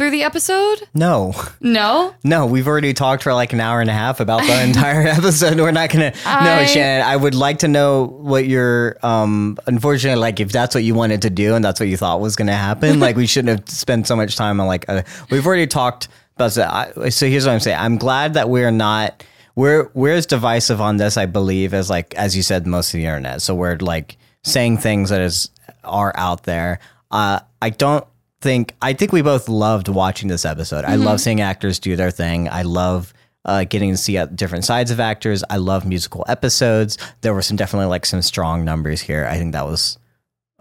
[0.00, 0.88] through the episode?
[0.94, 4.62] No, No, no, we've already talked for like an hour and a half about the
[4.66, 5.58] entire episode.
[5.58, 6.12] We're not gonna.
[6.24, 8.96] No, Shannon, I would like to know what your.
[9.02, 12.18] Um, unfortunately, like if that's what you wanted to do and that's what you thought
[12.22, 14.88] was gonna happen, like we shouldn't have spent so much time on like.
[14.88, 16.96] A, we've already talked about that.
[16.96, 17.76] I- So here's what I'm saying.
[17.78, 19.22] I'm glad that we're not.
[19.54, 22.92] We're we're as divisive on this, I believe, as like as you said, most of
[22.98, 23.42] the internet.
[23.42, 25.50] So we're like saying things that is
[25.84, 26.78] are out there.
[27.10, 28.06] Uh, I don't
[28.40, 30.84] think I think we both loved watching this episode.
[30.84, 32.48] I love seeing actors do their thing.
[32.48, 33.12] I love
[33.44, 35.42] uh, getting to see uh, different sides of actors.
[35.50, 36.98] I love musical episodes.
[37.22, 39.26] There were some definitely like some strong numbers here.
[39.26, 39.98] I think that was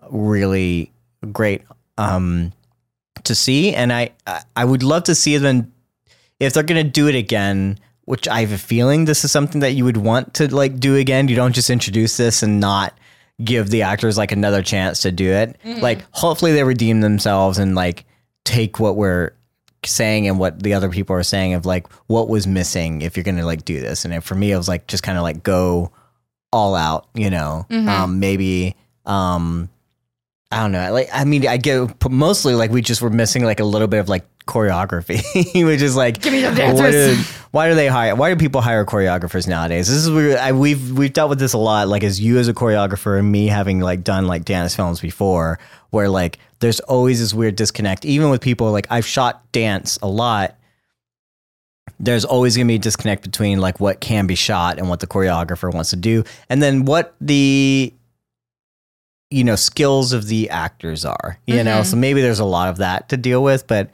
[0.10, 0.92] really
[1.32, 1.64] great
[1.98, 2.54] um,
[3.24, 5.72] to see, and I I- I would love to see them
[6.40, 7.80] if they're gonna do it again.
[8.06, 10.96] Which I have a feeling this is something that you would want to like do
[10.96, 11.28] again.
[11.28, 12.98] You don't just introduce this and not
[13.44, 15.58] give the actors like another chance to do it.
[15.82, 18.06] Like hopefully they redeem themselves and like
[18.46, 19.32] take what we're
[19.86, 23.24] saying and what the other people are saying of like what was missing if you're
[23.24, 24.04] gonna like do this.
[24.06, 25.92] And for me, it was like just kind of like go
[26.52, 27.66] all out, you know.
[27.88, 28.76] Um, maybe
[29.06, 29.70] um,
[30.52, 30.92] I don't know.
[30.92, 34.00] Like I mean, I get mostly like we just were missing like a little bit
[34.00, 35.22] of like choreography,
[35.66, 37.26] which is like Give me what dancers.
[37.52, 38.16] why do they hire?
[38.16, 39.88] Why do people hire choreographers nowadays?
[39.88, 40.38] This is weird.
[40.38, 41.88] I, we've we've dealt with this a lot.
[41.88, 45.60] Like as you as a choreographer and me having like done like dance films before,
[45.92, 48.04] where like there's always this weird disconnect.
[48.06, 50.56] Even with people like I've shot dance a lot.
[52.02, 55.08] There's always gonna be a disconnect between like what can be shot and what the
[55.08, 57.94] choreographer wants to do, and then what the
[59.32, 61.38] you know skills of the actors are.
[61.46, 61.86] You know, Mhm.
[61.86, 63.90] so maybe there's a lot of that to deal with, but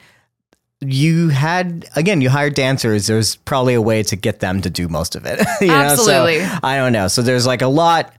[0.80, 3.06] you had again you hired dancers.
[3.06, 6.38] There's probably a way to get them to do most of it you Absolutely.
[6.38, 6.48] know?
[6.48, 7.08] So i don't know.
[7.08, 8.12] So there's like a lot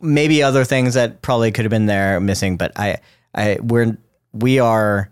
[0.00, 2.98] maybe other things that probably could have been there missing but i
[3.34, 3.96] i we're
[4.32, 5.10] we are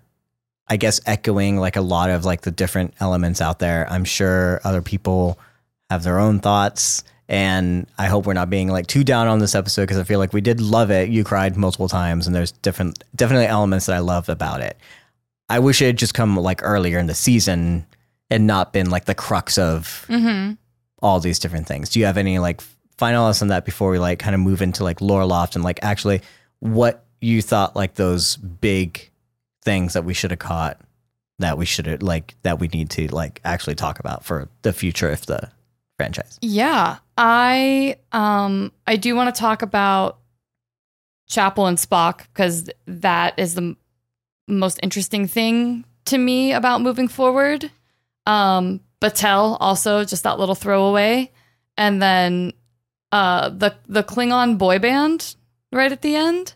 [0.69, 3.91] i guess echoing like a lot of like the different elements out there.
[3.91, 5.39] I'm sure other people
[5.91, 9.55] have their own thoughts and i hope we're not being like too down on this
[9.55, 11.09] episode because i feel like we did love it.
[11.09, 14.77] You cried multiple times and there's different definitely elements that i loved about it
[15.49, 17.87] I wish it had just come like earlier in the season
[18.31, 20.55] and not been like the crux of Mm-hmm.
[21.03, 21.91] all these different things.
[21.91, 22.63] Do you have any like
[22.97, 25.65] final thoughts on that before we like kind of move into like lore loft and
[25.65, 26.23] like actually
[26.61, 29.11] what you thought like those big
[29.65, 30.81] things that we should have caught
[31.41, 34.73] that we should have like that we need to like actually talk about for the
[34.73, 35.51] future of the
[35.97, 36.39] franchise.
[36.41, 40.19] Yeah, I um I do want to talk about
[41.29, 43.77] Chapel and Spock because that is the
[44.47, 47.71] most interesting thing to me about moving forward.
[48.27, 51.31] Um, Batel also just that little throwaway,
[51.77, 52.53] and then
[53.13, 55.37] uh the the Klingon boy band
[55.73, 56.55] right at the end.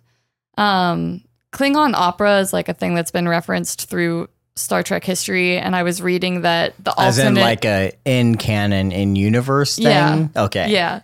[0.56, 5.74] Um, Klingon opera is like a thing that's been referenced through Star Trek history, and
[5.74, 9.86] I was reading that the As alternate in like a in canon in universe thing.
[9.86, 10.28] Yeah.
[10.36, 10.70] Okay.
[10.70, 11.02] Yeah.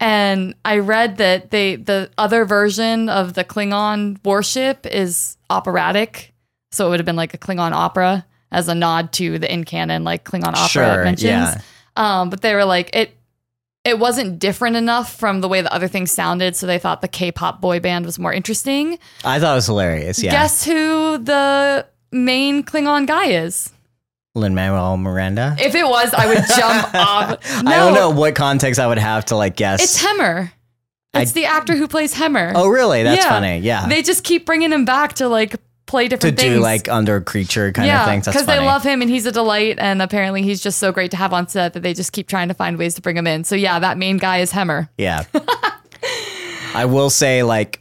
[0.00, 6.32] And I read that they the other version of the Klingon warship is operatic.
[6.72, 9.64] So it would have been like a Klingon opera as a nod to the in
[9.64, 11.24] canon like Klingon opera Sure, mentions.
[11.24, 11.60] yeah.
[11.96, 13.16] Um, but they were like it
[13.84, 17.08] it wasn't different enough from the way the other things sounded, so they thought the
[17.08, 18.98] K-pop boy band was more interesting.
[19.24, 20.22] I thought it was hilarious.
[20.22, 20.30] Yeah.
[20.32, 23.70] Guess who the main Klingon guy is.
[24.34, 25.54] Lin Manuel Miranda.
[25.60, 27.62] If it was, I would jump off.
[27.62, 29.82] No, I don't know what context I would have to like guess.
[29.82, 30.50] It's Hemmer.
[31.14, 32.52] It's the actor who plays Hemmer.
[32.54, 33.02] oh, really?
[33.02, 33.28] That's Yeah.
[33.30, 33.58] funny.
[33.58, 33.86] Yeah.
[33.88, 36.62] They just keep bringing him back to like play different to different do things.
[36.62, 38.24] like under creature kind of things.
[38.24, 41.10] That's because they love him and he's a delight, and apparently he's just so great
[41.12, 43.26] to have on set that they just keep trying to find ways to bring him
[43.26, 43.44] in.
[43.44, 44.88] So yeah, that main guy is Hemmer.
[44.98, 45.24] Yeah.
[46.74, 47.80] I will say like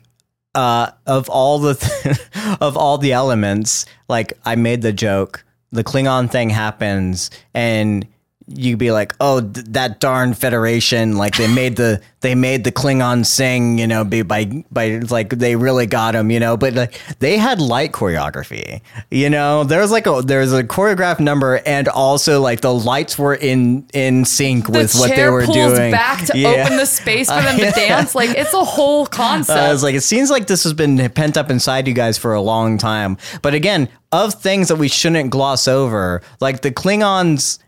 [0.56, 2.18] uh of all the th-
[2.62, 8.06] of all the elements, like I made the joke, the Klingon thing happens and
[8.48, 11.18] you'd be like, "Oh, th- that darn Federation!
[11.18, 15.30] Like they made the they made the Klingon sing, you know, be by by like
[15.30, 19.64] they really got him, you know." But like they had light choreography, you know.
[19.64, 23.36] There was like a there was a choreographed number, and also like the lights were
[23.36, 25.92] in in sync The with what they were pulls doing.
[25.92, 26.50] back to Yeah.
[26.66, 28.16] open the space for them to dance.
[28.16, 29.60] Like it's a whole concept.
[29.60, 32.34] I was like, it seems like this has been pent up inside you guys for
[32.34, 33.18] a long time.
[33.42, 37.60] But again, of things that we shouldn't gloss over, like the Klingons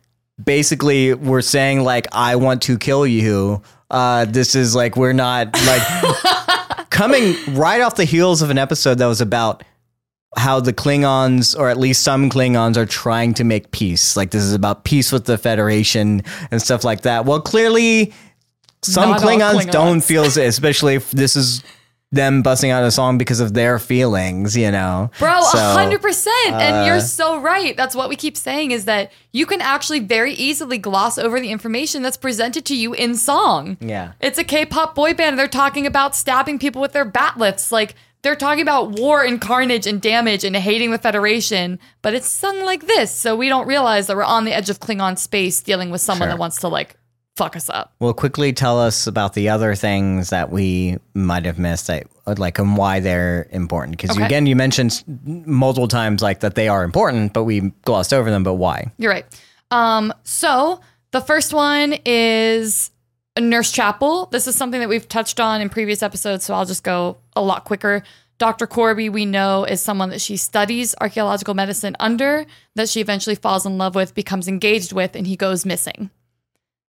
[0.43, 3.61] basically were saying, like, I want to kill you.
[3.89, 8.97] Uh, this is like, we're not like coming right off the heels of an episode
[8.97, 9.63] that was about
[10.37, 14.17] how the Klingons, or at least some Klingons, are trying to make peace.
[14.17, 17.25] Like, this is about peace with the Federation and stuff like that.
[17.25, 18.13] Well, clearly,
[18.81, 20.05] some all Klingons, don't Klingons.
[20.05, 21.63] feel, especially if this is
[22.15, 25.11] them busting out a song because of their feelings, you know?
[25.19, 26.33] Bro, a So, hundred percent.
[26.53, 27.75] And uh, you're so right.
[27.77, 31.51] That's what we keep saying is that you can actually very easily gloss over the
[31.51, 33.77] information that's presented to you in song.
[33.79, 34.13] Yeah.
[34.21, 35.37] It's a K-pop boy band.
[35.37, 37.71] They're talking about stabbing people with their bat'leths.
[37.71, 42.27] Like they're talking about war and carnage and damage and hating the Federation, but it's
[42.27, 45.61] sung like this, so we don't realize that we're on the edge of Klingon space
[45.61, 46.33] dealing with someone Sure.
[46.33, 46.95] that wants to like
[47.35, 47.93] fuck us up.
[47.99, 52.07] Well, quickly tell us about the other things that we might have missed, that,
[52.39, 53.97] like, and why they're important.
[53.97, 54.25] Because Okay.
[54.25, 55.03] again, you mentioned
[55.45, 58.43] multiple times, like, that they are important, but we glossed over them.
[58.43, 58.91] But why?
[58.97, 59.25] You're right.
[59.71, 60.79] Um, so
[61.11, 62.91] the first one is
[63.37, 64.27] Nurse Chapel.
[64.31, 67.41] This is something that we've touched on in previous episodes, so I'll just go a
[67.41, 68.03] lot quicker.
[68.37, 68.67] Dr.
[68.67, 72.45] Korby, we know, is someone that she studies archaeological medicine under,
[72.75, 76.09] that she eventually falls in love with, becomes engaged with, and he goes missing.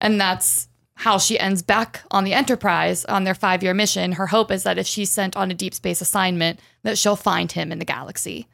[0.02, 4.14] And that's how she ends back on the Enterprise on their five year mission.
[4.14, 7.52] Her hope is that if she's sent on a deep space assignment, that she'll find
[7.52, 8.48] him in the galaxy.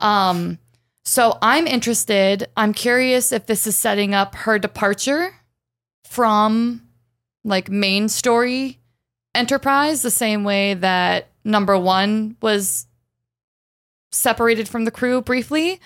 [0.00, 0.58] Um,
[1.04, 2.48] so I'm interested.
[2.56, 5.36] I'm curious if this is setting up her departure
[6.04, 6.82] from
[7.44, 8.80] like main story
[9.36, 12.86] Enterprise, the same way that number one was
[14.10, 15.78] separated from the crew briefly.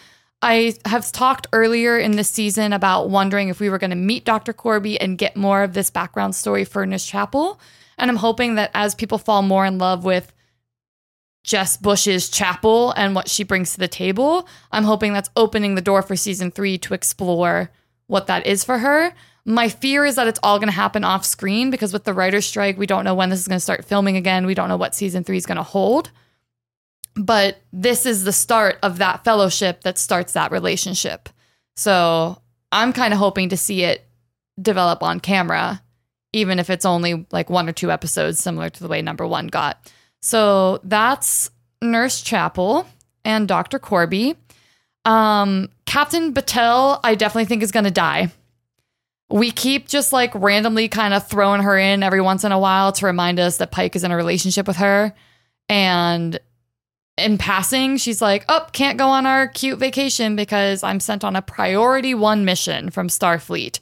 [0.43, 4.25] I have talked earlier in this season about wondering if we were going to meet
[4.25, 4.53] Dr.
[4.53, 7.61] Korby and get more of this background story for Nurse Chapel.
[7.99, 10.33] And I'm hoping that as people fall more in love with
[11.45, 15.83] Jess Bush's chapel and what she brings to the table, I'm hoping that's opening the
[15.83, 17.71] door for season three to explore
[18.07, 19.13] what that is for her.
[19.45, 22.47] My fear is that it's all going to happen off screen because with the writer's
[22.47, 24.47] strike, we don't know when this is going to start filming again.
[24.47, 26.11] We don't know what season three is going to hold.
[27.15, 31.29] But this is the start of that fellowship that starts that relationship.
[31.77, 32.41] So
[32.73, 34.07] I'm kind of hoping to see it
[34.61, 35.83] develop on camera,
[36.33, 39.47] even if it's only like one or two episodes, similar to the way number one
[39.47, 39.91] got.
[40.21, 41.51] So that's
[41.83, 42.87] Nurse Chapel
[43.25, 43.79] and Dr.
[43.79, 44.37] Korby.
[45.05, 48.31] Um, Captain Batel, I definitely think is going to die.
[49.31, 52.93] We keep just like randomly kind of throwing her in every once in a while
[52.93, 55.15] to remind us that Pike is in a relationship with her.
[55.69, 56.39] And
[57.21, 61.37] in passing, she's like, Oh, can't go on our cute vacation because I'm sent on
[61.37, 63.81] a priority one mission from Starfleet.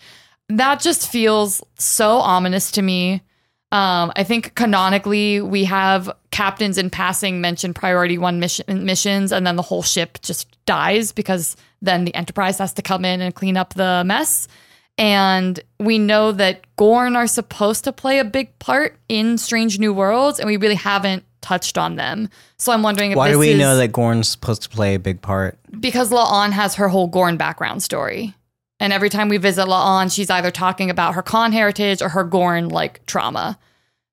[0.48, 3.22] That just feels so ominous to me.
[3.70, 9.46] Um, I think canonically, we have captains in passing mention priority one mission missions, and
[9.46, 13.34] then the whole ship just dies because then the Enterprise has to come in and
[13.34, 14.48] clean up the mess.
[14.96, 19.92] And we know that Gorn are supposed to play a big part in Strange New
[19.92, 22.28] Worlds, and we really haven't touched on them.
[22.58, 24.98] So I'm wondering if Why do we is know that Gorn's supposed to play a
[24.98, 25.58] big part?
[25.80, 28.34] because La'an has her whole Gorn background story.
[28.80, 32.24] And every time we visit La'an, she's either talking about her Khan heritage or her
[32.24, 33.58] Gorn like trauma.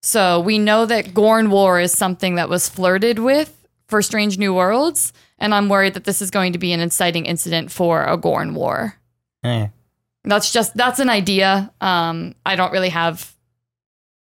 [0.01, 3.51] So we know that Gorn War is something that was flirted with
[3.87, 5.13] for Strange New Worlds.
[5.37, 8.53] And I'm worried that this is going to be an inciting incident for a Gorn
[8.53, 8.95] War.
[9.43, 9.67] Eh.
[10.23, 11.71] That's just that's an idea.
[11.81, 13.35] Um, I don't really have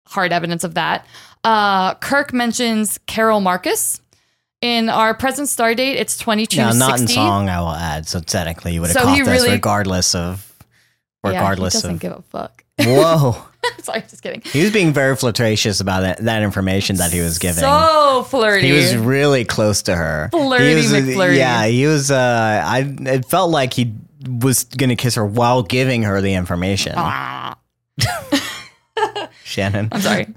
[0.07, 1.07] hard evidence of that.
[1.45, 4.01] Uh, Kirk mentions Carol Marcus.
[4.61, 6.89] In our present star date, it's twenty two Now, sixty.
[6.91, 8.09] not in song, I will add.
[8.09, 10.51] So technically, you would have So caught he this really- regardless of,
[11.23, 12.01] Yeah, he regardless doesn't of.
[12.01, 12.65] give a fuck.
[12.81, 13.37] Whoa.
[13.83, 14.41] Sorry, just kidding.
[14.43, 17.61] He was being very flirtatious about that, that information that he was giving.
[17.63, 18.67] So flirty.
[18.67, 20.29] he was really close to her.
[20.33, 21.37] Flirty he was, McFlirty.
[21.37, 22.11] Yeah, he was.
[22.11, 22.97] Uh, I.
[23.01, 23.93] It felt like he
[24.27, 26.95] was gonna kiss her while giving her the information.
[29.45, 29.89] Shannon.
[29.93, 30.27] I'm sorry.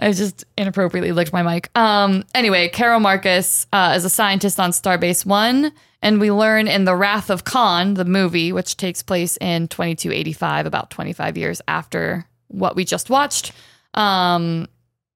[0.00, 1.70] I just inappropriately licked my mic.
[1.76, 6.84] Um, anyway, Carol Marcus uh, is a scientist on Starbase One, and we learn in
[6.84, 12.26] The Wrath of Khan, the movie, which takes place in 2285, about 25 years after
[12.48, 13.52] what we just watched.
[13.92, 14.68] Um,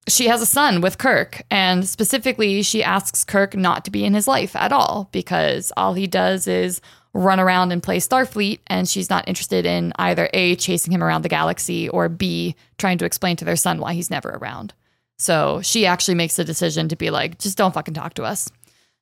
[0.06, 4.12] she has a son with Kirk, and specifically, she asks Kirk not to be in
[4.12, 6.82] his life at all because all he does is
[7.14, 11.22] run around and play Starfleet, and she's not interested in either A, chasing him around
[11.22, 14.74] the galaxy, or B, trying to explain to their son why he's never around.
[15.18, 18.50] So she actually makes the decision to be like, just don't fucking talk to us.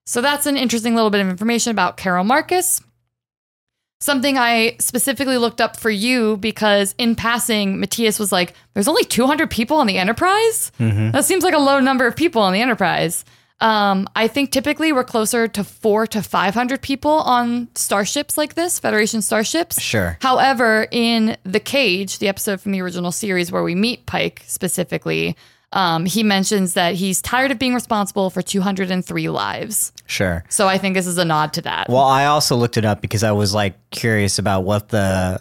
[0.04, 2.80] So that's an interesting little bit of information about Carol Marcus.
[4.00, 9.04] Something I specifically looked up for you because in passing, Mattias was like, there's only
[9.04, 10.72] 200 people on the Enterprise?
[10.80, 11.12] Mm-hmm.
[11.12, 13.24] That seems like a low number of people on the Enterprise.
[13.60, 18.80] Um, I think typically we're closer to four to 500 people on starships like this,
[18.80, 19.80] Federation starships.
[19.80, 20.18] Sure.
[20.20, 25.36] However, in The Cage, the episode from the original series where we meet Pike specifically,
[25.72, 29.92] um, he mentions that he's tired of being responsible for 203 lives.
[30.06, 30.44] Sure.
[30.48, 31.88] So I think this is a nod to that.
[31.88, 35.40] Well, I also looked it up because I was like curious about what the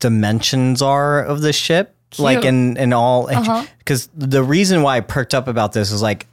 [0.00, 3.30] dimensions are of the ship, like in in all.
[3.30, 3.64] Uh-huh.
[3.78, 6.26] Because the reason why I perked up about this is like,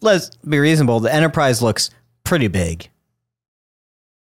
[0.00, 1.00] let's be reasonable.
[1.00, 1.90] The Enterprise looks
[2.24, 2.88] pretty big.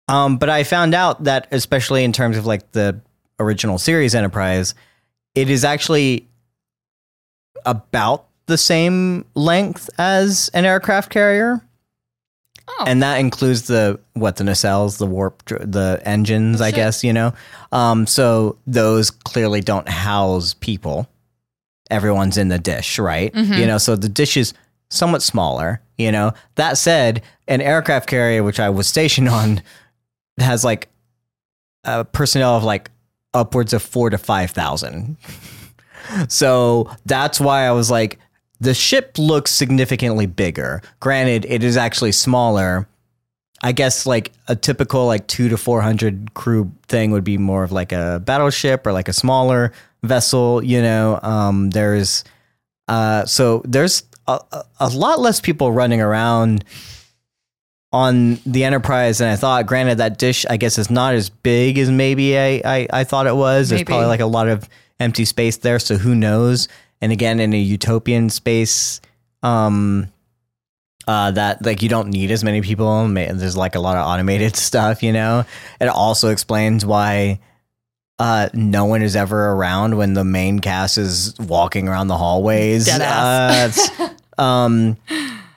[0.08, 3.00] Um, but I found out that, especially in terms of like the
[3.38, 4.74] original series Enterprise,
[5.34, 6.26] it is actually
[7.66, 11.60] about the same length as an aircraft carrier.
[12.66, 12.84] Oh.
[12.86, 17.32] And that includes the what the nacelles, the warp, the engines, I guess you know.
[17.72, 21.08] Um, so those clearly don't house people.
[21.90, 23.34] Everyone's in the dish, right?
[23.58, 24.52] You know, so the dish is
[24.90, 25.80] somewhat smaller.
[25.96, 26.32] You know.
[26.56, 29.62] That said, an aircraft carrier, which I was stationed on,
[30.38, 30.88] has like
[31.84, 32.90] a personnel of like
[33.34, 35.16] upwards of four to five thousand.
[36.28, 38.18] So that's why I was like,
[38.60, 40.82] the ship looks significantly bigger.
[41.00, 42.88] Granted, it is actually smaller.
[43.62, 47.64] I guess like a typical like two to four hundred crew thing would be more
[47.64, 50.62] of like a battleship or like a smaller vessel.
[50.62, 52.24] You know, um, there's
[52.86, 56.64] uh, so there's a, a- lot less people running around
[57.92, 59.66] on the Enterprise than I thought.
[59.66, 63.26] Granted, that dish I guess is not as big as maybe I I, I thought
[63.26, 63.68] it was.
[63.70, 64.68] There's probably like a lot of
[65.00, 66.68] empty space there, so who knows?
[67.00, 69.00] And again, in a utopian space,
[69.42, 70.08] um,
[71.06, 73.08] uh, that like you don't need as many people.
[73.08, 75.44] There's like a lot of automated stuff, you know.
[75.80, 77.40] It also explains why
[78.18, 82.88] uh, no one is ever around when the main cast is walking around the hallways.
[82.88, 84.10] Deadass.
[84.38, 84.96] Uh, um,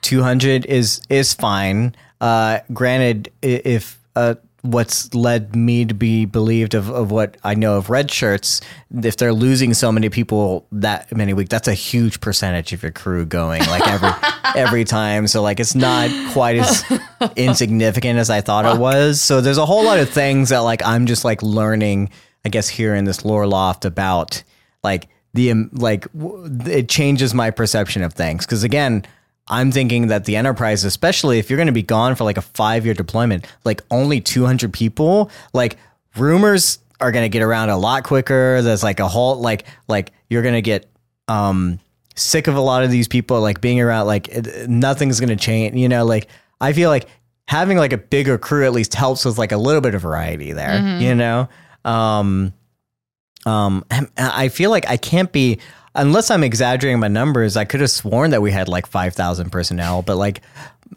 [0.01, 1.95] 200 is is fine.
[2.19, 7.77] Uh, granted, if uh, what's led me to be believed of, of what I know
[7.77, 8.61] of red shirts,
[9.03, 12.91] if they're losing so many people that many weeks, that's a huge percentage of your
[12.91, 14.11] crew going like every
[14.55, 15.27] every time.
[15.27, 16.83] So like it's not quite as
[17.35, 19.21] insignificant as I thought it was.
[19.21, 22.11] So there's a whole lot of things that like I'm just like learning,
[22.45, 24.43] I guess, here in this lore loft about
[24.84, 28.45] like the um, like w- it changes my perception of things.
[28.45, 29.03] Because again
[29.47, 32.43] i'm thinking that the enterprise especially if you're going to be gone for like a
[32.43, 35.77] five year deployment like only 200 people like
[36.15, 38.61] rumors are going to get around a lot quicker.
[38.61, 40.88] There's like a whole like like you're going to get
[41.27, 41.80] um
[42.15, 45.35] sick of a lot of these people like being around like it, nothing's going to
[45.35, 46.05] change you know?
[46.05, 46.27] Like
[46.59, 47.07] i feel like
[47.47, 50.51] having like a bigger crew at least helps with like a little bit of variety
[50.51, 51.49] there you know
[51.85, 52.53] um
[53.45, 53.85] um,
[54.17, 55.59] I feel like I can't be
[55.95, 57.57] unless I'm exaggerating my numbers.
[57.57, 60.41] I could have sworn that we had like five thousand personnel, but like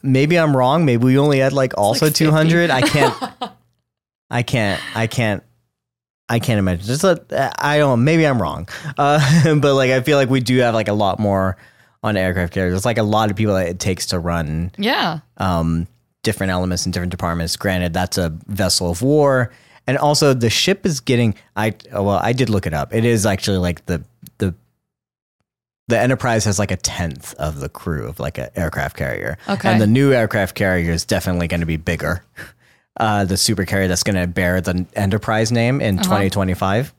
[0.02, 0.84] maybe I'm wrong.
[0.84, 2.70] Maybe we only had like also like two hundred.
[2.70, 3.14] I can't.
[4.30, 4.80] I can't.
[4.94, 5.42] I can't.
[6.28, 6.86] I can't imagine.
[6.86, 8.04] Just a, I don't.
[8.04, 8.68] Maybe I'm wrong.
[8.98, 11.56] Uh, but like I feel like we do have like a lot more
[12.02, 12.76] on aircraft carriers.
[12.76, 15.20] It's like a lot of people that it takes to run yeah.
[15.38, 15.86] um,
[16.22, 17.56] different elements and different departments.
[17.56, 19.50] Granted, that's a vessel of war,
[19.86, 21.34] and also the ship is getting.
[21.56, 22.94] I well, I did look it up.
[22.94, 24.02] It is actually like the
[24.38, 24.54] the
[25.88, 29.36] the Enterprise has like a tenth of the crew of like an aircraft carrier.
[29.48, 29.70] Okay.
[29.70, 32.24] and the new aircraft carrier is definitely going to be bigger.
[32.96, 36.94] Uh, the super carrier that's going to bear the Enterprise name in 2025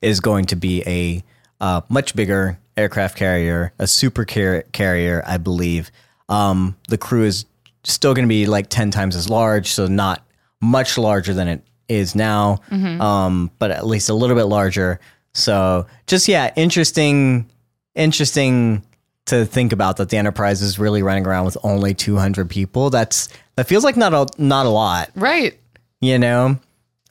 [0.00, 1.22] is going to be a
[1.60, 5.90] uh, much bigger aircraft carrier, a super car- carrier, I believe.
[6.28, 7.44] Um, the crew is
[7.84, 10.24] still going to be like 10 times as large, so not
[10.62, 14.98] much larger than it is now, um, but at least a little bit larger.
[15.34, 17.50] So just yeah, interesting,
[17.94, 18.82] interesting
[19.26, 22.88] to think about that the Enterprise is really running around with only 200 people.
[22.90, 25.58] That's that feels like not a not a lot, Right.
[26.00, 26.58] you know.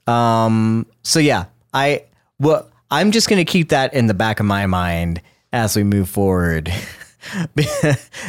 [0.06, 0.86] Um.
[1.04, 2.04] So yeah, I
[2.40, 5.20] well, I'm just gonna keep that in the back of my mind
[5.52, 6.72] as we move forward,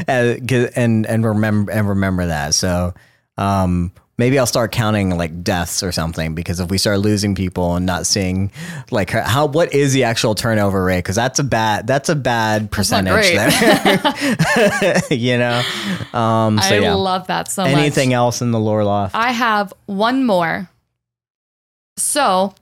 [0.07, 0.35] Uh,
[0.75, 2.53] and and remember and remember that.
[2.53, 2.93] So,
[3.37, 3.91] um.
[4.23, 7.85] Maybe I'll start counting like deaths or something because if we start losing people and
[7.85, 8.53] not seeing
[8.89, 10.99] like how what is the actual turnover rate?
[10.99, 15.01] Because that's a bad that's a bad percentage there.
[15.11, 15.61] You know?
[16.13, 16.93] Um so I yeah.
[16.93, 17.73] love that so much.
[17.73, 19.13] anything else in the lore loft?
[19.13, 20.69] I have one more.
[21.97, 22.55] So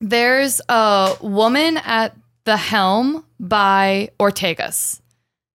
[0.00, 5.00] there's a woman at the helm by Ortegas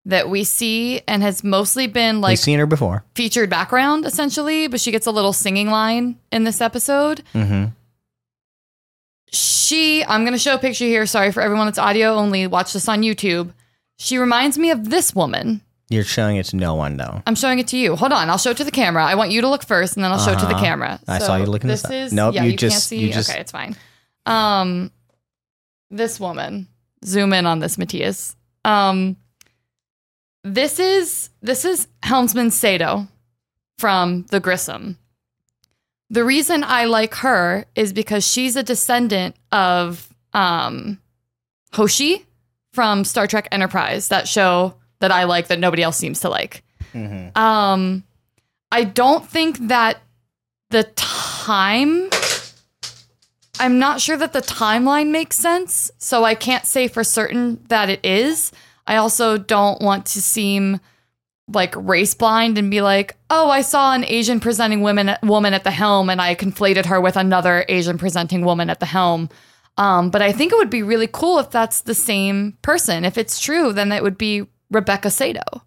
[0.08, 4.66] that we see and has mostly been we've like seen her before featured background essentially,
[4.66, 7.22] but she gets a little singing line in this episode.
[7.34, 7.66] mm-hmm.
[9.30, 11.04] She, I'm going to show a picture here.
[11.04, 12.46] Sorry for everyone that's audio only.
[12.46, 13.52] Watch this on YouTube.
[13.98, 15.60] She reminds me of this woman.
[15.90, 17.22] You're showing it to no one though.
[17.26, 17.96] I'm showing it to you.
[17.96, 18.30] Hold on.
[18.30, 19.04] I'll show it to the camera.
[19.04, 20.64] I want you to look first and then I'll show it to the Uh-huh.
[20.64, 21.00] camera.
[21.08, 21.92] I saw you looking this this up.
[22.06, 22.98] is Nope, yeah, you you, can't just- see.
[22.98, 23.74] you just- okay, it's fine.
[24.26, 24.90] Um
[25.90, 26.68] this woman.
[27.04, 28.34] Zoom in on this, Mattias.
[28.64, 29.16] Um
[30.44, 33.06] this is this is Helmsman Sato
[33.78, 34.98] from the Grissom.
[36.10, 41.00] The reason I like her is because she's a descendant of um
[41.72, 42.24] Hoshi
[42.72, 46.62] from Star Trek Enterprise, that show that I like that nobody else seems to like.
[47.34, 48.04] Um,
[48.72, 50.00] I don't think that
[50.70, 52.08] the time.
[53.60, 57.90] I'm not sure that the timeline makes sense, so I can't say for certain that
[57.90, 58.52] it is.
[58.88, 60.80] I also don't want to seem
[61.46, 65.64] like race blind and be like, "Oh, I saw an Asian presenting woman woman at
[65.64, 69.28] the helm and I conflated her with another Asian presenting woman at the helm."
[69.76, 73.04] Um, but I think it would be really cool if that's the same person.
[73.04, 75.62] If it's true, then it would be Rebecca Sato,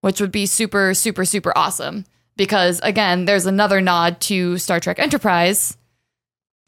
[0.00, 2.06] which would be super, super, super awesome.
[2.36, 5.76] Because again, there's another nod to Star Trek Enterprise,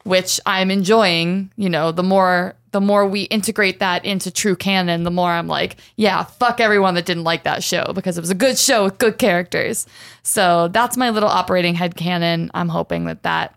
[0.03, 1.51] which I'm enjoying.
[1.55, 5.47] You know, the more the more we integrate that into true canon, the more I'm
[5.47, 8.83] like, yeah, fuck everyone that didn't like that show because it was a good show
[8.83, 9.85] with good characters.
[10.23, 12.49] So that's my little operating head canon.
[12.55, 13.55] I'm hoping that that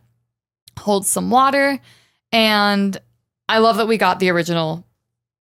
[0.79, 1.81] holds some water.
[2.31, 2.97] And
[3.49, 4.87] I love that we got the original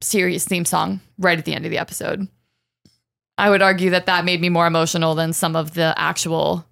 [0.01, 2.29] series theme song right at the end of the episode.
[3.37, 6.65] I would argue that that made me more emotional than some of the actual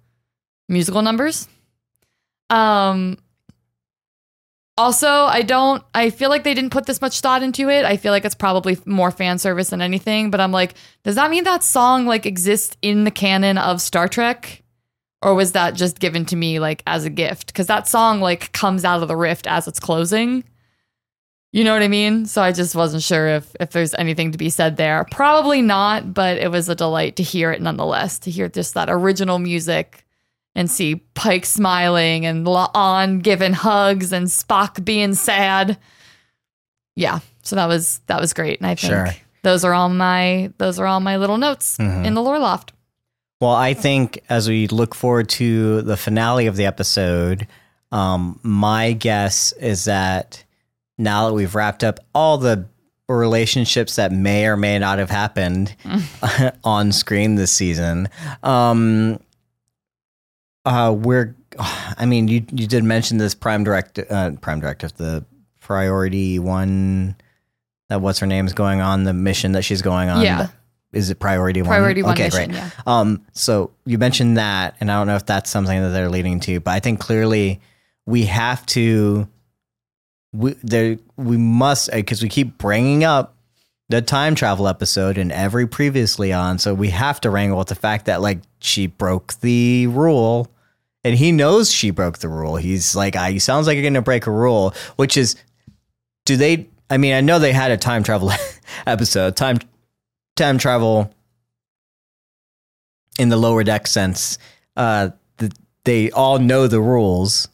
[0.70, 1.48] musical numbers.
[2.48, 3.18] Um
[4.76, 7.84] also, I don't I feel like they didn't put this much thought into it.
[7.84, 10.74] I feel like it's probably more fan service than anything, but I'm like,
[11.04, 14.62] does that mean that song like exists in the canon of Star Trek?
[15.22, 17.54] Or was that just given to me like as a gift?
[17.54, 20.44] Cuz that song like comes out of the rift as it's closing.
[21.52, 22.26] You know what I mean?
[22.26, 25.06] So I just wasn't sure if if there's anything to be said there.
[25.12, 28.18] Probably not, but it was a delight to hear it nonetheless.
[28.20, 30.03] To hear just that original music
[30.54, 35.78] and see Pike smiling and La'an giving hugs and Spock being sad.
[36.96, 39.08] Yeah, so that was that was great, and I think Sure.
[39.42, 42.04] those are all my those are all my little notes Mhm.
[42.06, 42.72] in the lore loft.
[43.40, 47.46] Well, I think as we look forward to the finale of the episode,
[47.90, 50.44] um, my guess is that
[50.96, 52.66] now that we've wrapped up all the
[53.08, 55.74] relationships that may or may not have happened
[56.64, 58.08] on screen this season,
[58.44, 59.18] um,
[60.64, 61.34] uh, we're.
[61.58, 65.24] I mean, you you did mention this prime direct uh, prime directive the
[65.60, 67.16] priority one
[67.88, 70.22] that what's her name is going on the mission that she's going on.
[70.22, 70.48] Yeah.
[70.92, 71.68] Is it priority one?
[71.68, 72.56] Priority one okay, mission, great.
[72.56, 72.70] yeah.
[72.86, 76.38] Um, so you mentioned that, and I don't know if that's something that they're leading
[76.40, 77.60] to, but I think clearly
[78.06, 79.28] we have to.
[80.32, 83.36] We there we must because we keep bringing up
[83.88, 87.74] the time travel episode and every previously on, so we have to wrangle with the
[87.74, 90.48] fact that like she broke the rule,
[91.04, 92.56] and he knows she broke the rule.
[92.56, 95.36] He's like, "I sounds like you're going to break a rule," which is,
[96.24, 96.68] do they?
[96.90, 98.32] I mean, I know they had a time travel
[98.86, 99.58] episode, time
[100.36, 101.14] time travel
[103.18, 104.38] in the lower deck sense,
[104.76, 105.52] uh, th-
[105.84, 107.48] they all know the rules.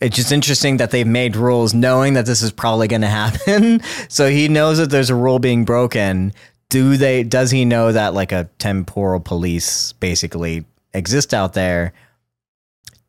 [0.00, 3.80] It's just interesting that they've made rules knowing that this is probably going to happen.
[4.08, 6.32] so he knows that there's a rule being broken.
[6.68, 7.22] Do they?
[7.22, 11.92] Does he know that like a temporal police basically exist out there?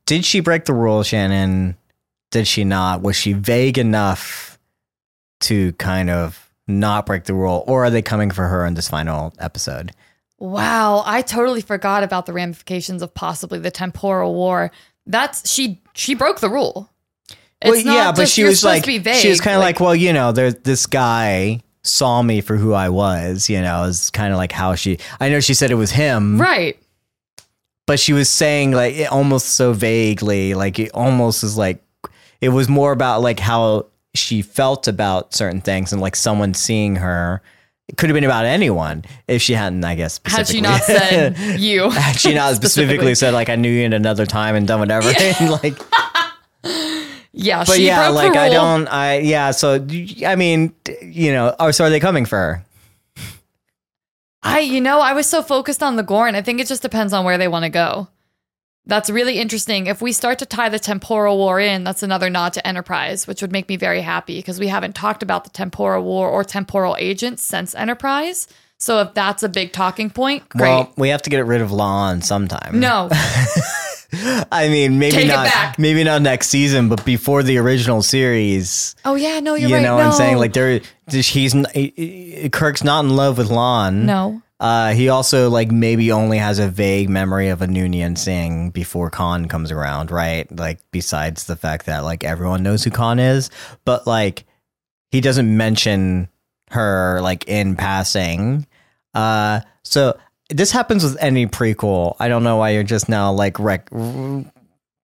[0.05, 1.77] Did she break the rule, Shannon?
[2.31, 3.01] Did she not?
[3.01, 4.59] Was she vague enough
[5.41, 8.89] to kind of not break the rule, or are they coming for her in this
[8.89, 9.91] final episode?
[10.37, 14.71] Wow, I totally forgot about the ramifications of possibly the temporal war.
[15.05, 16.89] That's she she broke the rule.
[17.61, 19.15] It's well, not yeah, but she was like, vague.
[19.15, 22.73] she was kind of like, well, you know, there's this guy saw me for who
[22.73, 23.49] I was.
[23.49, 24.99] You know, is kind of like how she.
[25.19, 26.77] I know she said it was him, right.
[27.85, 31.83] But she was saying like it almost so vaguely, like it almost is like
[32.41, 36.97] it was more about like how she felt about certain things and like someone seeing
[36.97, 37.41] her.
[37.87, 40.19] It could have been about anyone if she hadn't, I guess.
[40.25, 41.91] Had she not said you.
[41.91, 45.09] had she not specifically said like I knew you in another time and done whatever,
[45.09, 45.77] and like
[47.37, 49.51] Yeah, but yeah, like I don't, I yeah.
[49.51, 49.85] So
[50.25, 52.65] I mean, you know, or so are they coming for her?
[54.45, 56.81] I, you know, I was so focused on the gore, and I think it just
[56.81, 58.07] depends on where they want to go.
[58.85, 59.87] That's really interesting.
[59.87, 63.41] If we start to tie the temporal war in, that's another nod to Enterprise, which
[63.41, 66.95] would make me very happy because we haven't talked about the temporal war or temporal
[66.99, 68.47] agents since Enterprise.
[68.77, 70.61] So if that's a big talking point, great.
[70.69, 72.79] Well, we have to get rid of La'an sometime.
[72.79, 73.09] no,
[74.51, 78.95] I mean maybe Take not, maybe not next season, but before the original series.
[79.05, 79.81] oh yeah, no, you're you right.
[79.81, 80.37] know what I'm saying?
[80.37, 81.53] Like there, he's
[82.51, 84.03] Kirk's not in love with La'an.
[84.03, 88.69] no, Uh, he also like maybe only has a vague memory of a Noonien Singh
[88.71, 90.49] before Khan comes around, right?
[90.55, 93.49] Like besides the fact that like everyone knows who Khan is,
[93.83, 94.45] but like
[95.11, 96.29] he doesn't mention
[96.71, 98.65] her like in passing.
[99.13, 100.17] Uh, so
[100.49, 102.15] this happens with any prequel.
[102.19, 103.89] I don't know why you're just now like rec-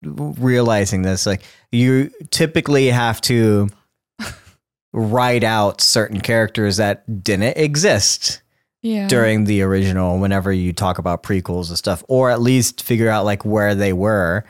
[0.03, 1.25] realizing this.
[1.25, 1.41] Like
[1.71, 3.69] you typically have to
[4.93, 8.41] write out certain characters that didn't exist
[8.81, 13.09] yeah, during the original whenever you talk about prequels and stuff or at least figure
[13.09, 14.43] out like where they were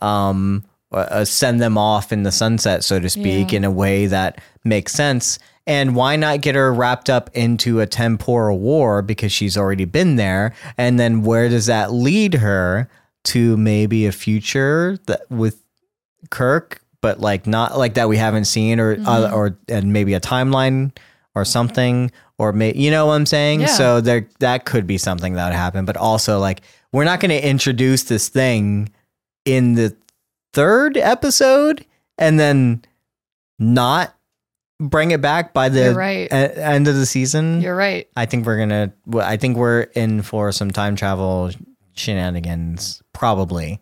[0.00, 3.56] um uh, send them off in the sunset so to speak Yeah.
[3.58, 7.86] in a way that makes sense and why not get her wrapped up into a
[7.86, 12.88] temporal war because she's already been there and then where does that lead her
[13.24, 15.62] to maybe a future that with
[16.30, 19.06] Kirk but like not like that we haven't seen or Mm-hmm.
[19.08, 20.96] uh, or and maybe a timeline
[21.34, 23.66] or something or may you know what I'm saying Yeah.
[23.66, 26.62] so there that could be something that would happen but also like
[26.92, 28.88] we're not going to introduce this thing
[29.44, 29.96] in the
[30.52, 31.84] third episode
[32.18, 32.82] and then
[33.58, 34.14] not
[34.80, 36.26] bring it back by the right.
[36.26, 38.08] e- end of the season you're right.
[38.16, 38.92] I think we're gonna.
[39.20, 41.50] I think we're in for some time travel
[41.92, 43.80] shenanigans, probably.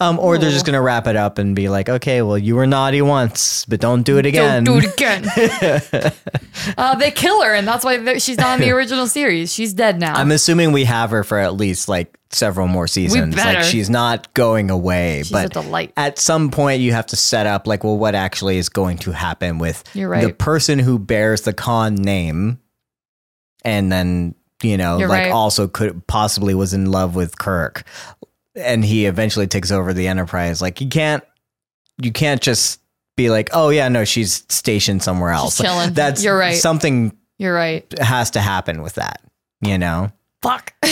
[0.00, 2.68] Um, or they're just gonna wrap it up and be like, okay, well, you were
[2.68, 4.62] naughty once, but don't do it again.
[4.62, 6.12] Don't do it again.
[6.78, 9.52] uh, they kill her, and that's why she's not in the original series.
[9.52, 10.14] She's dead now.
[10.14, 13.36] I'm assuming we have her for at least like several more seasons.
[13.36, 15.92] Like she's not going away, She's but a delight.
[15.96, 19.10] at some point you have to set up like, well, what actually is going to
[19.10, 22.60] happen with You're the person who bears the Khan name,
[23.64, 25.32] and then you know, You're like right.
[25.32, 27.84] also could possibly was in love with Kirk,
[28.58, 30.60] and he eventually takes over the Enterprise.
[30.60, 31.22] Like you can't,
[32.02, 32.80] you can't just
[33.16, 35.58] be like, oh yeah, no, she's stationed somewhere else.
[35.62, 35.92] chilling.
[35.94, 36.56] That's You're right.
[36.56, 37.84] Something You're right.
[37.98, 39.22] has to happen with that.
[39.60, 40.12] You know,
[40.42, 40.72] Fuck.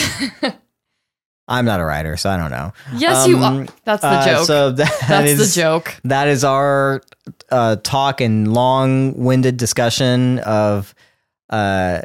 [1.49, 2.73] I'm not a writer, so I don't know.
[2.95, 3.67] yes, you Um, are.
[3.85, 4.45] That's the Uh, joke.
[4.47, 5.95] So that that's is- the joke.
[6.03, 7.01] that is our
[7.49, 10.93] uh, talk and long-winded discussion of
[11.49, 12.01] uh,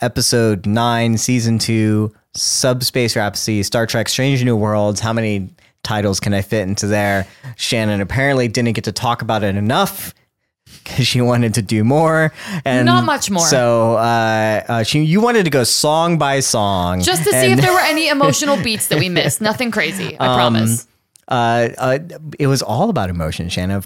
[0.00, 5.00] episode nine, season two, Subspace Rhapsody, Star Trek: Strange New Worlds.
[5.00, 5.50] How many
[5.82, 7.26] titles can I fit into there?
[7.56, 10.12] Shannon apparently didn't get to talk about it enough
[10.84, 12.32] because she wanted to do more,
[12.64, 13.46] and Not much more.
[13.46, 17.60] So uh, uh, she, you wanted to go song by song, Just to see if
[17.60, 19.40] there were any emotional beats that we missed.
[19.40, 20.18] Nothing crazy.
[20.18, 20.86] I Um, promise.
[21.28, 21.98] uh, uh,
[22.38, 23.82] it was all about emotion, Shannon.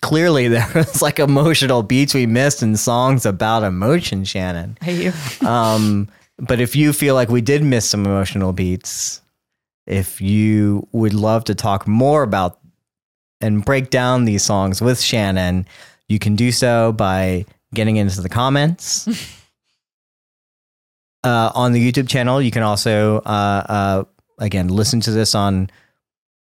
[0.00, 4.76] Clearly, there was like emotional beats we missed and songs about emotion, Shannon.
[4.80, 5.46] I hate you.
[5.46, 6.08] Um,
[6.42, 9.22] but if you feel like we did miss some emotional beats,
[9.86, 12.58] if you would love to talk more about
[13.40, 15.66] and break down these songs with Shannon,
[16.08, 19.06] you can do so by getting into the comments.
[21.24, 24.04] uh, on the YouTube channel, you can also, uh, uh,
[24.40, 25.70] again, listen to this on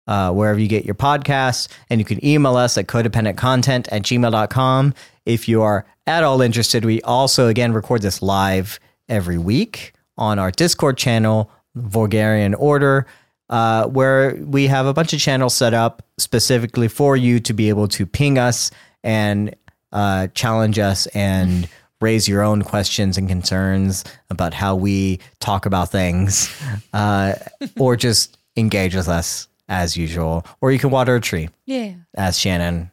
[0.06, 1.66] uh, wherever you get your podcasts.
[1.90, 4.94] And you can email us at codependentcontent at gmail.com.
[5.26, 8.78] If you are at all interested, we also, again, record this live
[9.12, 13.06] every week on our Discord channel, Vulgarian Order,
[13.50, 17.68] uh, where we have a bunch of channels set up specifically for you to be
[17.68, 18.70] able to ping us
[19.04, 19.54] and
[19.92, 21.68] uh, challenge us and
[22.00, 26.50] raise your own questions and concerns about how we talk about things,
[26.94, 27.34] uh,
[27.78, 30.44] or just engage with us as usual.
[30.62, 31.92] Or you can water a tree, Yeah.
[32.14, 32.90] as Shannon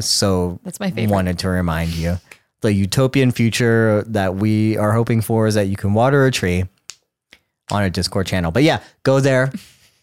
[0.00, 1.12] so That's my favorite.
[1.12, 2.18] wanted to remind you.
[2.60, 6.64] The utopian future that we are hoping for is that you can water a tree
[7.70, 8.50] on our Discord channel.
[8.50, 9.52] But yeah, go there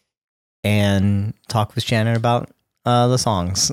[0.63, 2.49] and talk with Shannon about
[2.85, 3.71] uh, the songs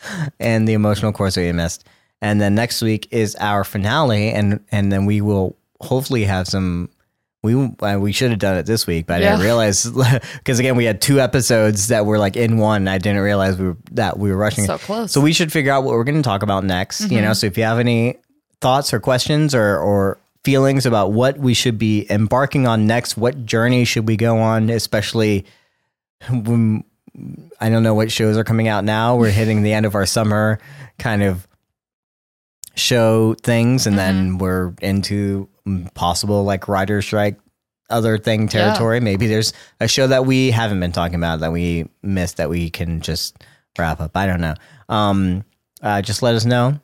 [0.40, 1.86] and the emotional chorus that we missed.
[2.20, 6.88] And then next week is our finale, and and then we will hopefully have some.
[7.44, 9.84] We uh, we should have done it this week, but I didn't realize
[10.38, 12.88] because again we had two episodes that were like in one.
[12.88, 14.64] I didn't realize we were that we were rushing.
[14.64, 15.12] So close.
[15.12, 17.10] So we should figure out what we're going to talk about next.
[17.10, 18.16] You know, so if you have any
[18.62, 23.44] thoughts or questions or or feelings about what we should be embarking on next, what
[23.44, 25.44] journey should we go on, especially
[26.30, 26.82] when
[27.60, 29.16] I don't know what shows are coming out now.
[29.16, 30.58] We're hitting the end of our summer
[30.98, 31.46] kind of
[32.74, 35.48] show things, and then we're into
[35.94, 37.38] possible like writer strike,
[37.90, 39.00] other thing territory.
[39.00, 42.70] Maybe there's a show that we haven't been talking about that we missed that we
[42.70, 43.44] can just
[43.78, 44.16] wrap up.
[44.16, 44.54] I don't know.
[44.88, 45.44] Um,
[45.82, 46.80] uh, just let us know.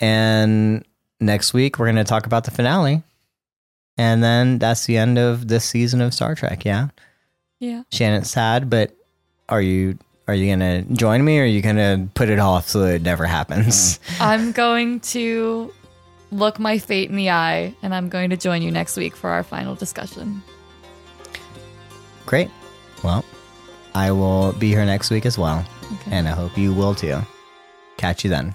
[0.00, 0.84] And
[1.20, 3.02] next week we're going to talk about the finale.
[3.96, 6.64] And then that's the end of this season of Star Trek.
[6.64, 6.88] Yeah.
[7.60, 7.82] yeah.
[7.90, 8.96] Shannon's sad, but
[9.48, 9.98] are you
[10.28, 13.24] are you gonna join me or are you gonna put it off so it never
[13.26, 13.98] happens?
[14.20, 15.72] I'm going to
[16.30, 19.30] look my fate in the eye and I'm going to join you next week for
[19.30, 20.42] our final discussion.
[22.26, 22.50] Great.
[23.02, 23.24] Well,
[23.94, 25.64] I will be here next week as well.
[25.92, 26.10] Okay.
[26.12, 27.20] And I hope you will too.
[27.98, 28.54] Catch you then.